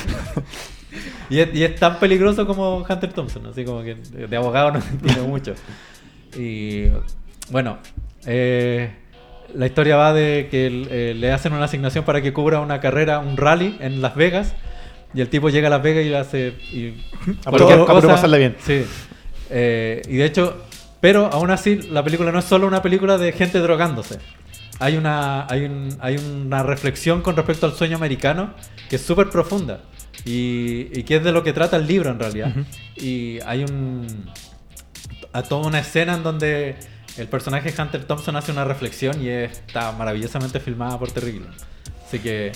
Y 1.30 1.40
es, 1.40 1.50
y 1.56 1.64
es 1.64 1.76
tan 1.76 1.98
peligroso 2.00 2.46
como 2.46 2.86
Hunter 2.88 3.12
Thompson, 3.12 3.48
así 3.48 3.66
como 3.66 3.82
que 3.84 3.96
de 3.96 4.38
abogado 4.38 4.72
no 4.74 4.80
tiene 5.04 5.22
mucho. 5.28 5.56
Y 6.38 6.86
bueno, 7.50 7.80
eh, 8.28 8.92
la 9.56 9.66
historia 9.66 9.96
va 9.96 10.14
de 10.14 10.48
que 10.52 10.68
eh, 10.90 11.14
le 11.16 11.32
hacen 11.32 11.54
una 11.54 11.66
asignación 11.66 12.06
para 12.06 12.22
que 12.22 12.34
cubra 12.34 12.60
una 12.60 12.80
carrera, 12.80 13.20
un 13.20 13.36
rally 13.38 13.78
en 13.80 14.02
Las 14.02 14.16
Vegas. 14.16 14.54
Y 15.16 15.22
el 15.22 15.30
tipo 15.30 15.50
llega 15.50 15.68
a 15.68 15.72
Las 15.72 15.82
Vegas 15.82 16.06
y 16.06 16.14
hace. 16.14 16.54
Y 16.72 16.94
A 17.46 17.50
puro- 17.52 17.66
a 17.70 17.86
puro 17.96 18.08
pasarla 18.10 18.38
bien. 18.38 18.56
Sí. 18.60 18.84
Eh, 19.58 20.02
y 20.10 20.18
de 20.18 20.26
hecho, 20.26 20.58
pero 21.00 21.28
aún 21.32 21.50
así, 21.50 21.78
la 21.90 22.04
película 22.04 22.32
no 22.34 22.40
es 22.40 22.46
solo 22.46 22.68
una 22.68 22.82
película 22.82 23.18
de 23.18 23.32
gente 23.32 23.60
drogándose. 23.60 24.20
Hay 24.80 24.98
una, 24.98 25.48
hay 25.48 25.64
un- 25.64 25.98
hay 26.02 26.18
una 26.18 26.62
reflexión 26.62 27.22
con 27.22 27.38
respecto 27.38 27.66
al 27.66 27.74
sueño 27.74 27.96
americano 27.96 28.54
que 28.90 28.98
es 28.98 29.02
súper 29.02 29.30
profunda. 29.30 29.80
Y, 30.26 30.90
y 30.94 31.04
que 31.04 31.18
es 31.18 31.24
de 31.24 31.32
lo 31.32 31.44
que 31.44 31.54
trata 31.54 31.78
el 31.78 31.88
libro 31.88 32.10
en 32.10 32.20
realidad. 32.20 32.54
Y 32.98 33.40
hay 33.46 33.64
un. 33.64 34.06
A 35.32 35.44
toda 35.44 35.68
una 35.68 35.80
escena 35.80 36.16
en 36.16 36.24
donde 36.24 36.76
el 37.18 37.28
personaje 37.28 37.74
Hunter 37.80 38.04
Thompson 38.06 38.36
hace 38.36 38.52
una 38.52 38.66
reflexión 38.66 39.22
y 39.22 39.30
está 39.30 39.92
maravillosamente 39.94 40.60
filmada 40.60 40.98
por 41.00 41.12
Terry 41.12 41.34
Gilliam. 41.34 41.54
Así 42.08 42.20
que 42.20 42.52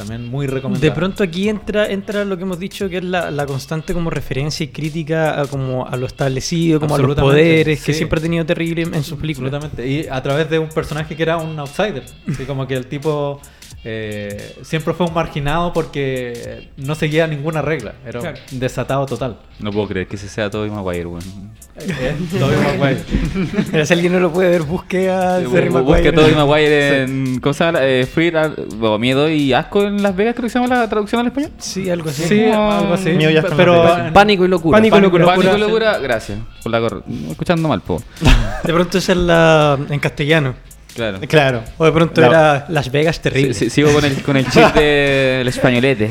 también 0.00 0.28
muy 0.28 0.46
recomendable. 0.46 0.88
De 0.88 0.94
pronto 0.94 1.22
aquí 1.22 1.48
entra, 1.48 1.86
entra 1.90 2.24
lo 2.24 2.36
que 2.36 2.42
hemos 2.44 2.58
dicho 2.58 2.88
que 2.88 2.98
es 2.98 3.04
la, 3.04 3.30
la 3.30 3.46
constante 3.46 3.92
como 3.94 4.10
referencia 4.10 4.64
y 4.64 4.68
crítica 4.68 5.40
a, 5.40 5.46
como 5.46 5.86
a 5.86 5.96
lo 5.96 6.06
establecido, 6.06 6.80
como 6.80 6.94
a 6.94 6.98
los 6.98 7.14
poderes 7.16 7.82
que 7.84 7.92
sí. 7.92 7.98
siempre 7.98 8.18
ha 8.18 8.22
tenido 8.22 8.44
terrible 8.46 8.82
en 8.82 9.02
sus 9.04 9.18
películas. 9.18 9.52
Absolutamente. 9.52 9.88
Y 9.90 10.06
a 10.08 10.22
través 10.22 10.48
de 10.50 10.58
un 10.58 10.68
personaje 10.68 11.14
que 11.16 11.22
era 11.22 11.36
un 11.36 11.58
outsider. 11.58 12.04
Así 12.28 12.44
como 12.44 12.66
que 12.66 12.74
el 12.74 12.86
tipo 12.86 13.40
eh, 13.84 14.56
siempre 14.62 14.92
fue 14.94 15.06
un 15.06 15.14
marginado 15.14 15.72
porque 15.72 16.68
no 16.76 16.94
seguía 16.94 17.26
ninguna 17.26 17.62
regla. 17.62 17.94
Era 18.06 18.20
Claro. 18.20 18.38
un 18.52 18.60
desatado 18.60 19.06
total. 19.06 19.38
No 19.58 19.70
puedo 19.70 19.88
creer 19.88 20.06
que 20.06 20.16
ese 20.16 20.28
sea 20.28 20.50
Tobey 20.50 20.70
Maguire, 20.70 21.06
weón. 21.06 21.49
Eh, 21.88 22.16
Tobey 22.38 22.56
Maguire. 22.78 23.86
Si 23.86 23.92
alguien 23.92 24.12
no 24.12 24.20
lo 24.20 24.32
puede 24.32 24.50
ver, 24.50 24.62
busque 24.62 25.10
a 25.10 25.38
Busca 25.40 25.64
Maguire. 25.70 26.12
Tobey 26.12 26.34
Maguire 26.34 27.02
en. 27.04 27.40
¿Cómo 27.40 27.52
se 27.54 27.64
llama? 27.64 27.78
Eh, 27.82 28.06
Fear, 28.06 28.36
ah, 28.36 28.50
bueno, 28.76 28.98
Miedo 28.98 29.28
y 29.30 29.52
Asco 29.52 29.82
en 29.84 30.02
Las 30.02 30.14
Vegas, 30.14 30.34
creo 30.34 30.44
que 30.44 30.50
se 30.50 30.58
llama 30.60 30.74
la 30.76 30.88
traducción 30.88 31.20
al 31.20 31.28
español. 31.28 31.50
Sí, 31.58 31.88
algo 31.90 32.10
así. 32.10 32.22
Sí, 32.24 32.44
como- 32.50 32.72
algo 32.72 32.94
así. 32.94 33.10
Mío 33.10 33.30
ya 33.30 33.40
está 33.40 33.52
en 33.52 33.56
pero 33.56 33.98
en- 34.06 34.12
Pánico 34.12 34.44
y 34.44 34.48
locura. 34.48 34.76
Pánico 34.78 34.98
y 34.98 35.00
locura. 35.00 35.26
Pánico 35.26 35.56
y 35.56 35.60
locura, 35.60 35.98
gracias. 35.98 36.38
Por 36.62 36.72
la 36.72 36.80
cor- 36.80 37.04
Escuchando 37.30 37.68
mal, 37.68 37.80
po. 37.80 38.02
De 38.64 38.72
pronto 38.72 38.98
es 38.98 39.08
la 39.08 39.78
en 39.88 39.98
castellano. 40.00 40.54
Claro. 40.94 41.18
Claro. 41.28 41.62
O 41.78 41.84
de 41.84 41.92
pronto 41.92 42.20
La- 42.20 42.26
era 42.26 42.66
Las 42.68 42.90
Vegas 42.90 43.20
terrible. 43.20 43.54
Sí, 43.54 43.66
sí, 43.66 43.70
sigo 43.70 43.92
con 43.92 44.04
el, 44.04 44.22
con 44.22 44.36
el 44.36 44.44
chip 44.50 44.62
del 44.74 45.46
españolete. 45.48 46.10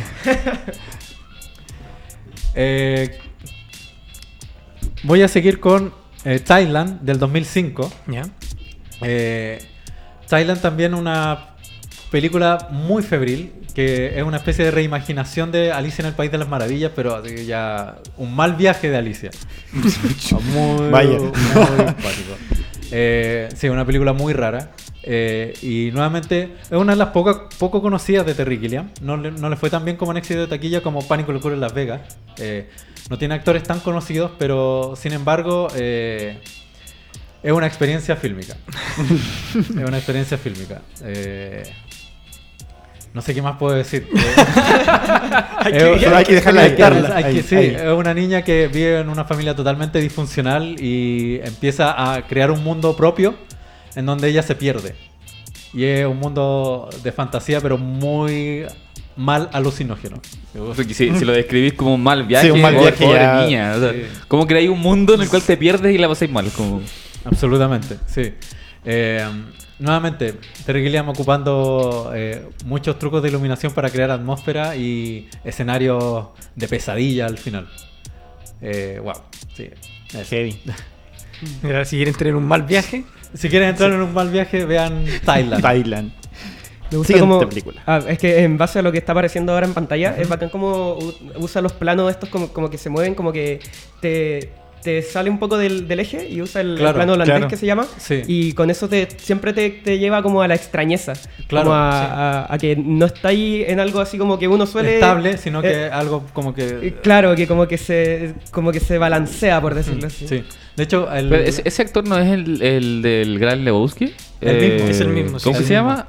eh, 2.55 3.19
voy 5.03 5.21
a 5.21 5.27
seguir 5.27 5.59
con 5.59 5.93
eh, 6.25 6.39
Thailand 6.39 7.01
del 7.01 7.19
2005. 7.19 7.91
¿Ya? 8.07 8.23
Eh, 9.01 9.59
Thailand 10.27 10.61
también 10.61 10.93
una 10.93 11.55
película 12.11 12.67
muy 12.71 13.03
febril, 13.03 13.53
que 13.73 14.17
es 14.17 14.23
una 14.23 14.37
especie 14.37 14.65
de 14.65 14.71
reimaginación 14.71 15.51
de 15.51 15.71
Alicia 15.71 16.01
en 16.01 16.07
el 16.07 16.13
País 16.13 16.31
de 16.31 16.37
las 16.37 16.47
Maravillas, 16.47 16.91
pero 16.95 17.23
ya 17.25 17.97
un 18.17 18.35
mal 18.35 18.55
viaje 18.55 18.89
de 18.89 18.97
Alicia. 18.97 19.31
muy, 19.73 20.89
Vaya. 20.89 21.17
muy. 21.19 21.31
Eh, 22.91 23.49
sí, 23.55 23.69
una 23.69 23.85
película 23.85 24.13
muy 24.13 24.33
rara. 24.33 24.71
Eh, 25.03 25.53
y 25.61 25.91
nuevamente 25.93 26.55
es 26.65 26.71
una 26.77 26.91
de 26.93 26.97
las 26.97 27.09
pocas 27.09 27.37
poco 27.57 27.81
conocidas 27.81 28.25
de 28.25 28.33
Terry 28.35 28.57
Gilliam. 28.59 28.89
No 29.01 29.15
le, 29.17 29.31
no 29.31 29.49
le 29.49 29.55
fue 29.55 29.69
tan 29.69 29.85
bien 29.85 29.97
como 29.97 30.11
en 30.11 30.17
éxito 30.17 30.41
de 30.41 30.47
taquilla 30.47 30.81
como 30.81 31.07
Pánico 31.07 31.31
Locura 31.31 31.55
en 31.55 31.61
Las 31.61 31.73
Vegas. 31.73 32.01
Eh, 32.37 32.69
no 33.09 33.17
tiene 33.17 33.35
actores 33.35 33.63
tan 33.63 33.79
conocidos, 33.79 34.31
pero 34.37 34.93
sin 34.97 35.13
embargo 35.13 35.67
eh, 35.75 36.39
es 37.41 37.51
una 37.51 37.65
experiencia 37.67 38.15
fílmica. 38.17 38.55
es 39.57 39.69
una 39.69 39.97
experiencia 39.97 40.37
fílmica. 40.37 40.81
Eh, 41.03 41.63
no 43.13 43.21
sé 43.23 43.33
qué 43.33 43.41
más 43.41 43.57
puedo 43.57 43.73
decir. 43.75 44.07
Hay 45.61 45.73
que, 45.73 46.05
hay 46.07 46.25
que 46.25 46.35
dejarla 46.35 46.61
hay 46.61 46.67
que- 46.67 46.71
dictarla. 46.75 47.15
hay 47.15 47.23
que- 47.23 47.29
Ahí, 47.29 47.41
sí, 47.43 47.55
es 47.55 47.81
una 47.93 48.13
niña 48.13 48.43
que 48.43 48.67
vive 48.67 48.99
en 48.99 49.09
una 49.09 49.25
familia 49.25 49.55
totalmente 49.55 49.99
disfuncional 49.99 50.75
y 50.79 51.39
empieza 51.43 52.13
a 52.13 52.21
crear 52.27 52.51
un 52.51 52.63
mundo 52.63 52.95
propio 52.95 53.35
en 53.95 54.05
donde 54.05 54.29
ella 54.29 54.41
se 54.43 54.55
pierde. 54.55 54.95
Y 55.73 55.83
es 55.83 56.05
un 56.05 56.17
mundo 56.17 56.89
de 57.03 57.11
fantasía, 57.11 57.61
pero 57.61 57.77
muy 57.77 58.65
mal 59.15 59.49
alucinógeno. 59.53 60.19
Si, 60.87 60.93
si 60.93 61.25
lo 61.25 61.33
describís 61.33 61.73
como 61.73 61.93
un 61.93 62.01
mal 62.01 62.23
viaje, 62.25 62.47
Sí, 62.47 62.51
un 62.51 62.61
mal 62.61 62.73
viaje 62.75 63.05
pobre 63.05 63.19
ya- 63.19 63.45
niña. 63.45 63.73
o 63.75 63.79
sea, 63.79 63.91
Sí. 63.91 64.03
Como 64.27 64.47
creáis 64.47 64.69
un 64.69 64.79
mundo 64.79 65.13
en 65.13 65.21
el 65.21 65.29
cual 65.29 65.41
te 65.43 65.57
pierdes 65.57 65.93
y 65.93 65.97
la 65.97 66.07
pasáis 66.07 66.31
mal. 66.31 66.49
Como... 66.51 66.81
Absolutamente, 67.25 67.97
sí. 68.07 68.33
Eh, 68.85 69.23
nuevamente, 69.77 70.35
Terry 70.65 70.83
Gilliam 70.83 71.09
ocupando 71.09 72.11
eh, 72.15 72.47
muchos 72.65 72.97
trucos 72.97 73.21
de 73.21 73.27
iluminación 73.29 73.73
para 73.73 73.89
crear 73.89 74.09
atmósfera 74.09 74.75
y 74.77 75.27
escenarios 75.43 76.27
de 76.55 76.67
pesadilla 76.67 77.25
al 77.25 77.37
final. 77.37 77.67
Eh, 78.61 78.99
wow, 79.03 79.13
sí. 79.53 79.69
eso. 80.13 80.23
Heavy. 80.29 80.59
Mira, 81.63 81.85
si 81.85 81.95
quieren 81.97 82.13
tener 82.15 82.35
un 82.35 82.45
mal 82.45 82.63
viaje, 82.63 83.03
Si 83.33 83.47
quieren 83.49 83.69
entrar 83.69 83.91
en 83.91 84.01
un 84.01 84.13
mal 84.13 84.29
viaje, 84.29 84.65
vean 84.65 85.05
Thailand. 85.23 85.61
Thailand. 85.61 86.11
Me 86.91 86.97
gusta 86.97 87.13
Siguiente 87.13 87.35
como- 87.35 87.47
película. 87.49 87.83
Ah, 87.85 87.99
es 88.07 88.17
que 88.17 88.39
en 88.43 88.57
base 88.57 88.79
a 88.79 88.81
lo 88.81 88.91
que 88.91 88.97
está 88.97 89.11
apareciendo 89.11 89.53
ahora 89.53 89.67
en 89.67 89.73
pantalla, 89.75 90.15
es 90.17 90.27
bacán 90.27 90.49
como 90.49 90.97
usa 91.37 91.61
los 91.61 91.73
planos 91.73 92.09
estos 92.09 92.29
como, 92.29 92.47
como 92.51 92.69
que 92.71 92.79
se 92.79 92.89
mueven, 92.89 93.13
como 93.13 93.31
que 93.31 93.59
te, 94.01 94.49
te 94.83 95.01
sale 95.01 95.29
un 95.29 95.39
poco 95.39 95.57
del, 95.57 95.87
del 95.87 95.99
eje 95.99 96.27
y 96.29 96.41
usa 96.41 96.61
el, 96.61 96.75
plano 96.75 97.13
holandés 97.13 97.25
claro. 97.35 97.47
que 97.47 97.57
se 97.57 97.65
llama. 97.65 97.85
Sí. 97.97 98.21
Y 98.27 98.53
con 98.53 98.69
eso 98.69 98.87
te, 98.87 99.07
siempre 99.17 99.53
te, 99.53 99.69
te 99.69 99.99
lleva 99.99 100.21
como 100.23 100.41
a 100.41 100.47
la 100.47 100.55
extrañeza. 100.55 101.13
Claro, 101.47 101.65
como 101.65 101.75
a, 101.75 101.91
sí. 101.91 102.07
a- 102.11 102.53
a 102.53 102.57
que 102.57 102.75
no 102.75 103.05
está 103.05 103.29
ahí 103.29 103.63
en 103.67 103.79
algo 103.79 103.99
así 103.99 104.17
como 104.17 104.39
que 104.39 104.47
uno 104.47 104.65
suele... 104.65 104.95
estable, 104.95 105.37
sino 105.37 105.61
que 105.61 105.71
eh, 105.85 105.89
algo 105.91 106.23
como 106.33 106.51
eh, 106.57 106.79
que... 106.81 106.93
Claro, 107.01 107.35
que 107.35 107.47
como 107.47 107.67
que 107.67 107.77
se 107.77 108.33
como 108.51 108.71
que 108.71 108.79
se 108.79 108.97
balancea, 108.97 109.59
por 109.61 109.75
decirlo 109.75 110.07
así. 110.07 110.27
Sí. 110.27 110.43
De 110.75 110.83
hecho, 110.83 111.11
el, 111.11 111.31
ese, 111.33 111.61
ese 111.65 111.81
actor 111.81 112.07
no 112.07 112.17
es 112.17 112.31
el, 112.31 112.61
el 112.61 113.01
del 113.01 113.37
Gran 113.39 113.65
Lebowski. 113.65 114.13
El 114.39 114.57
mismo. 114.73 114.89
Es 114.89 114.99
el 115.01 115.07
mismo, 115.09 115.39
sí. 115.39 115.43
¿Cómo 115.43 115.57
que 115.59 115.65
se 115.65 115.73
mismo. 115.73 115.89
llama? 115.89 116.07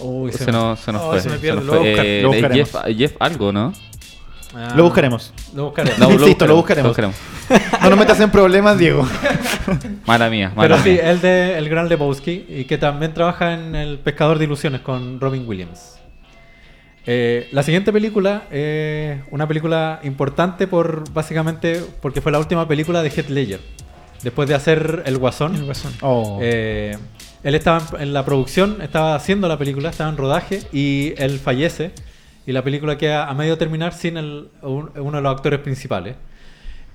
Uy, 0.00 0.32
se 0.32 0.38
Se 0.38 0.46
me- 0.46 0.52
nos, 0.52 0.80
se 0.80 0.92
nos 0.92 1.02
Oh, 1.02 1.10
fue. 1.12 1.20
se 1.20 1.28
me 1.28 1.34
se 1.36 1.40
pierde, 1.40 1.64
lo 1.64 1.72
buscar, 1.80 2.06
Eh, 2.06 2.20
lo 2.22 2.28
buscaremos. 2.32 2.70
Jeff, 2.72 2.96
Jeff 2.96 3.12
algo, 3.20 3.52
¿no? 3.52 3.72
Ah, 4.54 4.72
Lo 4.76 4.82
buscaremos. 4.84 5.32
Lo 5.54 5.64
buscaremos. 5.66 5.98
No, 5.98 6.10
Insisto, 6.12 6.46
lo 6.46 6.56
buscaremos. 6.56 6.96
No 7.82 7.90
nos 7.90 7.98
metas 7.98 8.20
en 8.20 8.30
problemas, 8.30 8.78
Diego. 8.78 9.06
Mala 10.06 10.30
mía, 10.30 10.52
mala 10.54 10.68
Pero 10.76 10.82
sí, 10.82 10.90
mía. 10.90 11.10
el 11.10 11.20
de 11.20 11.58
El 11.58 11.68
Gran 11.68 11.88
Lebowski 11.88 12.46
y 12.48 12.64
que 12.64 12.78
también 12.78 13.12
trabaja 13.14 13.54
en 13.54 13.74
El 13.74 13.98
Pescador 13.98 14.38
de 14.38 14.44
Ilusiones 14.44 14.80
con 14.80 15.20
Robin 15.20 15.46
Williams. 15.46 15.98
Eh, 17.06 17.48
la 17.52 17.62
siguiente 17.62 17.92
película 17.92 18.42
es 18.50 19.20
una 19.30 19.46
película 19.48 20.00
importante 20.02 20.66
por 20.66 21.10
básicamente 21.12 21.82
porque 22.02 22.20
fue 22.20 22.30
la 22.30 22.38
última 22.38 22.68
película 22.68 23.02
de 23.02 23.10
Heath 23.10 23.28
Ledger. 23.30 23.60
Después 24.22 24.48
de 24.48 24.54
hacer 24.54 25.02
El 25.06 25.16
Guasón. 25.18 25.54
el 25.56 25.64
guasón. 25.64 25.92
Oh. 26.02 26.38
Eh, 26.42 26.96
él 27.42 27.54
estaba 27.54 27.80
en, 27.96 28.02
en 28.02 28.12
la 28.12 28.24
producción, 28.24 28.82
estaba 28.82 29.14
haciendo 29.14 29.48
la 29.48 29.56
película, 29.56 29.88
estaba 29.88 30.10
en 30.10 30.18
rodaje 30.18 30.60
y 30.72 31.14
él 31.16 31.38
fallece. 31.38 31.92
Y 32.46 32.52
la 32.52 32.62
película 32.62 32.98
queda 32.98 33.28
a 33.28 33.34
medio 33.34 33.56
terminar 33.56 33.94
sin 33.94 34.18
el- 34.18 34.48
un- 34.62 34.90
uno 34.96 35.16
de 35.16 35.22
los 35.22 35.34
actores 35.34 35.60
principales. 35.60 36.16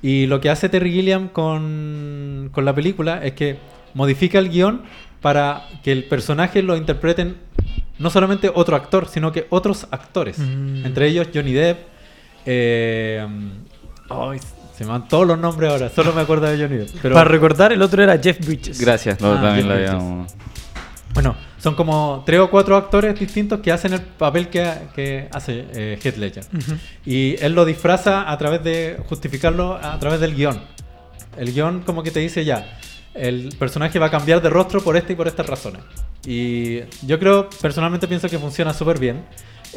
Y 0.07 0.27
lo 0.27 0.39
que 0.39 0.49
hace 0.51 0.69
Terry 0.69 0.91
Gilliam 0.91 1.29
con, 1.29 2.49
con 2.51 2.63
la 2.63 2.75
película 2.75 3.23
es 3.23 3.33
que 3.33 3.57
modifica 3.95 4.37
el 4.37 4.49
guion 4.49 4.81
para 5.21 5.63
que 5.83 5.91
el 5.91 6.03
personaje 6.03 6.61
lo 6.61 6.77
interpreten 6.77 7.37
no 7.97 8.09
solamente 8.11 8.51
otro 8.53 8.75
actor, 8.75 9.07
sino 9.07 9.31
que 9.31 9.47
otros 9.49 9.87
actores. 9.89 10.37
Mm. 10.37 10.85
Entre 10.85 11.07
ellos 11.07 11.29
Johnny 11.33 11.53
Depp. 11.53 11.79
eh, 12.45 13.25
ay, 14.09 14.39
se 14.77 14.83
me 14.83 14.91
van 14.91 15.07
todos 15.07 15.25
los 15.25 15.39
nombres 15.39 15.71
ahora, 15.71 15.89
solo 15.89 16.13
me 16.13 16.21
acuerdo 16.21 16.45
de 16.47 16.57
Johnny 16.61 16.77
Depp. 16.77 16.89
Pero, 17.01 17.15
Para 17.15 17.29
recordar, 17.29 17.71
el 17.73 17.81
otro 17.81 18.03
era 18.03 18.17
Jeff 18.19 18.45
Bridges. 18.45 18.79
Gracias, 18.79 19.19
no, 19.21 19.31
Ah, 19.33 19.41
también 19.41 19.55
Jeff 19.55 19.67
lo 19.69 19.73
Bridges. 19.75 19.89
habíamos. 19.93 20.35
Bueno, 21.15 21.33
son 21.57 21.75
como 21.75 22.23
tres 22.25 22.41
o 22.41 22.49
cuatro 22.49 22.75
actores 22.75 23.17
distintos 23.17 23.61
que 23.61 23.71
hacen 23.71 23.93
el 23.93 24.01
papel 24.01 24.49
que, 24.49 24.69
que 24.93 25.29
hace 25.31 25.65
eh, 25.73 25.97
Heath 26.03 26.17
Ledger. 26.17 26.43
Y 27.05 27.37
él 27.41 27.53
lo 27.53 27.63
disfraza 27.63 28.29
a 28.29 28.37
través 28.37 28.61
de 28.65 29.01
justificarlo 29.07 29.79
a 29.81 29.97
través 29.97 30.19
del 30.19 30.35
guion. 30.35 30.61
El 31.37 31.53
guion 31.53 31.83
como 31.83 32.03
que 32.03 32.11
te 32.11 32.19
dice 32.19 32.43
ya, 32.43 32.79
el 33.13 33.55
personaje 33.57 33.97
va 33.97 34.07
a 34.07 34.11
cambiar 34.11 34.41
de 34.41 34.49
rostro 34.49 34.81
por 34.83 34.97
esta 34.97 35.13
y 35.13 35.15
por 35.15 35.27
estas 35.29 35.47
razones. 35.47 35.81
Y 36.25 36.81
yo 37.07 37.17
creo, 37.17 37.49
personalmente 37.61 38.09
pienso 38.09 38.27
que 38.27 38.37
funciona 38.37 38.73
súper 38.73 38.99
bien. 38.99 39.23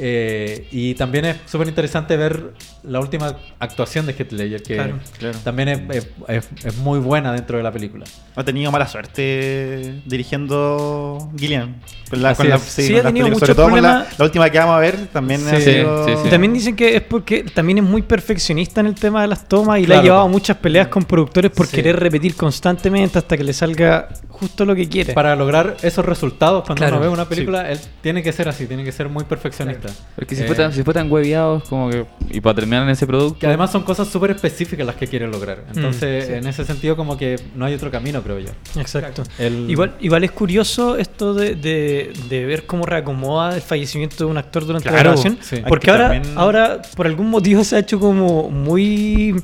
Eh, 0.01 0.69
y 0.71 0.95
también 0.95 1.25
es 1.25 1.37
súper 1.47 1.67
interesante 1.69 2.17
ver 2.17 2.53
la 2.85 3.01
última 3.01 3.37
actuación 3.59 4.07
de 4.07 4.13
Heath 4.13 4.33
Ledger, 4.33 4.63
que 4.63 4.75
Claro, 4.75 4.99
claro. 5.19 5.39
también 5.43 5.69
es, 5.69 5.81
es- 5.97 6.09
es- 6.29 6.49
es 6.65 6.77
muy 6.79 6.99
buena 7.01 7.33
dentro 7.33 7.57
de 7.57 7.63
la 7.65 7.73
película. 7.73 8.05
Ha 8.37 8.45
tenido 8.45 8.71
mala 8.71 8.87
suerte 8.87 10.01
dirigiendo 10.07 11.31
Gillian. 11.37 11.77
Con 12.11 12.25
Así 12.25 12.47
es. 12.47 12.61
Sí, 12.63 12.89
con 12.93 13.01
ha 13.01 13.03
tenido 13.03 13.27
películas. 13.27 13.39
Sobre 13.41 13.55
todo 13.55 13.71
con 13.71 13.83
la, 13.83 13.89
problemas. 13.91 14.19
la 14.19 14.25
última 14.25 14.51
que 14.51 14.59
vamos 14.59 14.77
a 14.77 14.79
ver 14.79 14.97
también 15.09 15.47
ha 15.49 15.57
Sí, 15.57 15.63
sido... 15.63 16.07
sí, 16.07 16.13
sí. 16.23 16.29
Y 16.29 16.31
también 16.31 16.55
dicen 16.55 16.77
que 16.77 16.97
es 16.97 17.03
porque 17.03 17.43
también 17.43 17.79
es 17.79 17.85
muy 17.85 18.03
perfeccionista 18.03 18.81
en 18.81 18.87
el 18.87 18.95
tema 18.95 19.23
de 19.23 19.29
las 19.29 19.47
tomas 19.49 19.81
y 19.81 19.87
le 19.87 19.97
ha 19.97 20.03
llevado 20.03 20.23
a 20.23 20.29
muchas 20.29 20.57
peleas 20.57 20.89
con 20.89 21.05
productores 21.05 21.51
por 21.51 21.67
Sí. 21.67 21.77
querer 21.77 21.97
repetir 21.99 22.35
constantemente 22.35 23.19
hasta 23.19 23.37
que 23.37 23.45
le 23.45 23.53
salga 23.53 24.09
justo 24.29 24.65
lo 24.65 24.75
que 24.75 24.89
quiere. 24.89 25.13
Para 25.13 25.35
lograr 25.37 25.77
esos 25.83 26.05
resultados, 26.05 26.65
cuando 26.65 26.81
Claro, 26.81 26.97
uno 26.97 27.03
ve 27.07 27.09
una 27.13 27.29
película, 27.29 27.71
él 27.71 27.79
tiene 28.01 28.23
que 28.23 28.33
ser 28.33 28.49
así, 28.49 28.67
tiene 28.67 28.85
que 28.85 28.93
ser 28.93 29.09
muy 29.09 29.25
perfeccionista. 29.25 29.88
Porque 30.17 30.35
si, 30.35 30.43
Eh, 30.43 30.47
fue 30.47 30.57
tan, 30.57 30.73
si 30.73 30.83
fue 30.83 30.93
tan 30.95 31.11
hueveados, 31.11 31.65
como 31.69 31.91
que. 31.91 32.05
Y 32.31 32.41
para 32.41 32.55
terminar 32.57 32.83
en 32.83 32.91
ese 32.91 33.07
producto. 33.07 33.39
Que 33.39 33.47
además 33.47 33.71
son 33.73 33.83
cosas 33.83 34.09
súper 34.09 34.31
específicas 34.33 34.85
las 34.87 34.97
que 34.97 35.07
quieren 35.07 35.31
lograr. 35.31 35.65
Entonces, 35.75 36.27
sí. 36.27 36.33
en 36.33 36.47
ese 36.47 36.65
sentido, 36.65 36.97
como 36.97 37.17
que 37.17 37.37
no 37.55 37.65
hay 37.65 37.75
otro 37.75 37.91
camino, 37.91 38.23
creo 38.23 38.39
yo. 38.39 38.51
Exacto. 38.77 39.23
El- 39.39 39.71
Igual, 39.71 39.95
igual 40.01 40.25
es 40.25 40.31
curioso 40.33 40.97
esto 40.97 41.35
de, 41.35 41.55
de- 41.55 42.13
de 42.29 42.45
ver 42.47 42.67
cómo 42.67 42.85
reacomoda 42.87 43.55
el 43.55 43.63
fallecimiento 43.63 44.17
de 44.19 44.25
un 44.25 44.39
actor 44.39 44.67
durante 44.67 44.91
la 44.91 44.99
grabación. 44.99 45.39
sí. 45.41 45.63
Porque 45.69 45.91
ahora, 45.91 46.09
también- 46.11 46.37
ahora, 46.39 46.83
por 46.97 47.07
algún 47.07 47.31
motivo, 47.31 47.63
se 47.65 47.77
ha 47.77 47.79
hecho 47.79 47.99
como 48.01 48.51
muy, 48.51 49.35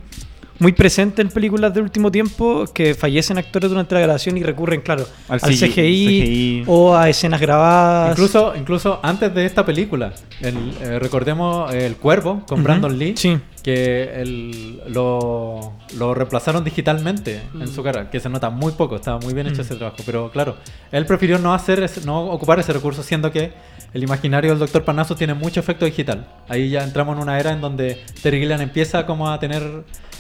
muy 0.65 0.73
presente 0.73 1.21
en 1.21 1.29
películas 1.29 1.75
del 1.75 1.83
último 1.83 2.11
tiempo 2.11 2.65
que 2.73 2.95
fallecen 2.95 3.37
actores 3.37 3.69
durante 3.69 3.95
la 3.95 4.01
grabación 4.01 4.39
y 4.39 4.43
recurren, 4.43 4.81
claro, 4.81 5.07
al, 5.29 5.39
Al 5.43 5.51
CGI, 5.51 5.67
CGI. 5.67 6.65
o 6.67 6.97
a 6.97 7.11
escenas 7.11 7.39
grabadas. 7.39 8.13
Incluso, 8.13 8.55
incluso 8.57 8.99
antes 9.03 9.35
de 9.35 9.45
esta 9.45 9.67
película, 9.67 10.15
el, 10.41 10.57
eh, 10.81 10.99
recordemos 10.99 11.71
eh, 11.75 11.85
El 11.85 11.97
Cuervo 11.97 12.45
con 12.47 12.61
Ujú, 12.61 12.65
Brandon 12.65 12.99
Lee. 12.99 13.13
Sí. 13.15 13.37
Que 13.65 14.21
el- 14.21 14.83
lo, 14.89 15.73
lo 15.97 16.15
reemplazaron 16.15 16.63
digitalmente 16.63 17.41
en 17.59 17.67
su 17.67 17.83
cara, 17.83 18.11
que 18.11 18.21
se 18.21 18.29
nota 18.29 18.51
muy 18.51 18.73
poco, 18.73 18.97
estaba 18.97 19.19
muy 19.19 19.33
bien 19.35 19.47
hecho 19.47 19.63
ese 19.63 19.75
trabajo, 19.77 19.97
pero 20.05 20.31
claro, 20.31 20.57
él 20.93 21.07
prefirió 21.07 21.39
no 21.39 21.55
hacer 21.55 21.83
ese- 21.83 22.05
no 22.05 22.27
ocupar 22.27 22.59
ese 22.61 22.73
recurso, 22.75 23.03
siendo 23.03 23.33
que 23.33 23.53
el 23.95 24.03
imaginario 24.03 24.51
del 24.51 24.59
Doctor 24.59 24.85
Parnaso 24.85 25.17
tiene 25.17 25.33
mucho 25.35 25.61
efecto 25.61 25.87
digital. 25.87 26.27
Ahí 26.49 26.69
ya 26.69 26.85
entramos 26.85 27.17
en 27.17 27.23
una 27.23 27.41
era 27.41 27.53
en 27.53 27.61
donde 27.63 28.01
Terry 28.23 28.39
Gilliam 28.41 28.61
empieza 28.61 29.07
como 29.07 29.31
a 29.31 29.41
tener 29.41 29.63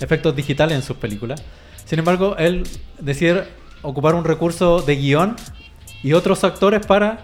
efectos 0.00 0.34
digitales 0.34 0.74
en 0.76 0.82
sus 0.82 0.96
películas. 0.96 1.42
Sin 1.84 1.98
embargo, 1.98 2.36
él 2.38 2.64
decide 2.98 3.44
ocupar 3.82 4.14
un 4.14 4.24
recurso 4.24 4.80
de 4.80 4.96
guion 4.96 5.36
y 6.02 6.14
otros 6.14 6.44
actores 6.44 6.86
para 6.86 7.20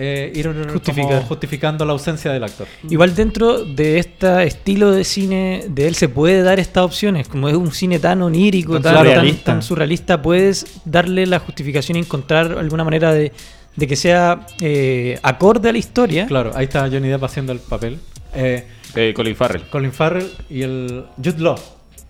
eh, 0.00 0.30
ir 0.34 0.46
como 0.46 0.72
Justificar. 0.72 1.24
justificando 1.24 1.84
la 1.84 1.92
ausencia 1.92 2.30
del 2.32 2.44
actor. 2.44 2.66
Igual 2.88 3.14
dentro 3.16 3.64
de 3.64 3.98
este 3.98 4.44
estilo 4.44 4.92
de 4.92 5.02
cine 5.04 5.64
de 5.68 5.88
él 5.88 5.94
se 5.96 6.08
puede 6.08 6.42
dar 6.42 6.60
estas 6.60 6.84
opciones, 6.84 7.26
como 7.28 7.48
es 7.48 7.56
un 7.56 7.72
cine 7.72 7.98
tan 7.98 8.22
onírico, 8.22 8.80
Tan 8.80 8.96
surrealista. 8.96 9.44
tan 9.44 9.62
surrealista, 9.62 10.22
puedes 10.22 10.80
darle 10.84 11.26
la 11.26 11.40
justificación 11.40 11.96
y 11.96 12.00
encontrar 12.00 12.52
alguna 12.58 12.84
manera 12.84 13.12
de, 13.12 13.32
de 13.74 13.86
que 13.88 13.96
sea 13.96 14.46
eh, 14.60 15.18
acorde 15.22 15.68
a 15.68 15.72
la 15.72 15.78
historia. 15.78 16.26
Claro, 16.26 16.52
ahí 16.54 16.64
está 16.64 16.82
Johnny 16.88 17.08
Depp 17.08 17.24
haciendo 17.24 17.52
el 17.52 17.58
papel. 17.58 17.98
Eh, 18.34 18.64
Eh, 18.94 19.12
Colin 19.14 19.34
Farrell. 19.36 19.62
Colin 19.68 19.92
Farrell 19.92 20.30
y 20.48 20.62
el 20.62 21.04
Jude 21.16 21.40
Law. 21.40 21.58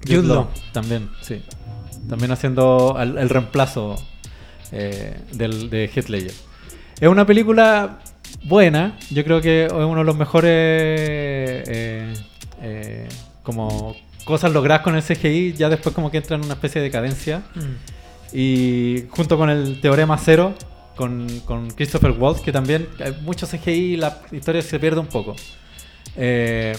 Jude 0.07 0.23
Law. 0.29 0.47
También, 0.73 1.09
sí. 1.23 1.41
También 2.09 2.31
haciendo 2.33 2.97
el, 3.01 3.19
el 3.19 3.29
reemplazo 3.29 3.97
eh, 4.73 5.17
del, 5.33 5.71
de 5.71 5.91
Heath 5.95 6.09
Ledger. 6.09 6.33
Es 7.01 7.09
una 7.09 7.25
película 7.25 8.01
buena. 8.45 8.99
Yo 9.11 9.25
creo 9.25 9.41
que 9.41 9.67
es 9.67 9.73
uno 9.73 9.99
de 9.99 10.05
los 10.05 10.17
mejores 10.17 10.51
eh, 10.51 12.15
eh, 12.61 13.09
como 13.43 13.95
cosas 14.25 14.53
logradas 14.53 14.83
con 14.83 14.97
el 14.97 15.03
CGI. 15.03 15.53
Ya 15.53 15.69
después 15.69 15.95
como 15.95 16.11
que 16.11 16.17
entra 16.17 16.37
en 16.37 16.45
una 16.45 16.55
especie 16.55 16.81
de 16.81 16.91
cadencia. 16.91 17.43
Mm. 17.55 18.37
Y 18.37 19.05
junto 19.11 19.39
con 19.39 19.49
el 19.49 19.81
Teorema 19.81 20.19
Cero, 20.19 20.55
con, 20.97 21.29
con 21.45 21.71
Christopher 21.71 22.11
Waltz, 22.11 22.41
que 22.41 22.53
también 22.53 22.89
hay 22.99 23.13
mucho 23.23 23.47
CGI 23.47 23.71
y 23.71 23.97
la 23.97 24.21
historia 24.33 24.61
se 24.61 24.79
pierde 24.81 25.01
un 25.01 25.07
poco. 25.07 25.37
Eh, 26.17 26.77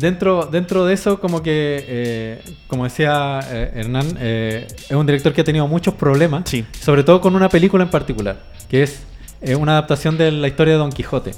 dentro, 0.00 0.46
dentro 0.50 0.84
de 0.86 0.94
eso, 0.94 1.20
como 1.20 1.42
que, 1.42 1.84
eh, 1.86 2.42
como 2.66 2.84
decía 2.84 3.40
eh, 3.50 3.70
Hernán, 3.76 4.16
eh, 4.20 4.66
es 4.68 4.90
un 4.90 5.06
director 5.06 5.32
que 5.32 5.42
ha 5.42 5.44
tenido 5.44 5.66
muchos 5.68 5.94
problemas, 5.94 6.42
Sí. 6.46 6.64
sobre 6.80 7.04
todo 7.04 7.20
con 7.20 7.36
una 7.36 7.48
película 7.48 7.84
en 7.84 7.90
particular, 7.90 8.40
que 8.68 8.82
es 8.82 9.02
eh, 9.42 9.54
una 9.54 9.72
adaptación 9.72 10.18
de 10.18 10.32
la 10.32 10.48
historia 10.48 10.72
de 10.74 10.78
Don 10.78 10.90
Quijote. 10.90 11.32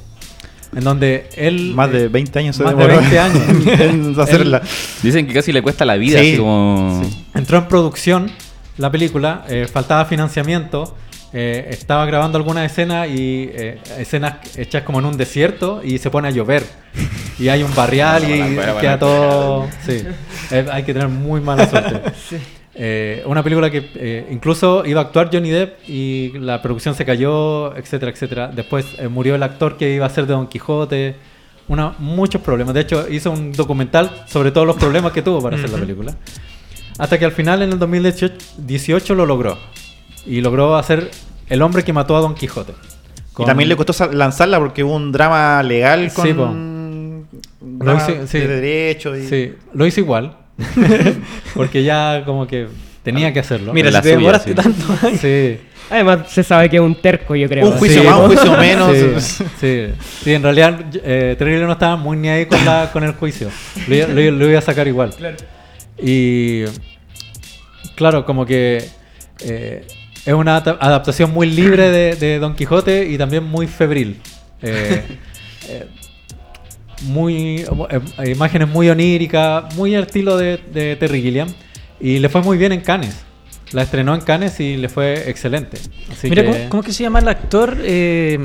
En 0.74 0.84
donde 0.84 1.28
él. 1.36 1.72
Más 1.74 1.92
de 1.92 2.04
eh, 2.04 2.08
20 2.08 2.38
años 2.38 2.56
se 2.56 2.62
más 2.64 2.74
de 2.74 2.82
demoró 2.86 3.00
20 3.02 3.18
años. 3.18 3.42
en 3.80 4.18
hacerla. 4.20 4.62
Dicen 5.02 5.26
que 5.26 5.34
casi 5.34 5.52
le 5.52 5.60
cuesta 5.60 5.84
la 5.84 5.96
vida, 5.96 6.18
Sí, 6.20 6.28
así 6.30 6.38
como... 6.38 7.02
Entró 7.34 7.58
en 7.58 7.68
producción 7.68 8.30
la 8.78 8.90
película, 8.90 9.44
eh, 9.50 9.68
faltaba 9.70 10.06
financiamiento, 10.06 10.96
eh, 11.34 11.66
estaba 11.70 12.06
grabando 12.06 12.38
algunas 12.38 12.64
escenas 12.72 13.06
y 13.08 13.50
eh, 13.52 13.80
escenas 13.98 14.36
hechas 14.56 14.82
como 14.84 14.98
en 15.00 15.04
un 15.04 15.16
desierto 15.18 15.82
y 15.84 15.98
se 15.98 16.08
pone 16.10 16.28
a 16.28 16.30
llover. 16.30 16.64
Y 17.38 17.48
hay 17.48 17.62
un 17.62 17.74
barrial 17.74 18.24
y 18.24 18.38
Bueno, 18.38 18.54
bueno, 18.54 18.78
queda 18.78 18.98
todo... 18.98 19.68
Sí, 19.84 20.02
Eh, 20.50 20.66
hay 20.70 20.82
que 20.82 20.92
tener 20.92 21.08
muy 21.08 21.40
mala 21.40 21.68
suerte. 21.68 22.00
Eh, 22.74 23.22
una 23.26 23.42
película 23.42 23.70
que 23.70 23.90
eh, 23.96 24.26
incluso 24.30 24.86
iba 24.86 25.02
a 25.02 25.04
actuar 25.04 25.28
Johnny 25.30 25.50
Depp 25.50 25.86
y 25.86 26.32
la 26.38 26.62
producción 26.62 26.94
se 26.94 27.04
cayó, 27.04 27.76
etcétera, 27.76 28.10
etcétera. 28.10 28.48
Después 28.48 28.86
murió 29.10 29.34
el 29.34 29.42
actor 29.42 29.76
que 29.76 29.94
iba 29.94 30.06
a 30.06 30.08
ser 30.08 30.26
de 30.26 30.32
Don 30.32 30.46
Quijote. 30.46 31.14
Una, 31.68 31.94
muchos 31.98 32.40
problemas. 32.40 32.72
De 32.72 32.80
hecho, 32.80 33.06
hizo 33.10 33.30
un 33.30 33.52
documental 33.52 34.24
sobre 34.26 34.52
todos 34.52 34.66
los 34.66 34.76
problemas 34.76 35.12
que 35.12 35.20
tuvo 35.20 35.42
para 35.42 35.56
hacer 35.56 35.68
la 35.68 35.76
película. 35.76 36.14
Hasta 36.98 37.18
que 37.18 37.26
al 37.26 37.32
final, 37.32 37.60
en 37.60 37.72
el 37.72 37.78
2018 37.78 38.34
18 38.56 39.14
lo 39.14 39.26
logró. 39.26 39.58
Y 40.24 40.40
logró 40.40 40.76
hacer 40.76 41.10
El 41.50 41.60
hombre 41.60 41.84
que 41.84 41.92
mató 41.92 42.16
a 42.16 42.20
Don 42.20 42.34
Quijote. 42.34 42.72
Y 43.38 43.44
también 43.44 43.68
le 43.68 43.76
costó 43.76 44.10
lanzarla 44.12 44.58
porque 44.58 44.82
hubo 44.82 44.94
un 44.94 45.12
drama 45.12 45.62
legal 45.62 46.10
con 46.14 46.26
Sí, 46.26 46.32
po. 46.32 46.46
Lo 47.80 47.96
hice- 47.96 48.26
sí. 48.26 48.38
de 48.38 48.46
derecho 48.48 49.16
y 49.16 49.26
Sí, 49.26 49.54
lo 49.74 49.86
hizo 49.86 50.00
igual. 50.00 50.36
porque 51.54 51.82
ya 51.82 52.22
como 52.24 52.46
que 52.46 52.66
tenía 53.02 53.32
que 53.32 53.40
hacerlo. 53.40 53.72
Mira, 53.72 53.90
La 53.90 53.98
si 54.02 54.08
te 54.10 54.16
demoraste 54.16 54.50
sí. 54.50 54.54
tanto 54.54 54.84
años. 55.06 55.20
Sí. 55.20 55.58
Además, 55.90 56.30
se 56.30 56.42
sabe 56.42 56.70
que 56.70 56.76
es 56.76 56.82
un 56.82 56.94
terco, 56.94 57.34
yo 57.36 57.48
creo. 57.48 57.66
Un 57.68 57.72
juicio 57.76 58.00
Sí, 58.02 58.06
más, 58.08 58.18
un 58.20 58.26
juicio 58.26 58.56
menos. 58.56 58.96
Sí, 58.96 59.44
sí. 59.60 59.86
Sí, 60.24 60.32
en 60.32 60.42
realidad 60.42 60.80
eh, 61.04 61.36
no 61.38 61.72
estaba 61.72 61.96
muy 61.96 62.16
ni 62.16 62.28
ahí 62.28 62.46
con, 62.46 62.64
la, 62.64 62.90
con 62.92 63.02
el 63.04 63.12
juicio. 63.12 63.48
Lo, 63.88 63.94
iba- 63.94 64.06
lo 64.06 64.20
iba- 64.20 64.30
lo 64.36 64.48
iba 64.48 64.58
a 64.58 64.62
sacar 64.62 64.86
igual. 64.88 65.12
Y 65.98 66.62
claro, 67.94 68.24
como 68.24 68.46
que 68.46 68.84
eh, 69.44 69.86
es 70.24 70.32
una 70.34 70.62
adap- 70.62 70.78
adaptación 70.80 71.32
muy 71.32 71.50
libre 71.50 71.90
de, 71.90 72.14
de 72.16 72.38
Don 72.38 72.54
Quijote 72.54 73.06
y 73.08 73.18
también 73.18 73.44
muy 73.44 73.66
febril. 73.66 74.18
Eh, 74.62 75.02
eh, 75.68 75.86
muy 77.04 77.64
eh, 78.20 78.30
imágenes 78.30 78.68
muy 78.68 78.88
oníricas, 78.90 79.74
muy 79.76 79.94
al 79.94 80.04
estilo 80.04 80.36
de, 80.36 80.58
de 80.72 80.96
Terry 80.96 81.22
Gilliam. 81.22 81.48
Y 82.00 82.18
le 82.18 82.28
fue 82.28 82.42
muy 82.42 82.58
bien 82.58 82.72
en 82.72 82.80
Cannes. 82.80 83.14
La 83.72 83.82
estrenó 83.82 84.14
en 84.14 84.20
Cannes 84.20 84.58
y 84.60 84.76
le 84.76 84.88
fue 84.88 85.30
excelente. 85.30 85.78
Así 86.10 86.28
Mira, 86.28 86.42
que- 86.42 86.68
¿cómo, 86.68 86.82
que 86.82 86.92
se 86.92 87.02
llama 87.04 87.20
el 87.20 87.28
actor? 87.28 87.78
Eh, 87.82 88.38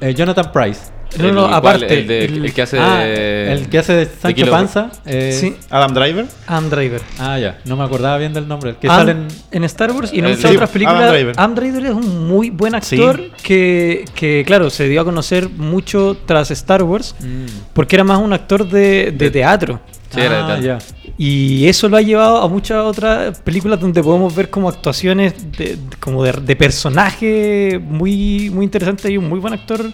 eh, 0.00 0.14
Jonathan 0.14 0.52
Price. 0.52 0.80
No, 1.18 1.28
El- 1.28 1.34
no, 1.34 1.44
aparte. 1.46 1.98
El, 1.98 2.06
de- 2.06 2.24
el- 2.24 2.44
el 2.46 2.52
que 2.52 2.62
hace 2.62 2.78
Ah, 2.78 2.98
de... 2.98 3.52
el 3.52 3.68
que 3.68 3.78
hace 3.78 3.92
de 3.94 4.06
Sancho 4.06 4.50
Panza. 4.50 4.90
eh, 5.06 5.36
sí, 5.38 5.56
Adam 5.70 5.92
Driver. 5.94 6.26
Adam 6.46 6.70
Driver. 6.70 7.00
Ah, 7.18 7.38
ya. 7.38 7.58
No 7.64 7.76
me 7.76 7.84
acordaba 7.84 8.18
bien 8.18 8.32
del 8.32 8.46
nombre. 8.48 8.70
El 8.70 8.76
que 8.76 8.88
Am- 8.88 8.96
salen. 8.96 9.28
en 9.50 9.64
Star 9.64 9.92
Wars 9.92 10.10
y 10.12 10.18
en 10.20 10.26
muchas 10.26 10.40
sí, 10.50 10.56
otras 10.56 10.70
películas. 10.70 11.00
Adam 11.02 11.14
Driver. 11.14 11.34
Adam 11.38 11.54
Driver 11.54 11.84
es 11.86 11.92
un 11.92 12.26
muy 12.28 12.50
buen 12.50 12.74
actor 12.74 13.16
Sí. 13.16 13.32
que, 13.42 14.04
que, 14.14 14.44
claro, 14.46 14.70
se 14.70 14.88
dio 14.88 15.00
a 15.00 15.04
conocer 15.04 15.48
mucho 15.48 16.16
tras 16.26 16.50
Star 16.50 16.82
Wars 16.82 17.14
Mm. 17.20 17.46
porque 17.72 17.96
era 17.96 18.04
más 18.04 18.18
un 18.18 18.32
actor 18.32 18.68
de, 18.68 19.12
de 19.16 19.30
teatro. 19.30 19.80
Sí, 20.10 20.20
era 20.20 20.46
de 20.46 20.52
Ah, 20.52 20.60
ya. 20.60 20.78
Y 21.18 21.66
eso 21.68 21.88
lo 21.88 21.96
ha 21.96 22.02
llevado 22.02 22.42
a 22.42 22.48
muchas 22.48 22.78
otras 22.84 23.38
películas 23.40 23.80
donde 23.80 24.02
podemos 24.02 24.34
ver 24.34 24.50
como 24.50 24.68
actuaciones 24.68 25.34
de, 25.56 25.76
de- 25.76 25.78
como 26.00 26.22
de, 26.22 26.32
de 26.32 26.56
personaje 26.56 27.80
muy, 27.82 28.50
muy 28.50 28.64
interesante 28.64 29.10
y 29.10 29.16
un 29.18 29.28
muy 29.28 29.38
buen 29.38 29.54
actor 29.54 29.92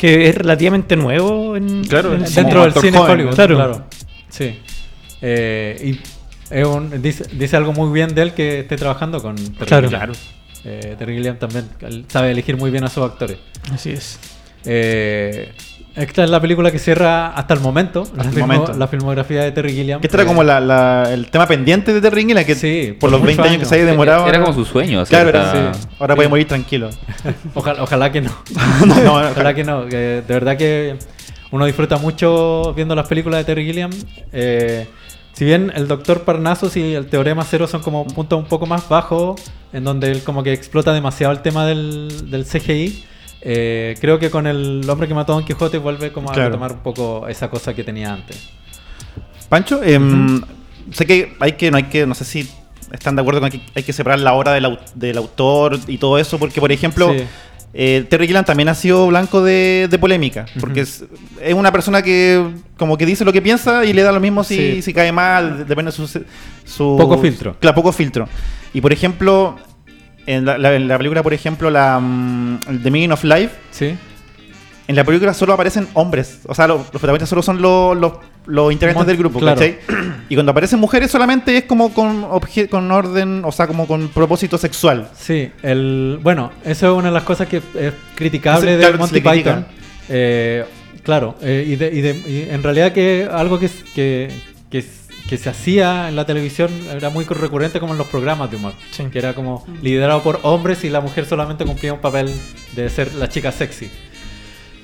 que 0.00 0.30
es 0.30 0.34
relativamente 0.34 0.96
nuevo 0.96 1.56
en, 1.56 1.84
Claro, 1.84 2.14
en- 2.14 2.24
Dentro 2.24 2.62
del 2.62 2.72
cine 2.72 2.96
joven, 2.96 3.12
Hollywood. 3.12 3.34
claro. 3.34 3.54
Claro. 3.56 3.86
Sí. 4.30 4.58
Eh, 5.20 5.78
y 5.84 6.00
es 6.54 6.66
un- 6.66 7.02
dice, 7.02 7.24
dice 7.32 7.54
algo 7.58 7.74
muy 7.74 7.92
bien 7.92 8.14
de 8.14 8.22
él 8.22 8.32
que 8.32 8.60
esté 8.60 8.76
trabajando 8.78 9.20
con 9.20 9.36
Terry 9.36 9.66
Claro. 9.66 9.88
Gilliam. 9.90 10.12
Eh, 10.64 10.94
Terry 10.98 11.16
Gilliam 11.16 11.36
también 11.38 11.66
sabe 12.08 12.30
elegir 12.30 12.56
muy 12.56 12.70
bien 12.70 12.84
a 12.84 12.88
sus 12.88 13.04
actores. 13.04 13.36
Así 13.72 13.90
es. 13.90 14.18
Eh, 14.64 15.52
esta 15.96 16.24
es 16.24 16.30
la 16.30 16.40
película 16.40 16.70
que 16.70 16.78
cierra 16.78 17.28
hasta 17.28 17.54
el 17.54 17.60
momento, 17.60 18.06
la, 18.16 18.22
el 18.24 18.30
filmo- 18.30 18.46
momento. 18.46 18.72
la 18.78 18.88
filmografía 18.88 19.42
de 19.42 19.52
Terry 19.52 19.72
Gilliam. 19.72 20.00
Que 20.00 20.06
este 20.06 20.16
era 20.16 20.26
como 20.26 20.42
la, 20.42 20.60
la- 20.60 21.12
el 21.12 21.30
tema 21.30 21.46
pendiente 21.46 21.92
de 21.92 22.00
Terry 22.00 22.22
Gilliam, 22.22 22.44
que 22.44 22.54
Sí, 22.54 22.96
por 22.98 23.10
por 23.10 23.10
los 23.10 23.22
20 23.22 23.42
muchos 23.42 23.50
años 23.52 23.62
que 23.62 23.68
se 23.68 23.74
había 23.76 23.86
demorado. 23.86 24.26
Era 24.28 24.40
como 24.40 24.52
su 24.54 24.64
sueño. 24.64 25.04
Claro, 25.04 25.28
era- 25.30 25.52
sí. 25.52 25.58
ahora 25.98 26.14
Sí. 26.14 26.16
puede 26.16 26.28
morir 26.28 26.46
tranquilo. 26.48 26.90
Ojalá, 27.54 27.82
ojalá 27.82 28.12
que 28.12 28.20
no. 28.20 28.30
no, 28.86 28.94
no, 29.02 29.14
Ojalá 29.30 29.54
que 29.54 29.64
no. 29.64 29.86
que 29.86 29.96
de 29.96 30.34
verdad 30.34 30.56
que 30.56 30.96
uno 31.50 31.64
disfruta 31.66 31.96
mucho 31.98 32.72
viendo 32.74 32.94
las 32.94 33.08
películas 33.08 33.40
de 33.40 33.44
Terry 33.44 33.64
Gilliam. 33.66 33.90
Eh, 34.32 34.86
si 35.32 35.44
bien 35.44 35.72
el 35.74 35.88
Doctor 35.88 36.22
Parnassus 36.22 36.76
y 36.76 36.94
el 36.94 37.06
Teorema 37.06 37.44
Cero 37.44 37.66
son 37.66 37.82
como 37.82 38.06
puntos 38.06 38.38
un 38.38 38.44
poco 38.46 38.66
más 38.66 38.88
bajos, 38.88 39.40
en 39.72 39.84
donde 39.84 40.10
él 40.12 40.22
como 40.22 40.42
que 40.42 40.52
explota 40.52 40.92
demasiado 40.92 41.32
el 41.32 41.40
tema 41.40 41.66
del, 41.66 42.30
del 42.30 42.44
CGI, 42.44 43.04
eh, 43.42 43.94
creo 44.00 44.18
que 44.18 44.30
con 44.30 44.46
el 44.46 44.88
hombre 44.88 45.08
que 45.08 45.14
mató 45.14 45.32
a 45.32 45.36
Don 45.36 45.44
Quijote 45.44 45.78
vuelve 45.78 46.12
como 46.12 46.30
a 46.30 46.34
retomar 46.34 46.72
un 46.72 46.78
poco 46.80 47.26
esa 47.28 47.48
cosa 47.50 47.74
que 47.74 47.84
tenía 47.84 48.12
antes. 48.12 48.50
Pancho, 49.48 49.82
em, 49.82 50.40
sé 50.92 51.06
que 51.06 51.34
hay 51.40 51.52
que, 51.52 51.70
no 51.70 51.76
hay 51.76 51.84
que, 51.84 52.06
no 52.06 52.14
sé 52.14 52.24
si 52.24 52.48
están 52.92 53.16
de 53.16 53.22
acuerdo 53.22 53.40
con 53.40 53.50
que 53.50 53.60
hay 53.74 53.82
que 53.82 53.92
separar 53.92 54.20
la 54.20 54.32
obra 54.34 54.52
del, 54.52 54.64
au- 54.66 54.78
del 54.94 55.16
autor 55.18 55.78
y 55.86 55.98
todo 55.98 56.18
eso, 56.18 56.38
porque 56.38 56.60
por 56.60 56.70
ejemplo, 56.72 57.12
Sí. 57.12 57.24
eh, 57.72 58.04
Terry 58.08 58.26
Gilliam 58.26 58.44
también 58.44 58.68
ha 58.68 58.74
sido 58.74 59.06
blanco 59.08 59.42
de, 59.42 59.88
de 59.90 59.98
polémica, 59.98 60.46
porque 60.60 60.80
es, 60.80 61.04
es 61.40 61.54
una 61.54 61.72
persona 61.72 62.02
que 62.02 62.44
como 62.76 62.96
que 62.96 63.06
dice 63.06 63.24
lo 63.24 63.32
que 63.32 63.42
piensa 63.42 63.84
y 63.84 63.92
le 63.92 64.02
da 64.02 64.12
lo 64.12 64.20
mismo 64.20 64.44
si, 64.44 64.56
Sí. 64.56 64.82
si 64.82 64.94
cae 64.94 65.10
mal, 65.12 65.66
depende 65.66 65.90
de 65.90 65.96
su, 65.96 66.06
su... 66.06 66.96
Poco 66.98 67.18
filtro. 67.18 67.56
Claro, 67.58 67.74
poco 67.74 67.92
filtro. 67.92 68.28
Y 68.72 68.80
por 68.80 68.92
ejemplo, 68.92 69.56
en 70.26 70.44
la, 70.44 70.58
la- 70.58 70.74
en 70.74 70.88
la 70.88 70.96
película, 70.98 71.22
por 71.22 71.34
ejemplo, 71.34 71.70
la 71.70 71.98
mm, 72.00 72.60
The 72.82 72.90
Meaning 72.90 73.12
of 73.12 73.24
Life, 73.24 73.50
¿Sí? 73.70 73.94
en 74.88 74.96
la 74.96 75.04
película 75.04 75.32
solo 75.34 75.52
aparecen 75.52 75.86
hombres. 75.94 76.40
O 76.46 76.54
sea, 76.54 76.66
lo- 76.66 76.78
los 76.78 76.86
protagonistas 76.90 77.28
solo 77.28 77.42
son 77.42 77.62
los, 77.62 77.96
los, 77.96 78.12
los 78.46 78.72
integrantes 78.72 79.06
del 79.06 79.16
grupo, 79.16 79.38
claro. 79.38 79.56
¿cachai? 79.60 79.78
Y 80.28 80.34
cuando 80.34 80.50
aparecen 80.52 80.78
mujeres 80.80 81.10
solamente 81.10 81.56
es 81.56 81.64
como 81.64 81.92
con, 81.94 82.26
con 82.70 82.90
orden, 82.90 83.42
o 83.44 83.52
sea, 83.52 83.66
como 83.66 83.86
con 83.86 84.08
propósito 84.08 84.58
sexual. 84.58 85.08
Sí, 85.16 85.50
el, 85.62 86.18
bueno, 86.22 86.50
eso 86.64 86.92
es 86.92 86.98
una 86.98 87.08
de 87.08 87.14
las 87.14 87.22
cosas 87.24 87.46
que 87.48 87.58
es 87.58 87.92
criticable 88.16 88.72
de 88.72 88.78
claro, 88.78 88.98
Monty. 88.98 89.20
Python. 89.20 89.66
Eh, 90.08 90.64
Claro, 91.02 91.34
eh, 91.40 91.64
y, 91.66 91.76
de- 91.76 91.90
y 91.94 92.00
de- 92.02 92.22
y 92.28 92.48
en 92.50 92.62
realidad 92.62 92.92
que 92.92 93.26
algo 93.32 93.58
que, 93.58 93.70
que, 93.94 94.28
que, 94.70 94.84
que 95.30 95.38
se 95.38 95.48
hacía 95.48 96.08
en 96.08 96.16
la 96.16 96.26
televisión 96.26 96.70
era 96.92 97.08
muy 97.08 97.24
recurrente 97.24 97.78
como 97.78 97.92
en 97.92 97.98
los 97.98 98.08
programas 98.08 98.50
de 98.50 98.56
humor, 98.56 98.72
Sí. 98.90 99.04
que 99.12 99.18
era 99.20 99.32
como 99.32 99.64
liderado 99.80 100.22
por 100.24 100.40
hombres 100.42 100.82
y 100.82 100.90
la 100.90 101.00
mujer 101.00 101.24
solamente 101.24 101.64
cumplía 101.64 101.92
un 101.94 102.00
papel 102.00 102.30
de 102.74 102.90
ser 102.90 103.14
la 103.14 103.28
chica 103.28 103.52
sexy. 103.52 103.88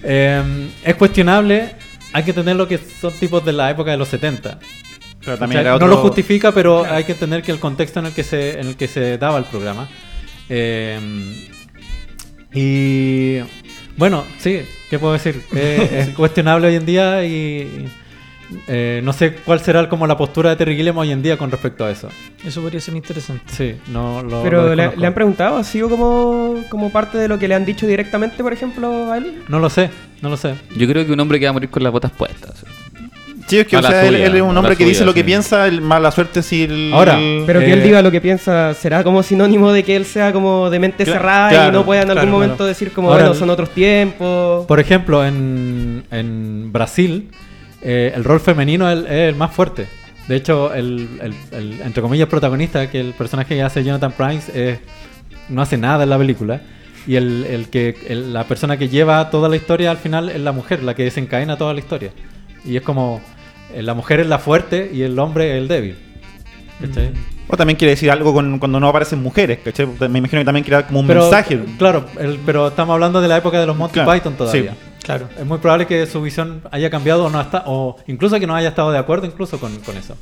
Eh, 0.04 0.68
es 0.84 0.94
cuestionable, 0.94 1.74
hay 2.12 2.22
que 2.22 2.30
entender 2.30 2.54
lo 2.54 2.68
que 2.68 2.78
son 2.78 3.12
tipos 3.14 3.44
de 3.44 3.52
la 3.54 3.70
época 3.72 3.90
de 3.90 3.96
los 3.96 4.06
70. 4.06 4.60
Pero 5.20 5.34
O 5.34 5.38
también 5.38 5.62
sea, 5.64 5.72
era 5.72 5.78
No 5.80 5.88
lo 5.88 5.96
justifica, 5.96 6.52
pero 6.52 6.84
hay 6.84 7.02
que 7.02 7.12
entender 7.12 7.42
que 7.42 7.50
el 7.50 7.58
contexto 7.58 7.98
en 7.98 8.06
el 8.06 8.12
que 8.12 8.22
se, 8.22 8.60
en 8.60 8.68
el 8.68 8.76
que 8.76 8.86
se 8.86 9.18
daba 9.18 9.38
el 9.38 9.44
programa. 9.46 9.88
Eh, 10.48 11.00
y 12.54 13.38
bueno, 13.96 14.24
sí, 14.38 14.60
¿qué 14.88 14.98
puedo 14.98 15.12
decir? 15.14 15.42
Eh, 15.54 16.04
es 16.08 16.08
cuestionable 16.16 16.68
hoy 16.68 16.76
en 16.76 16.86
día 16.86 17.24
y 17.24 17.88
eh, 18.68 19.00
no 19.02 19.12
sé 19.12 19.34
cuál 19.44 19.60
será 19.60 19.88
como 19.88 20.06
la 20.06 20.16
postura 20.16 20.50
de 20.50 20.56
Terry 20.56 20.76
Gilliam 20.76 20.96
hoy 20.98 21.10
en 21.10 21.22
día 21.22 21.36
con 21.36 21.50
respecto 21.50 21.84
a 21.84 21.90
eso. 21.90 22.08
Eso 22.44 22.60
podría 22.60 22.80
ser 22.80 22.94
interesante. 22.94 23.44
Sí, 23.48 23.74
no 23.88 24.22
lo. 24.22 24.42
Pero 24.42 24.68
lo 24.68 24.74
le, 24.74 25.06
han 25.06 25.14
preguntado, 25.14 25.56
¿ha 25.56 25.64
sido 25.64 25.88
como, 25.88 26.62
como 26.68 26.90
parte 26.90 27.18
de 27.18 27.28
lo 27.28 27.38
que 27.38 27.48
le 27.48 27.54
han 27.54 27.64
dicho 27.64 27.86
directamente, 27.86 28.42
por 28.42 28.52
ejemplo, 28.52 29.12
a 29.12 29.18
él? 29.18 29.42
No 29.48 29.58
lo 29.58 29.70
sé, 29.70 29.90
no 30.22 30.28
lo 30.28 30.36
sé. 30.36 30.54
Yo 30.76 30.86
creo 30.86 31.04
que 31.06 31.12
un 31.12 31.20
hombre 31.20 31.38
que 31.38 31.46
va 31.46 31.50
a 31.50 31.54
morir 31.54 31.70
con 31.70 31.82
las 31.82 31.92
botas 31.92 32.12
puestas. 32.12 32.64
Sí, 33.46 33.60
es 33.60 33.66
que 33.68 33.76
o 33.76 33.82
sea, 33.82 34.02
él, 34.02 34.14
suya, 34.14 34.26
él 34.26 34.34
es 34.34 34.42
un 34.42 34.56
hombre 34.56 34.72
que 34.72 34.82
suya, 34.82 34.88
dice 34.88 35.04
lo 35.04 35.14
que 35.14 35.20
sí. 35.20 35.26
piensa, 35.26 35.68
el 35.68 35.80
mala 35.80 36.10
suerte 36.10 36.42
si 36.42 36.64
el... 36.64 36.90
Ahora, 36.92 37.16
Pero 37.46 37.60
que 37.60 37.66
Eh, 37.66 37.72
él 37.74 37.82
diga 37.82 38.02
lo 38.02 38.10
que 38.10 38.20
piensa, 38.20 38.74
¿será 38.74 39.04
como 39.04 39.22
sinónimo 39.22 39.70
de 39.70 39.84
que 39.84 39.94
él 39.94 40.04
sea 40.04 40.32
como 40.32 40.68
de 40.68 40.80
mente 40.80 41.04
cerrada 41.04 41.68
y 41.68 41.70
no 41.72 41.84
pueda 41.84 42.02
en 42.02 42.10
algún 42.10 42.22
claro, 42.24 42.32
momento 42.32 42.56
claro. 42.56 42.68
decir 42.68 42.92
como, 42.92 43.12
Ahora, 43.12 43.26
bueno, 43.26 43.38
son 43.38 43.50
otros 43.50 43.70
tiempos? 43.70 44.66
Por 44.66 44.80
ejemplo, 44.80 45.24
en, 45.24 46.04
en 46.10 46.72
Brasil, 46.72 47.30
eh, 47.82 48.12
el 48.14 48.24
rol 48.24 48.40
femenino 48.40 48.90
es 48.90 49.04
el, 49.08 49.34
más 49.36 49.52
fuerte. 49.52 49.86
De 50.28 50.36
hecho, 50.36 50.74
el, 50.74 51.08
el- 51.52 51.80
entre 51.82 52.02
comillas, 52.02 52.28
protagonista, 52.28 52.90
que 52.90 53.00
el 53.00 53.12
personaje 53.12 53.54
que 53.54 53.62
hace 53.62 53.84
Jonathan 53.84 54.12
Price, 54.12 54.80
no 55.48 55.62
hace 55.62 55.76
nada 55.78 56.04
en 56.04 56.10
la 56.10 56.18
película. 56.18 56.60
Y 57.06 57.14
el, 57.14 57.68
que 57.70 57.94
la 58.10 58.42
persona 58.44 58.76
que 58.76 58.88
lleva 58.88 59.30
toda 59.30 59.48
la 59.48 59.54
historia 59.54 59.92
al 59.92 59.96
final 59.98 60.28
es 60.28 60.40
la 60.40 60.50
mujer, 60.50 60.82
la 60.82 60.94
que 60.94 61.04
desencadena 61.04 61.56
toda 61.56 61.72
la 61.72 61.78
historia. 61.78 62.10
Y 62.64 62.74
es 62.76 62.82
como, 62.82 63.20
eh, 63.72 63.82
la 63.82 63.94
mujer 63.94 64.18
es 64.18 64.26
la 64.26 64.40
fuerte 64.40 64.90
y 64.92 65.02
el 65.02 65.16
hombre 65.20 65.52
es 65.52 65.58
el 65.62 65.68
débil. 65.68 65.94
¿Cachai? 66.80 67.12
O 67.48 67.56
también 67.56 67.76
quiere 67.76 67.90
decir 67.92 68.10
algo 68.10 68.32
con- 68.34 68.58
cuando 68.58 68.80
no 68.80 68.88
aparecen 68.88 69.22
mujeres, 69.22 69.60
¿cachai? 69.64 69.86
Me 70.08 70.18
imagino 70.18 70.40
que 70.40 70.44
también 70.44 70.64
quiere 70.64 70.76
dar 70.76 70.86
como 70.86 71.00
un 71.00 71.06
Pero, 71.06 71.20
mensaje. 71.22 71.60
Claro, 71.78 72.04
el- 72.18 72.40
pero 72.44 72.68
estamos 72.68 72.92
hablando 72.94 73.20
de 73.20 73.28
la 73.28 73.36
época 73.36 73.60
de 73.60 73.66
los 73.66 73.76
Monty 73.76 73.94
Claro, 73.94 74.12
Python 74.12 74.34
todavía. 74.34 74.72
sí. 74.72 74.78
Claro. 75.04 75.28
Es 75.38 75.46
muy 75.46 75.58
probable 75.58 75.86
que 75.86 76.04
su 76.06 76.20
visión 76.20 76.62
haya 76.72 76.90
cambiado 76.90 77.26
o 77.26 77.30
no 77.30 77.38
hasta, 77.38 77.62
o 77.66 77.96
incluso 78.08 78.40
que 78.40 78.46
no 78.48 78.56
haya 78.56 78.70
estado 78.70 78.90
de 78.90 78.98
acuerdo 78.98 79.26
incluso 79.26 79.60
con, 79.60 79.76
con 79.80 79.96
eso. 79.96 80.16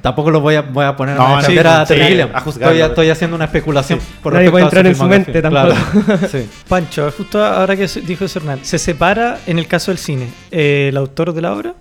Tampoco 0.00 0.30
lo 0.30 0.40
voy 0.40 0.54
a, 0.54 0.62
voy 0.62 0.84
a 0.84 0.94
poner 0.94 1.16
No, 1.16 1.26
a 1.38 1.40
defender 1.40 1.64
sí, 1.64 1.68
a 1.72 1.86
sí, 1.86 2.20
a 2.20 2.40
juzgarlo. 2.40 2.74
Estoy, 2.76 2.88
estoy 2.90 3.10
haciendo 3.10 3.34
una 3.34 3.46
especulación 3.46 3.98
por 4.22 4.34
Nadie 4.34 4.50
puede 4.50 4.64
respecto 4.66 4.76
a 4.76 5.16
entrar 5.16 5.26
en 5.26 5.32
su 5.32 5.32
mente. 5.32 5.48
Claro, 5.48 5.74
sí. 6.30 6.46
Pancho, 6.68 7.10
justo 7.16 7.42
ahora 7.44 7.74
que 7.74 7.88
dijo 8.06 8.24
eso 8.26 8.38
Hernán, 8.38 8.60
¿se 8.62 8.78
separa 8.78 9.38
en 9.46 9.58
el 9.58 9.66
caso 9.66 9.90
del 9.90 9.98
cine 9.98 10.28
eh, 10.52 10.88
el 10.90 10.96
autor 10.98 11.32
de 11.32 11.40
la 11.40 11.52
obra? 11.54 11.74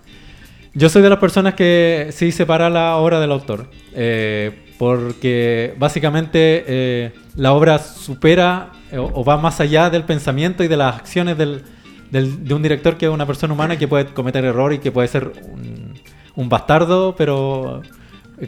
Yo 0.76 0.89
soy 0.89 1.01
de 1.01 1.09
las 1.09 1.19
personas 1.19 1.53
que 1.55 2.09
sí 2.11 2.32
separa 2.32 2.69
la 2.69 2.97
obra 2.97 3.19
del 3.19 3.32
autor. 3.32 3.69
eh, 3.93 4.61
porque 4.78 5.73
básicamente 5.78 6.65
eh, 6.67 7.13
la 7.38 7.53
obra 7.53 7.80
supera 7.80 8.71
eh, 8.91 8.97
o, 8.97 9.23
va 9.23 9.38
más 9.38 9.61
allá 9.61 9.89
del 9.89 10.03
pensamiento 10.03 10.65
y 10.65 10.67
de 10.67 10.76
las 10.76 10.95
acciones 10.97 11.38
del, 11.38 11.63
del- 12.11 12.45
de 12.45 12.53
un 12.53 12.61
director 12.61 12.97
que 12.97 13.05
es 13.05 13.11
una 13.11 13.26
persona 13.26 13.53
humana 13.53 13.78
que 13.78 13.88
puede 13.88 14.07
cometer 14.07 14.43
errores 14.43 14.80
y 14.80 14.82
que 14.82 14.91
puede 14.91 15.07
ser 15.07 15.32
un, 15.49 15.93
un 16.36 16.49
bastardo, 16.49 17.15
pero 17.17 17.82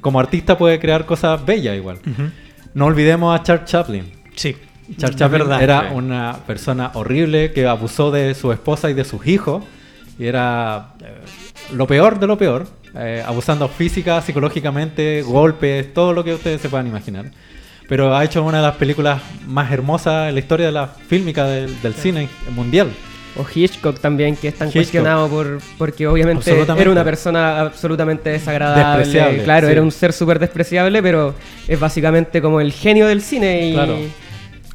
como 0.01 0.19
artista 0.19 0.57
puede 0.57 0.79
crear 0.79 1.05
cosas 1.05 1.45
bellas 1.45 1.77
igual. 1.77 1.99
No 2.73 2.87
olvidemos 2.87 3.33
a 3.39 3.41
Charles 3.43 3.65
Chaplin. 3.69 4.11
Sí. 4.35 4.53
Charles 4.97 5.15
Es 5.15 5.19
Chaplin 5.19 5.39
verdad. 5.43 5.63
era 5.63 5.81
sí. 5.89 5.95
una 5.95 6.39
persona 6.45 6.91
horrible 6.95 7.53
que 7.53 7.65
abusó 7.67 8.11
de 8.11 8.35
su 8.35 8.51
esposa 8.51 8.89
y 8.89 8.93
de 8.95 9.05
sus 9.05 9.25
hijos. 9.27 9.63
Y 10.19 10.25
era 10.25 10.89
eh, 11.01 11.13
lo 11.73 11.85
peor 11.87 12.19
de 12.19 12.27
lo 12.27 12.37
peor. 12.37 12.65
eh, 12.95 13.23
abusando 13.25 13.67
física, 13.67 14.21
psicológicamente, 14.21 15.21
golpes, 15.21 15.93
todo 15.93 16.13
lo 16.13 16.23
que 16.23 16.33
ustedes 16.33 16.59
se 16.61 16.69
puedan 16.69 16.87
imaginar. 16.87 17.25
Pero 17.87 18.15
ha 18.15 18.23
hecho 18.23 18.43
una 18.43 18.57
de 18.57 18.63
las 18.63 18.75
películas 18.75 19.21
más 19.45 19.71
hermosas 19.71 20.29
en 20.29 20.33
la 20.35 20.39
historia 20.39 20.65
de 20.65 20.71
la 20.71 20.87
fílmica 20.87 21.45
del, 21.45 21.79
del 21.81 21.93
cine 21.93 22.27
mundial. 22.55 22.89
O 23.39 23.45
Hitchcock 23.53 23.99
también, 23.99 24.35
que 24.35 24.47
es 24.47 24.55
tan 24.55 24.69
Hitchcock. 24.69 24.81
cuestionado 24.81 25.27
por 25.29 25.59
porque 25.77 26.07
obviamente 26.07 26.59
era 26.59 26.89
una 26.91 27.03
persona 27.03 27.61
absolutamente 27.61 28.31
desagradable. 28.31 28.97
Despreciable, 29.03 29.43
claro, 29.43 29.67
sí. 29.67 29.71
era 29.73 29.81
un 29.83 29.91
ser 29.91 30.11
súper 30.11 30.39
despreciable, 30.39 31.03
pero 31.03 31.35
es 31.67 31.79
básicamente 31.79 32.41
como 32.41 32.59
el 32.61 32.71
genio 32.73 33.05
del 33.07 33.21
cine. 33.21 33.67
Y, 33.69 33.73
Claro. 33.73 33.97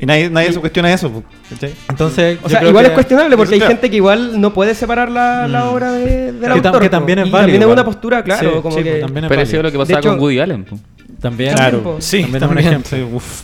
Y 0.02 0.06
nadie, 0.06 0.28
nadie 0.28 0.52
se 0.52 0.58
cuestiona 0.58 0.92
eso, 0.92 1.22
¿cachai? 1.48 1.72
Entonces, 1.88 2.38
O 2.42 2.48
sea, 2.48 2.62
igual 2.66 2.84
que- 2.84 2.88
es 2.90 2.94
cuestionable 2.94 3.36
porque 3.36 3.54
hay 3.54 3.60
Claro. 3.60 3.74
gente 3.74 3.88
que 3.88 3.96
igual 3.96 4.40
no 4.40 4.52
puede 4.52 4.74
separar 4.74 5.08
la, 5.08 5.46
la 5.46 5.64
Mm. 5.64 5.68
obra 5.68 5.92
de, 5.92 6.32
del 6.32 6.50
autor. 6.52 6.80
que 6.82 6.88
también 6.90 7.20
es 7.20 7.28
Y 7.28 7.30
válido 7.30 7.46
También 7.52 7.62
es 7.62 7.72
una 7.72 7.84
postura, 7.84 8.24
claro, 8.24 8.50
Sí, 8.56 8.60
como 8.62 8.76
sí, 8.76 8.82
que... 8.82 8.90
pues, 8.90 9.00
también 9.02 9.24
es 9.24 9.28
Parecido 9.28 9.60
a 9.60 9.62
lo 9.62 9.70
que 9.72 9.78
pasaba 9.78 9.98
hecho- 10.00 10.08
con 10.10 10.18
Woody 10.18 10.40
Allen. 10.40 10.64
po. 10.64 10.78
También, 11.20 11.54
po. 11.84 11.96
Sí, 12.00 12.22
también, 12.22 12.40
también. 12.40 12.58
es 12.58 12.66
un 12.66 12.82
ejemplo. 12.82 13.16
Uf. 13.16 13.42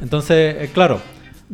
Entonces, 0.00 0.56
eh, 0.58 0.70
claro, 0.72 1.00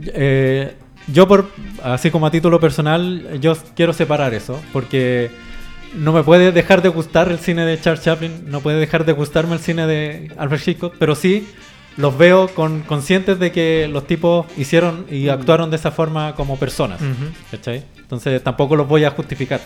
eh, 0.07 0.75
yo 1.09 1.27
por 1.27 1.51
así 1.83 2.11
como 2.13 2.27
a 2.27 2.31
título 2.31 2.61
personal, 2.61 3.41
yo 3.41 3.57
quiero 3.75 3.93
separar 3.93 4.35
eso, 4.35 4.61
porque 4.73 5.31
no 5.97 6.13
me 6.13 6.23
puede 6.23 6.53
dejar 6.53 6.81
de 6.81 6.91
gustar 6.91 7.29
el 7.29 7.39
cine 7.41 7.65
de 7.67 7.81
Charles 7.81 8.05
Chaplin, 8.05 8.45
no 8.47 8.61
puede 8.61 8.79
dejar 8.79 9.05
de 9.05 9.13
gustarme 9.13 9.55
el 9.55 9.61
cine 9.61 9.87
de 9.89 10.31
Alfred 10.37 10.61
Hitchcock, 10.65 10.95
pero 10.99 11.15
sí 11.17 11.49
los 11.97 12.17
veo 12.19 12.49
con 12.49 12.81
conscientes 12.83 13.39
de 13.39 13.53
que 13.53 13.89
los 13.91 14.07
tipos 14.07 14.47
hicieron 14.57 15.07
y 15.11 15.29
actuaron 15.29 15.71
de 15.71 15.77
esa 15.77 15.91
forma 15.91 16.35
como 16.35 16.59
personas. 16.59 17.01
¿cachai? 17.51 17.85
Entonces 17.99 18.43
tampoco 18.43 18.77
los 18.77 18.87
voy 18.89 19.05
a 19.05 19.11
justificar. 19.11 19.61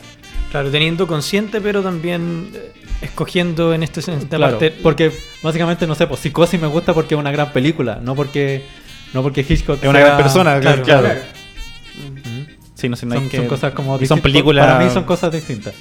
Claro, 0.51 0.71
teniendo 0.71 1.07
consciente, 1.07 1.61
pero 1.61 1.83
también 1.83 2.51
eh, 2.55 2.73
escogiendo 3.03 3.75
en 3.75 3.83
este 3.83 4.01
sentido. 4.01 4.39
Claro, 4.39 4.59
porque 4.83 5.13
básicamente, 5.43 5.87
no 5.87 5.95
sé, 5.95 6.07
pues 6.07 6.21
Psicosis 6.21 6.59
me 6.61 6.67
gusta 6.69 6.95
porque 6.95 7.15
es 7.15 7.21
una 7.21 7.31
gran 7.31 7.53
película, 7.53 7.99
no 8.03 8.15
porque, 8.15 8.65
no 9.13 9.23
porque 9.23 9.45
Hitchcock 9.47 9.83
Es 9.83 9.89
una 9.89 9.99
sea- 9.99 10.07
gran 10.09 10.17
persona, 10.23 10.59
claro. 10.61 10.83
claro. 10.83 11.09
Ujú. 11.09 12.47
Sí, 12.75 12.89
no 12.89 12.97
sé, 12.97 13.07
no 13.07 13.15
hay 13.15 13.21
son, 13.21 13.29
que- 13.29 13.37
son 13.39 13.47
cosas 13.49 13.73
como 13.75 13.87
y 13.87 13.91
son 13.91 14.01
distintas. 14.01 14.23
películas 14.23 14.67
Para 14.67 14.79
mí 14.85 14.91
son 14.91 15.05
cosas 15.05 15.33
distintas. 15.33 15.75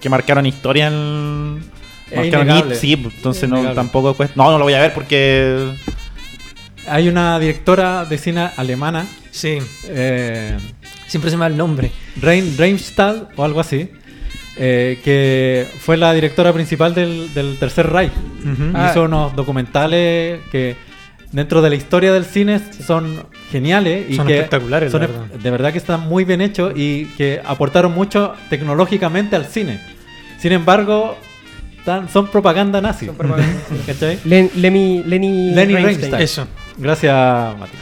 que 0.00 0.08
marcaron 0.08 0.44
historia 0.46 0.88
en... 0.88 1.60
Sí, 2.76 2.92
entonces 2.94 3.42
Es 3.44 3.48
no, 3.48 3.72
tampoco 3.72 4.14
cuesta... 4.14 4.34
No, 4.36 4.50
no 4.50 4.58
lo 4.58 4.64
voy 4.64 4.74
a 4.74 4.80
ver 4.80 4.92
porque... 4.94 5.74
Hay 6.86 7.08
una 7.08 7.38
directora 7.38 8.04
de 8.04 8.18
cine 8.18 8.50
alemana, 8.56 9.06
Sí, 9.30 9.58
eh, 9.88 10.56
siempre 11.08 11.28
se 11.28 11.36
me 11.36 11.40
va 11.40 11.46
el 11.48 11.56
nombre. 11.56 11.90
Rein 12.20 12.56
Reimstahl 12.56 13.28
o 13.34 13.44
algo 13.44 13.58
así, 13.58 13.90
eh, 14.56 15.00
que 15.02 15.66
fue 15.80 15.96
la 15.96 16.12
directora 16.12 16.52
principal 16.52 16.94
del, 16.94 17.34
del 17.34 17.58
Tercer 17.58 17.90
Reich. 17.90 18.12
Ujú. 18.12 18.70
Ah. 18.74 18.90
Hizo 18.90 19.02
unos 19.04 19.34
documentales 19.34 20.40
que 20.52 20.76
dentro 21.32 21.62
de 21.62 21.70
la 21.70 21.74
historia 21.74 22.12
del 22.12 22.24
cine 22.24 22.60
son 22.86 23.26
geniales 23.50 24.08
y 24.08 24.14
Son 24.14 24.26
que 24.28 24.34
espectaculares, 24.34 24.92
son 24.92 25.00
verdad. 25.00 25.24
de 25.26 25.50
verdad 25.50 25.72
que 25.72 25.78
están 25.78 26.00
muy 26.02 26.24
bien 26.24 26.40
hechos 26.40 26.72
y 26.76 27.06
que 27.16 27.40
aportaron 27.44 27.92
mucho 27.92 28.34
tecnológicamente 28.50 29.34
al 29.34 29.46
cine. 29.46 29.80
Sin 30.38 30.52
embargo, 30.52 31.18
tan- 31.84 32.08
son 32.08 32.28
propaganda 32.28 32.80
nazi. 32.80 33.06
Son 33.06 33.14
propaganda, 33.16 33.52
¿Cachai? 33.86 34.18
Len- 34.24 34.50
Lemi, 34.56 35.02
Lenny, 35.06 35.52
Lenny 35.54 35.74
Reinstein. 35.74 35.84
Reinstein. 36.12 36.22
Eso. 36.22 36.46
Gracias, 36.78 37.58
Mati. 37.58 37.72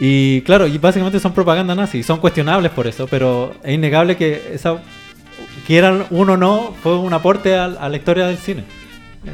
Y 0.00 0.40
claro, 0.42 0.66
y 0.66 0.78
básicamente 0.78 1.20
son 1.20 1.32
propaganda 1.32 1.74
nazi, 1.74 2.02
son 2.02 2.18
cuestionables 2.18 2.72
por 2.72 2.86
eso, 2.86 3.06
pero 3.06 3.54
es 3.62 3.74
innegable 3.74 4.16
que 4.16 4.50
esa 4.54 4.82
quieran 5.66 6.06
uno 6.10 6.32
o 6.32 6.36
no, 6.36 6.74
fue 6.82 6.96
un 6.98 7.12
aporte 7.12 7.54
a, 7.56 7.66
a 7.66 7.88
la 7.88 7.96
historia 7.96 8.26
del 8.26 8.36
cine. 8.38 8.64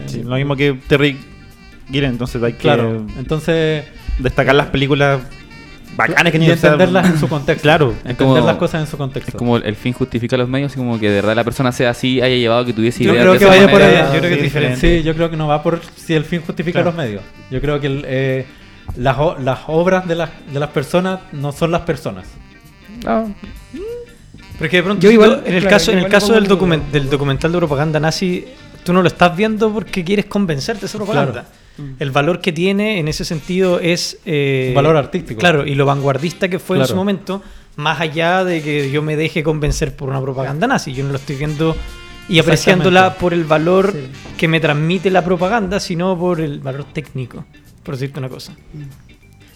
Sí, 0.07 0.23
lo 0.23 0.37
mismo 0.37 0.57
que 0.57 0.77
Terry 0.87 1.17
Gilliam, 1.91 2.13
entonces 2.13 2.43
hay 2.43 2.53
que 2.53 2.59
Claro, 2.59 3.07
entonces 3.19 3.85
destacar 4.19 4.55
las 4.55 4.67
películas 4.67 5.21
bacanas 5.97 6.33
que 6.33 6.39
y 6.39 6.51
entenderlas 6.51 7.07
en 7.11 7.19
su 7.19 7.29
contexto. 7.29 7.63
Claro. 7.63 7.91
entender 8.05 8.17
como- 8.17 8.39
las 8.47 8.57
cosas 8.57 8.83
en 8.83 8.87
su 8.87 8.97
contexto. 8.97 9.31
Es 9.31 9.35
como 9.37 9.57
el 9.57 9.77
fin 9.77 9.93
justifica 9.93 10.37
los 10.37 10.49
medios, 10.49 10.71
así 10.73 10.79
como 10.79 10.99
que 10.99 11.09
de 11.09 11.17
verdad 11.17 11.35
la 11.37 11.45
persona 11.45 11.73
sea 11.73 11.91
así, 11.91 12.21
haya 12.21 12.37
llevado 12.37 12.65
que 12.65 12.73
tuviese 12.73 13.05
yo 13.05 13.11
ideas 13.13 13.23
creo 13.23 13.33
de 13.33 13.39
que 13.39 13.45
esa 13.45 13.55
vaya 13.55 13.71
por 13.71 13.81
manera. 13.81 13.99
allá. 14.01 14.13
yo 14.15 14.19
creo 14.19 14.23
que 14.31 14.35
es 14.35 14.39
Sí, 14.39 14.45
diferente. 14.45 14.81
Sí, 14.99 15.03
yo 15.03 15.15
creo 15.15 15.31
que 15.31 15.37
no 15.37 15.49
va 15.49 15.63
por 15.63 15.81
si 15.97 16.15
el 16.15 16.25
fin 16.25 16.41
justifica 16.41 16.81
Claro. 16.83 16.91
los 16.91 16.97
medios. 16.97 17.23
Yo 17.51 17.61
creo 17.61 17.81
que 17.81 17.87
el, 17.89 18.05
eh, 18.07 18.47
las, 18.97 19.17
las 19.41 19.59
obras 19.67 20.07
de 20.09 20.15
las, 20.15 20.31
de 20.53 20.61
las 20.61 20.71
personas 20.71 21.21
no 21.33 21.53
son 21.53 21.71
las 21.71 21.83
personas. 21.83 22.27
Porque 24.59 24.79
de 24.79 24.83
pronto, 24.83 25.01
Yo 25.03 25.11
igual- 25.11 25.43
en 25.47 25.55
el 25.55 25.61
claro, 25.61 25.77
caso, 25.77 25.93
yo 25.93 25.99
en 25.99 26.05
el 26.05 26.11
caso 26.11 26.33
del, 26.35 26.49
document- 26.49 26.91
del 26.91 27.09
documental 27.09 27.53
de 27.53 27.59
propaganda 27.59 28.01
nazi, 28.01 28.45
tú 28.85 28.93
no 28.93 29.03
lo 29.03 29.09
estás 29.09 29.37
viendo 29.37 29.73
porque 29.73 30.05
quieres 30.05 30.27
convencerte 30.27 30.81
de 30.81 30.87
esa 30.87 30.99
propaganda. 30.99 31.47
El 31.99 32.11
valor 32.11 32.41
que 32.41 32.53
tiene 32.53 32.99
en 32.99 33.09
ese 33.09 33.25
sentido 33.25 33.79
es... 33.81 34.19
eh, 34.27 34.73
Valor 34.75 34.97
artístico. 34.97 35.39
Claro, 35.39 35.67
y 35.67 35.75
lo 35.75 35.87
vanguardista 35.87 36.49
que 36.49 36.59
fue 36.59 36.79
en 36.79 36.87
su 36.87 36.97
momento, 36.97 37.43
Más 37.77 38.01
allá 38.01 38.43
de 38.45 38.61
que 38.61 38.91
yo 38.91 39.03
me 39.03 39.15
deje 39.17 39.43
convencer 39.45 39.95
por 39.95 40.09
una 40.09 40.21
propaganda 40.21 40.67
nazi. 40.67 40.93
Yo 40.93 41.05
no 41.05 41.11
lo 41.11 41.17
estoy 41.17 41.37
viendo 41.37 41.77
y 42.29 42.41
apreciándola 42.41 43.15
por 43.15 43.33
el 43.33 43.45
valor 43.45 43.93
Sí. 43.93 43.99
que 44.37 44.49
me 44.49 44.59
transmite 44.59 45.11
la 45.13 45.25
propaganda, 45.25 45.79
sino 45.79 46.19
por 46.19 46.41
el 46.41 46.59
valor 46.59 46.85
técnico. 46.93 47.45
Por 47.85 47.95
decirte 47.95 48.19
una 48.19 48.29
cosa. 48.29 48.53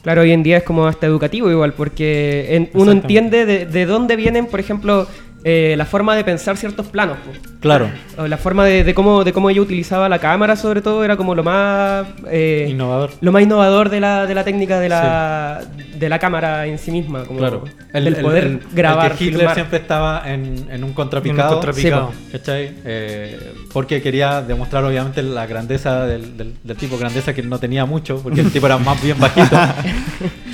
Claro, 0.03 0.23
hoy 0.23 0.33
en 0.33 0.43
día 0.43 0.59
es 0.59 0.63
como 0.65 0.87
hasta 0.87 1.07
educativo 1.07 1.51
igual, 1.51 1.75
porque 1.75 2.55
en- 2.57 2.71
uno 2.75 2.93
entiende 2.93 3.45
de, 3.47 3.67
de 3.67 3.87
dónde 3.87 4.17
vienen, 4.17 4.47
por 4.47 4.59
ejemplo, 4.61 5.07
eh, 5.45 5.75
la 5.77 5.85
forma 5.87 6.15
de 6.17 6.25
pensar 6.25 6.57
ciertos 6.57 6.87
planos. 6.87 7.17
Claro. 7.61 7.91
La 8.29 8.37
forma 8.37 8.65
de, 8.65 8.85
de 8.85 8.95
cómo, 8.95 9.25
de 9.25 9.33
cómo 9.33 9.49
ella 9.51 9.61
utilizaba 9.61 10.09
la 10.09 10.19
cámara, 10.19 10.57
sobre 10.57 10.83
todo, 10.83 11.05
era 11.05 11.17
como 11.17 11.35
lo 11.35 11.43
más... 11.45 12.07
eh, 12.31 12.67
Innovador. 12.71 13.11
Lo 13.21 13.33
más 13.33 13.43
innovador 13.43 13.89
de 13.89 14.01
la, 14.01 14.27
de 14.27 14.35
la 14.35 14.45
técnica 14.45 14.81
de 14.81 14.89
la, 14.89 15.63
de 15.97 16.09
la 16.09 16.19
cámara 16.19 16.67
en 16.67 16.79
sí 16.79 16.91
misma. 16.91 17.25
Como 17.25 17.39
Claro. 17.39 17.65
del 17.93 18.17
poder 18.17 18.61
grabar, 18.73 19.13
el 19.13 19.19
que 19.19 19.25
Hitler 19.25 19.39
filmar. 19.41 19.55
siempre 19.55 19.79
estaba 19.79 20.23
en, 20.27 20.67
en 20.71 20.83
un 20.85 20.91
En 20.91 20.95
contrapicado. 20.95 21.49
un 21.49 21.55
contrapicado. 21.55 22.13
¿cachai? 22.33 22.73
Eh, 22.85 23.53
porque 23.73 24.03
quería 24.03 24.43
demostrar 24.43 24.85
obviamente 24.85 25.23
la 25.23 25.47
grandeza 25.47 26.07
del, 26.07 26.37
del- 26.37 26.55
del 26.63 26.77
tipo, 26.77 26.99
grandeza 26.99 27.33
que 27.35 27.43
no 27.43 27.59
tenía 27.59 27.85
mucho, 27.87 28.21
porque 28.23 28.41
el 28.41 28.51
tipo 28.53 28.67
era 28.67 28.79
más 28.79 29.01
bien 29.03 29.19
bajito. 29.19 29.57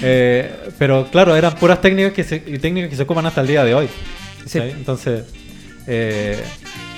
Eh, 0.01 0.49
pero 0.79 1.07
claro, 1.11 1.35
eran 1.35 1.55
puras 1.57 1.81
técnicas 1.81 2.13
que 2.13 2.23
se, 2.23 2.39
técnicas 2.39 2.89
que 2.91 2.95
se 2.97 3.03
ocupan 3.03 3.27
hasta 3.27 3.41
el 3.41 3.49
día 3.49 3.65
de 3.65 3.75
hoy. 3.75 3.89
Sí. 4.49 4.59
Entonces, 4.59 5.25
eh, 5.87 6.43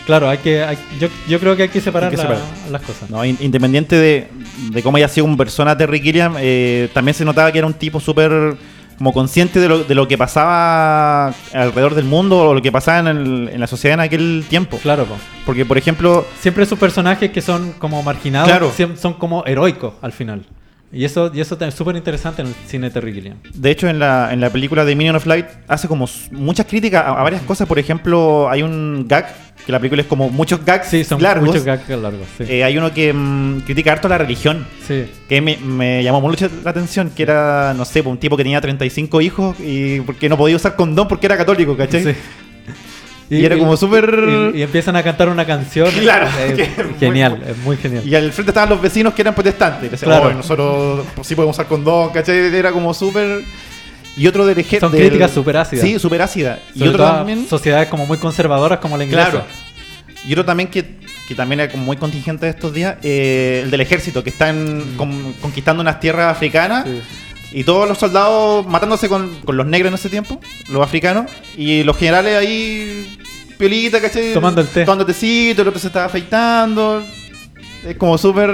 claro, 0.07 0.29
hay 0.29 0.39
que, 0.39 0.63
hay- 0.63 0.79
yo, 0.99 1.09
yo 1.29 1.39
creo 1.41 1.57
que 1.57 1.65
hay 1.65 1.69
que 1.69 1.81
separar, 1.81 2.11
Hay 2.11 2.17
que 2.17 2.23
la- 2.23 2.29
separar. 2.37 2.45
las 2.71 2.83
cosas. 2.83 3.11
No, 3.11 3.25
in- 3.25 3.39
independiente 3.41 3.97
de, 3.97 4.29
de 4.73 4.83
cómo 4.83 4.97
haya 4.97 5.09
sido 5.09 5.27
un 5.27 5.37
persona 5.37 5.77
Terry 5.77 6.01
Gilliam, 6.01 6.35
eh, 6.39 6.89
también 6.93 7.15
se 7.15 7.25
notaba 7.25 7.51
que 7.53 7.59
era 7.59 7.67
un 7.67 7.75
tipo 7.75 8.01
súper 8.01 8.57
como 8.99 9.15
consciente 9.15 9.61
de 9.61 9.69
lo, 9.69 9.83
de 9.85 9.95
lo 9.95 10.07
que 10.07 10.19
pasaba 10.19 11.29
alrededor 11.55 11.95
del 11.95 12.05
mundo 12.05 12.39
o 12.51 12.55
lo 12.55 12.61
que 12.61 12.71
pasaba 12.71 12.99
en, 13.11 13.17
el- 13.17 13.49
en 13.53 13.59
la 13.61 13.67
sociedad 13.67 13.95
en 13.95 14.01
aquel 14.01 14.45
tiempo. 14.49 14.79
Claro, 14.79 15.05
po. 15.07 15.15
Porque, 15.47 15.65
por 15.65 15.79
ejemplo, 15.79 16.27
siempre 16.41 16.65
esos 16.65 16.79
personajes 16.79 17.31
que 17.31 17.41
son 17.41 17.73
como 17.79 18.03
marginados 18.03 18.49
Claro. 18.51 18.73
son 19.01 19.15
como 19.15 19.43
heroicos 19.47 19.95
al 20.03 20.13
final. 20.13 20.43
Y 20.93 21.05
eso, 21.05 21.31
y 21.33 21.41
eso 21.41 21.57
es 21.61 21.75
súper 21.75 21.95
interesante 21.95 22.43
en 22.43 22.49
el 22.49 22.55
cine 22.67 22.89
de 22.89 22.93
Terry 22.95 23.13
Gilliam. 23.13 23.37
de 23.55 23.71
hecho, 23.71 23.89
en 23.89 23.99
la, 24.01 24.33
en 24.33 24.41
la 24.41 24.51
película 24.51 24.85
de 24.85 24.97
Minion 24.97 25.15
of 25.15 25.25
Light 25.27 25.47
hace 25.69 25.87
como 25.87 26.09
muchas 26.33 26.67
críticas 26.67 27.05
a, 27.05 27.11
a 27.11 27.23
varias 27.23 27.43
cosas. 27.43 27.69
Por 27.69 27.79
ejemplo, 27.79 28.51
hay 28.51 28.63
un 28.63 29.07
gag, 29.07 29.33
que 29.65 29.71
la 29.71 29.79
película 29.79 30.03
es 30.03 30.09
como 30.09 30.31
muchos 30.31 30.65
gags 30.65 30.89
Sí, 30.89 31.05
son 31.05 31.23
largos. 31.23 31.47
muchos 31.47 31.65
gags 31.65 31.89
largos. 31.89 32.27
Sí. 32.39 32.45
Eh, 32.49 32.65
hay 32.65 32.77
uno 32.77 32.93
que 32.93 33.13
mm, 33.13 33.61
critica 33.61 33.93
harto 33.93 34.09
la 34.09 34.19
religión. 34.19 34.67
sí. 34.87 35.05
Que 35.29 35.41
me, 35.41 35.59
me 35.59 36.03
llamó 36.03 36.21
mucho 36.21 36.49
la 36.65 36.71
atención, 36.71 37.11
que 37.11 37.23
era, 37.23 37.73
no 37.77 37.85
sé, 37.85 38.01
un 38.01 38.19
tipo 38.19 38.37
que 38.37 38.43
tenía 38.43 38.61
35 38.61 39.21
hijos 39.21 39.57
y 39.61 40.01
porque 40.01 40.29
no 40.29 40.37
podía 40.37 40.57
usar 40.57 40.75
condón 40.75 41.07
porque 41.07 41.27
era 41.27 41.37
católico, 41.37 41.77
¿cachai? 41.77 42.17
Y 43.31 43.45
era 43.45 43.57
como 43.57 43.77
súper- 43.77 44.53
Y, 44.55 44.59
y 44.59 44.63
empiezan 44.63 44.97
a 44.97 45.03
cantar 45.05 45.29
una 45.29 45.47
canción. 45.47 45.89
Claro, 45.93 46.27
Es 46.47 46.59
muy- 46.87 46.95
genial, 46.99 47.43
es 47.49 47.57
muy 47.59 47.77
genial. 47.77 48.07
Y 48.07 48.15
al 48.17 48.33
frente 48.33 48.51
estaban 48.51 48.69
los 48.69 48.83
vecinos 48.83 49.15
que 49.15 49.23
eran 49.23 49.35
protestantes. 49.35 49.91
Decían, 49.91 50.11
Claro. 50.11 50.27
"Oh, 50.29 50.33
nosotros 50.33 51.07
sí 51.23 51.35
podemos 51.37 51.55
usar 51.57 51.67
condón, 51.67 52.11
¿cachai? 52.11 52.37
Era 52.55 52.73
como 52.73 52.93
súper... 52.93 53.43
Y 54.17 54.27
otro 54.27 54.45
del 54.45 54.59
ejército... 54.59 54.91
Son 54.91 54.99
críticas 54.99 55.31
súper 55.31 55.57
ácidas. 55.57 55.85
Sí, 55.87 55.99
súper 56.01 56.21
ácida. 56.23 56.59
Y 56.75 56.83
otro 56.89 57.05
también... 57.05 57.47
sociedades 57.49 57.89
como 57.89 58.05
muy 58.07 58.19
conservadoras 58.19 58.81
como 58.81 58.97
la 58.99 59.05
inglesa. 59.05 59.31
Claro. 59.31 59.47
Y 60.27 60.33
otro 60.33 60.45
también 60.45 60.69
que, 60.69 60.97
que 61.29 61.35
también 61.35 61.61
era 61.61 61.71
como 61.73 61.85
muy 61.85 61.97
contingente 61.97 62.45
de 62.47 62.51
estos 62.51 62.75
días, 62.75 62.97
eh, 63.03 63.61
el 63.65 63.71
del 63.71 63.81
ejército, 63.81 64.23
que 64.25 64.31
están 64.31 64.95
con- 64.97 65.33
conquistando 65.41 65.81
unas 65.81 66.01
tierras 66.01 66.31
africanas. 66.37 66.85
Sí. 66.87 67.01
Y 67.53 67.65
todos 67.65 67.89
los 67.89 67.99
soldados 67.99 68.67
matándose 68.67 69.09
con, 69.09 69.41
con 69.45 69.57
los 69.57 69.67
negros 69.67 69.89
en 69.89 69.95
ese 69.95 70.09
tiempo, 70.09 70.41
los 70.69 70.83
africanos. 70.83 71.31
Y 71.57 71.83
los 71.83 71.97
generales 71.97 72.37
ahí, 72.37 73.19
piolita, 73.59 74.01
¿cachai? 74.01 74.33
Tomando 74.33 74.61
el 74.61 74.69
té. 74.69 74.85
Tomando 74.85 75.05
tecito, 75.07 75.63
el 75.63 75.69
otro 75.69 75.81
se 75.81 75.89
estaba 75.89 76.07
afeitando. 76.07 77.03
Es 77.85 77.97
como 77.97 78.19
súper... 78.19 78.51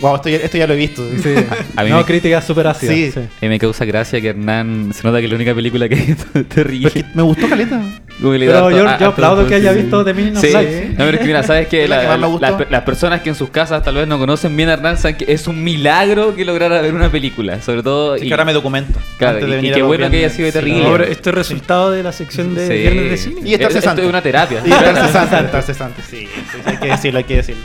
Wow, 0.00 0.16
esto 0.16 0.28
ya, 0.28 0.36
esto 0.38 0.56
ya 0.58 0.66
lo 0.66 0.74
he 0.74 0.76
visto. 0.76 1.06
Sí. 1.22 1.34
A 1.76 1.84
mí 1.84 1.90
no, 1.90 1.98
me- 1.98 2.04
críticas 2.04 2.46
súper 2.46 2.66
ácidas. 2.66 2.94
Sí. 2.94 3.10
sí. 3.12 3.20
Mí 3.42 3.48
me 3.48 3.58
causa 3.58 3.84
gracia 3.84 4.20
que 4.20 4.28
Hernán 4.28 4.92
se 4.94 5.02
nota 5.06 5.18
que 5.18 5.24
es 5.24 5.30
la 5.30 5.36
única 5.36 5.54
película 5.54 5.88
que 5.88 5.94
es 6.34 6.48
terrible. 6.48 6.90
Pero 6.92 7.06
es 7.06 7.10
que 7.12 7.16
me 7.16 7.22
gustó 7.22 7.48
Caleta. 7.48 7.80
Pero 8.20 8.36
yo, 8.36 8.52
harto- 8.52 8.70
yo 8.70 8.86
a- 8.88 9.08
aplaudo 9.08 9.46
que 9.46 9.54
haya 9.54 9.72
sí. 9.72 9.80
visto 9.80 10.04
The 10.04 10.10
of 10.10 10.40
Sí, 10.40 10.46
Life. 10.48 10.88
no, 10.90 10.96
pero 10.98 11.10
es 11.12 11.18
que 11.20 11.24
mira, 11.26 11.42
sabes 11.42 11.68
que 11.68 11.88
la 11.88 11.96
la- 11.96 12.02
que 12.02 12.08
más 12.08 12.18
me 12.20 12.26
gustó. 12.26 12.66
las, 12.68 12.82
personas 12.82 13.20
que 13.22 13.30
en 13.30 13.34
sus 13.34 13.48
casas 13.50 13.82
tal 13.82 13.94
vez 13.94 14.06
no 14.06 14.18
conocen 14.18 14.54
bien 14.56 14.68
a 14.68 14.74
Hernán 14.74 14.98
saben 14.98 15.16
que 15.16 15.32
es 15.32 15.46
un 15.46 15.62
milagro 15.64 16.34
que 16.36 16.44
lograra 16.44 16.82
ver 16.82 16.92
una 16.94 17.10
película, 17.10 17.62
sobre 17.62 17.82
todo 17.82 18.14
Así 18.14 18.24
y- 18.24 18.28
que 18.28 18.34
ahora 18.34 18.44
me 18.44 18.52
documento. 18.52 18.98
Claro, 19.16 19.38
antes 19.38 19.48
de 19.50 19.66
y- 19.66 19.70
y 19.70 19.72
qué 19.72 19.82
bueno 19.82 20.10
que 20.10 20.16
haya 20.18 20.28
sido 20.30 20.50
de 20.50 20.52
Sí, 20.52 20.66
Gilliam. 20.66 20.86
Ahora, 20.86 21.04
esto 21.06 21.30
es 21.30 21.34
resultado 21.34 21.90
de 21.92 22.02
la 22.02 22.12
sección 22.12 22.54
de 22.54 22.66
Sí. 22.66 22.72
Viernes 22.74 23.10
de 23.10 23.16
Cine. 23.16 23.40
Y 23.48 23.54
estar 23.54 23.70
Es- 23.70 23.76
esto 23.76 24.02
es 24.02 24.08
una 24.08 24.20
terapia. 24.22 24.60
Y 24.66 24.70
estar 24.70 24.96
cesante, 25.06 25.36
estar 25.46 25.62
cesante, 25.62 26.02
sí, 26.02 26.26
sí, 26.26 26.28
sí, 26.52 26.58
hay 26.66 26.76
que 26.76 26.86
decirlo, 26.90 27.18
hay 27.18 27.24
que 27.24 27.36
decirlo. 27.36 27.62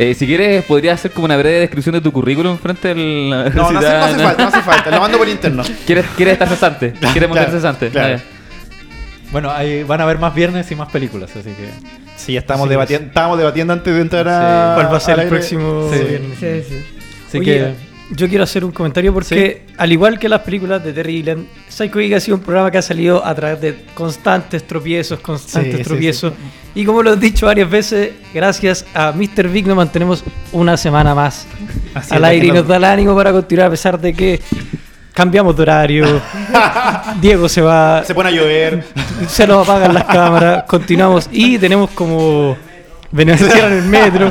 Eh, 0.00 0.14
si 0.14 0.26
quieres, 0.26 0.64
podrías 0.64 0.94
hacer 1.00 1.10
como 1.10 1.24
una 1.24 1.36
breve 1.36 1.58
descripción 1.58 1.92
de 1.94 2.00
tu 2.00 2.12
currículum 2.12 2.56
frente 2.56 2.90
al. 2.92 3.52
No, 3.54 3.72
no 3.72 3.78
hace, 3.80 3.88
no 3.88 4.04
hace 4.04 4.18
falta, 4.22 4.42
no 4.44 4.48
hace 4.48 4.62
falta, 4.62 4.90
lo 4.92 5.00
mando 5.00 5.18
por 5.18 5.28
interno. 5.28 5.62
¿Quieres, 5.86 6.06
quieres 6.16 6.34
estar 6.34 6.48
cesante? 6.48 6.92
¿Quieres 7.12 7.28
montar 7.28 7.46
Claro, 7.46 7.58
cesante? 7.60 7.88
claro. 7.90 8.20
Bueno, 9.32 9.50
ahí 9.50 9.82
van 9.82 10.00
a 10.00 10.04
haber 10.04 10.18
más 10.18 10.34
viernes 10.34 10.70
y 10.70 10.76
más 10.76 10.90
películas, 10.90 11.30
así 11.34 11.50
que. 11.50 11.68
Sí, 12.16 12.32
ya 12.34 12.40
estamos 12.40 12.64
Sí, 12.64 12.70
debatiendo, 12.70 13.08
estábamos 13.08 13.38
debatiendo 13.38 13.72
antes 13.72 13.92
de 13.94 14.00
entrar 14.00 14.24
Sí. 14.24 14.30
a. 14.32 14.72
¿Cuál 14.76 14.92
va 14.92 14.96
a 14.96 15.00
ser 15.00 15.14
al 15.14 15.20
el 15.20 15.26
aire. 15.26 15.36
próximo 15.36 15.90
Sí. 15.92 15.98
viernes? 16.04 16.38
Sí, 16.38 16.62
sí. 16.68 16.84
Así 17.28 17.38
Oye, 17.38 17.44
que. 17.44 17.87
Yo 18.10 18.26
quiero 18.28 18.44
hacer 18.44 18.64
un 18.64 18.72
comentario 18.72 19.12
porque, 19.12 19.66
al 19.76 19.92
igual 19.92 20.18
que 20.18 20.28
las 20.30 20.40
películas 20.40 20.82
de 20.82 20.94
Terry 20.94 21.16
Gilliam, 21.18 21.44
Psycho 21.68 21.98
Geek 21.98 22.14
ha 22.14 22.20
sido 22.20 22.38
un 22.38 22.42
programa 22.42 22.70
que 22.70 22.78
ha 22.78 22.82
salido 22.82 23.22
a 23.24 23.34
través 23.34 23.60
de 23.60 23.84
constantes 23.94 24.66
tropiezos, 24.66 25.20
constantes 25.20 25.72
Sí, 25.72 25.78
sí, 25.78 25.84
tropiezos. 25.84 26.32
Y 26.74 26.84
como 26.86 27.02
lo 27.02 27.12
he 27.12 27.16
dicho 27.16 27.44
varias 27.46 27.68
veces, 27.68 28.12
gracias 28.32 28.86
a 28.94 29.12
Mr. 29.12 29.48
Big 29.48 29.66
nos 29.66 29.76
mantenemos 29.76 30.24
una 30.52 30.76
semana 30.78 31.14
más 31.14 31.46
Así 31.94 32.14
al 32.14 32.24
aire 32.24 32.46
y 32.46 32.50
nos 32.50 32.62
no- 32.62 32.68
da 32.70 32.76
el 32.76 32.84
ánimo 32.84 33.14
para 33.14 33.30
continuar 33.30 33.66
a 33.68 33.70
pesar 33.72 34.00
de 34.00 34.14
que 34.14 34.40
cambiamos 35.12 35.54
de 35.56 35.62
horario. 35.62 36.06
Diego 37.20 37.46
se 37.48 37.60
va, 37.60 38.04
Se 38.04 38.14
pone 38.14 38.30
a 38.30 38.32
llover. 38.32 38.84
se 39.28 39.46
nos 39.46 39.68
apagan 39.68 39.92
las 39.92 40.04
cámaras, 40.06 40.64
continuamos 40.64 41.28
y 41.30 41.58
tenemos 41.58 41.90
como 41.90 42.56
Venezuela 43.10 43.66
en 43.72 43.72
el 43.74 43.84
metro. 43.84 44.30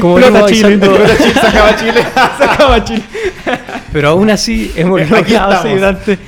Como 0.00 0.18
Explota 0.18 0.46
Chile. 0.46 0.66
avisando- 0.74 0.96
Se 1.40 1.46
acaba 1.46 1.76
Chile. 1.76 2.00
Se 2.38 2.44
acaba 2.44 2.84
Chile. 2.84 3.02
Pero 3.92 4.08
aún 4.10 4.30
así 4.30 4.72
hemos 4.76 5.08
logrado 5.10 5.52
adelante. 5.54 6.18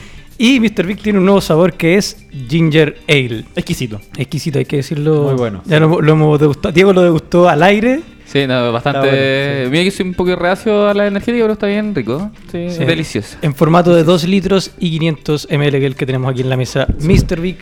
Y 0.40 0.60
Mr. 0.60 0.86
Big 0.86 1.02
tiene 1.02 1.18
un 1.18 1.24
nuevo 1.24 1.40
sabor 1.40 1.72
que 1.74 1.96
es 1.96 2.16
Ginger 2.48 2.98
Ale. 3.08 3.44
Exquisito. 3.56 4.00
Exquisito, 4.16 4.58
hay 4.60 4.64
que 4.66 4.76
decirlo. 4.76 5.24
Muy 5.24 5.34
bueno. 5.34 5.62
Ya 5.66 5.80
lo, 5.80 6.00
lo 6.00 6.12
hemos 6.12 6.38
degustado. 6.38 6.72
Diego 6.72 6.92
lo 6.92 7.02
degustó 7.02 7.48
al 7.48 7.62
aire. 7.64 8.00
Sí, 8.24 8.46
no, 8.46 8.70
bastante. 8.72 9.00
Bueno, 9.08 9.64
sí. 9.64 9.70
Mira 9.70 9.84
que 9.84 9.90
soy 9.90 10.06
un 10.06 10.14
poco 10.14 10.36
reacio 10.36 10.86
a 10.88 10.94
la 10.94 11.06
energética, 11.08 11.42
pero 11.42 11.54
está 11.54 11.66
bien 11.66 11.92
rico. 11.94 12.30
Sí, 12.52 12.68
Sí. 12.70 12.84
delicioso. 12.84 13.36
En 13.42 13.52
formato 13.54 13.92
de 13.94 14.04
2 14.04 14.28
litros 14.28 14.70
y 14.78 14.90
500 14.90 15.48
ml, 15.50 15.70
que 15.72 15.78
es 15.78 15.84
el 15.84 15.96
que 15.96 16.06
tenemos 16.06 16.30
aquí 16.30 16.42
en 16.42 16.50
la 16.50 16.56
mesa. 16.56 16.86
Mr. 17.00 17.40
Big, 17.40 17.56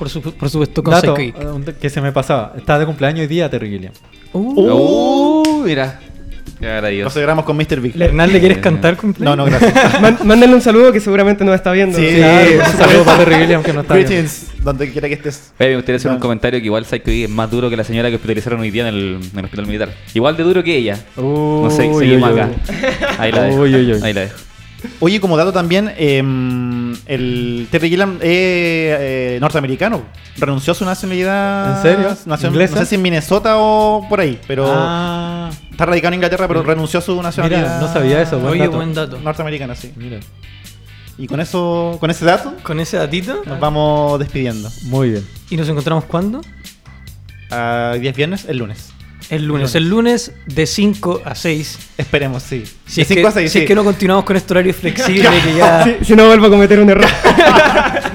por, 0.00 0.08
su- 0.10 0.20
por 0.22 0.50
supuesto, 0.50 0.82
con 0.82 0.92
Dato 0.94 1.16
eh, 1.16 1.32
un- 1.54 1.62
que 1.64 1.88
se 1.90 2.00
me 2.00 2.10
pasaba. 2.10 2.54
Estaba 2.56 2.78
de 2.80 2.86
cumpleaños 2.86 3.20
hoy 3.20 3.26
día 3.28 3.48
Terry 3.48 3.68
Gilliam. 3.70 3.92
Uh, 4.32 5.42
Uh, 5.46 5.62
mira. 5.64 6.00
Qué 6.58 6.66
Lo 6.66 6.72
maravilloso. 6.74 7.10
celebramos 7.10 7.44
con 7.46 7.56
Mr. 7.56 7.80
Big. 7.80 8.00
Hernán, 8.00 8.30
¿le 8.32 8.38
quieres 8.40 8.58
Eh, 8.58 8.60
cantar 8.60 8.94
No, 8.94 9.00
cumpleaños? 9.00 9.36
no, 9.38 9.44
gracias. 9.46 10.00
Man- 10.02 10.18
Mándenle 10.24 10.54
un 10.56 10.60
saludo 10.60 10.92
que 10.92 11.00
seguramente 11.00 11.42
nos 11.44 11.54
está 11.54 11.72
viendo. 11.72 11.96
Sí. 11.98 12.06
Claro, 12.16 12.50
un 12.56 12.76
saludo 12.78 13.04
para 13.04 13.18
Terry 13.24 13.34
Gilliam 13.36 13.62
que 13.62 13.72
no 13.72 13.80
está 13.80 13.94
viendo. 13.94 14.12
Greetings, 14.12 14.46
donde 14.62 14.90
quiera 14.92 15.08
que 15.08 15.14
estés. 15.14 15.52
Oye, 15.58 15.70
me 15.70 15.76
gustaría 15.76 15.96
hacer 15.96 16.10
un 16.10 16.16
No. 16.16 16.20
comentario 16.20 16.60
que 16.60 16.66
igual 16.66 16.84
Psycho 16.84 17.10
es 17.10 17.30
más 17.30 17.50
duro 17.50 17.70
que 17.70 17.76
la 17.78 17.84
señora 17.84 18.08
que 18.10 18.16
hospitalizaron 18.16 18.60
hoy 18.60 18.70
día 18.70 18.88
en 18.88 18.94
el, 18.94 19.20
en 19.32 19.38
el 19.38 19.44
hospital 19.46 19.66
militar. 19.66 19.88
Igual 20.12 20.36
de 20.36 20.42
duro 20.42 20.62
que 20.62 20.76
ella. 20.76 20.98
No 21.16 21.68
sé, 21.70 21.76
seguimos 21.94 22.30
uy, 22.30 22.38
acá. 22.40 22.50
uy. 22.68 22.74
Ahí 23.18 23.32
la 23.32 23.42
dejo. 23.44 23.60
Uy, 23.62 23.74
uy, 23.74 23.92
uy. 23.94 24.00
Ahí 24.02 24.12
la 24.12 24.20
dejo. 24.22 24.36
Oye, 25.00 25.20
como 25.20 25.36
dato 25.36 25.52
también, 25.52 25.92
em, 25.96 26.94
el 27.06 27.68
Terry 27.70 27.88
Gilliam 27.90 28.14
es 28.16 28.20
eh, 28.22 29.38
norteamericano. 29.40 30.02
Renunció 30.36 30.72
a 30.72 30.76
su 30.76 30.84
nacionalidad. 30.84 31.76
¿En 31.76 31.82
serio? 31.82 32.16
Nació- 32.26 32.48
¿Inglesa? 32.48 32.74
No 32.76 32.80
sé 32.80 32.86
si 32.86 32.94
en 32.94 33.02
Minnesota 33.02 33.54
o 33.58 34.06
por 34.08 34.20
ahí, 34.20 34.38
pero 34.46 34.64
Ah, 34.68 35.50
está 35.70 35.86
radicado 35.86 36.08
en 36.08 36.14
Inglaterra, 36.14 36.46
pero 36.48 36.62
renunció 36.62 36.98
a 36.98 37.02
su 37.02 37.20
nacionalidad. 37.22 37.60
mira, 37.62 37.80
no 37.80 37.92
sabía 37.92 38.22
eso. 38.22 38.38
Buen 38.38 38.52
Oye, 38.52 38.64
dato. 38.64 38.76
buen 38.76 38.94
dato. 38.94 39.18
Norteamericana, 39.20 39.74
sí. 39.74 39.92
Mira, 39.96 40.18
Y 41.18 41.26
con 41.26 41.38
eso, 41.40 41.98
con 42.00 42.10
ese 42.10 42.24
dato, 42.24 42.54
Con 42.62 42.80
ese 42.80 42.96
datito. 42.96 43.42
nos 43.44 43.60
vamos 43.60 44.18
despidiendo. 44.18 44.70
muy 44.84 45.10
bien. 45.10 45.26
¿Y 45.50 45.56
nos 45.56 45.68
encontramos 45.68 46.04
cuándo? 46.04 46.40
A 47.50 47.96
10 48.00 48.14
viernes, 48.16 48.44
el 48.48 48.58
lunes. 48.58 48.89
El 49.30 49.46
lunes. 49.46 49.74
El 49.76 49.88
lunes 49.88 50.32
de 50.46 50.66
5 50.66 51.22
a 51.24 51.34
6. 51.34 51.78
Esperemos, 51.98 52.42
sí. 52.42 52.64
Si, 52.86 52.96
De 52.96 53.02
es 53.02 53.08
que, 53.08 53.14
cinco 53.14 53.28
a 53.28 53.32
seis, 53.32 53.52
si 53.52 53.58
es 53.58 53.62
sí. 53.62 53.68
que 53.68 53.74
no 53.76 53.84
continuamos 53.84 54.24
con 54.24 54.36
este 54.36 54.52
horario 54.52 54.74
flexible 54.74 55.28
que 55.44 55.54
ya... 55.56 55.84
Si, 56.00 56.04
si 56.06 56.16
no 56.16 56.26
vuelvo 56.26 56.46
a 56.46 56.50
cometer 56.50 56.80
un 56.80 56.90
error. 56.90 57.06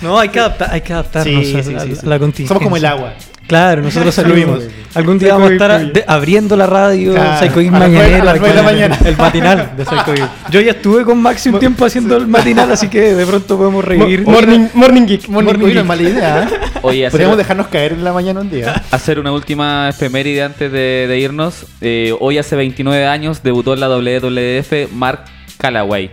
No, 0.00 0.18
hay 0.18 0.30
que, 0.30 0.40
adaptar, 0.40 0.68
hay 0.72 0.80
que 0.80 0.92
adaptarnos 0.92 1.46
Sí, 1.46 1.56
a, 1.56 1.62
sí, 1.62 1.74
a- 1.74 1.78
a 1.78 1.82
sí. 1.82 1.94
la 2.02 2.18
contingencia. 2.18 2.48
Somos 2.48 2.62
como 2.64 2.76
el 2.76 2.84
agua. 2.84 3.14
Claro, 3.46 3.82
nosotros 3.82 4.14
salimos. 4.16 4.62
Algún 4.94 5.18
día 5.18 5.32
vamos 5.34 5.50
a 5.50 5.52
estar 5.54 5.92
de- 5.92 6.04
abriendo 6.06 6.54
la 6.56 6.66
radio, 6.66 7.12
Claro, 7.14 7.38
Psycho 7.46 7.60
Geek 7.60 7.72
a 7.74 7.78
las 8.24 8.40
de 8.40 8.54
la 8.54 8.62
mañana. 8.62 8.98
El 9.04 9.16
matinal 9.16 9.72
de 9.76 9.84
Psycho 9.84 10.12
Geek. 10.14 10.28
Yo 10.50 10.60
ya 10.60 10.72
estuve 10.72 11.04
con 11.04 11.20
Maxi 11.20 11.48
un 11.48 11.58
tiempo 11.58 11.84
haciendo 11.86 12.16
el 12.16 12.26
matinal, 12.26 12.70
así 12.72 12.88
que 12.88 13.14
de 13.14 13.26
pronto 13.26 13.56
podemos 13.56 13.84
revivir. 13.84 14.22
Morning, 14.26 14.68
morning 14.74 15.06
Geek. 15.06 15.28
Morning 15.28 15.54
Geek 15.64 15.74
no 15.74 15.80
es 15.80 15.86
mala 15.86 16.02
idea. 16.02 16.42
¿eh? 16.42 16.48
Oye, 16.82 17.10
Podríamos 17.10 17.36
dejarnos 17.38 17.68
caer 17.68 17.92
en 17.92 18.04
la 18.04 18.12
mañana 18.12 18.40
un 18.40 18.50
día. 18.50 18.82
hacer 18.90 19.18
una 19.18 19.32
última 19.32 19.88
efeméride 19.88 20.42
antes 20.42 20.70
de, 20.70 21.06
de 21.08 21.18
irnos. 21.18 21.66
Eh, 21.80 22.14
hoy 22.20 22.38
hace 22.38 22.54
29 22.56 23.06
años 23.06 23.42
debutó 23.42 23.72
en 23.74 23.80
la 23.80 23.88
WWF 23.88 24.92
Mark 24.92 25.24
Calloway, 25.58 26.10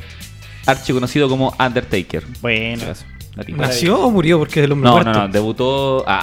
archiconocido 0.65 1.27
como 1.27 1.53
Undertaker. 1.59 2.23
Bueno. 2.41 2.83
¿Nació 3.55 3.99
o 4.01 4.11
murió? 4.11 4.37
Porque 4.39 4.59
es 4.59 4.65
el 4.65 4.71
hombre 4.73 4.87
No, 4.89 4.95
muerto. 4.95 5.11
no, 5.13 5.19
no, 5.27 5.27
debutó. 5.33 6.03
ah, 6.07 6.21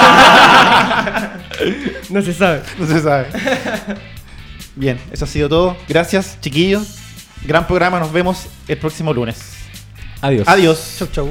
ah. 0.00 1.38
No 2.10 2.22
se 2.22 2.32
sabe. 2.32 2.62
No 2.78 2.86
se 2.86 3.00
sabe. 3.02 3.26
Bien, 4.76 4.98
eso 5.12 5.24
ha 5.24 5.28
sido 5.28 5.48
todo. 5.48 5.76
Gracias, 5.88 6.38
chiquillos. 6.40 6.96
Gran 7.44 7.66
programa. 7.66 7.98
Nos 8.00 8.12
vemos 8.12 8.46
el 8.66 8.78
próximo 8.78 9.12
lunes. 9.12 9.54
Adiós. 10.20 10.48
Adiós. 10.48 10.96
Chau, 10.98 11.08
chau. 11.08 11.30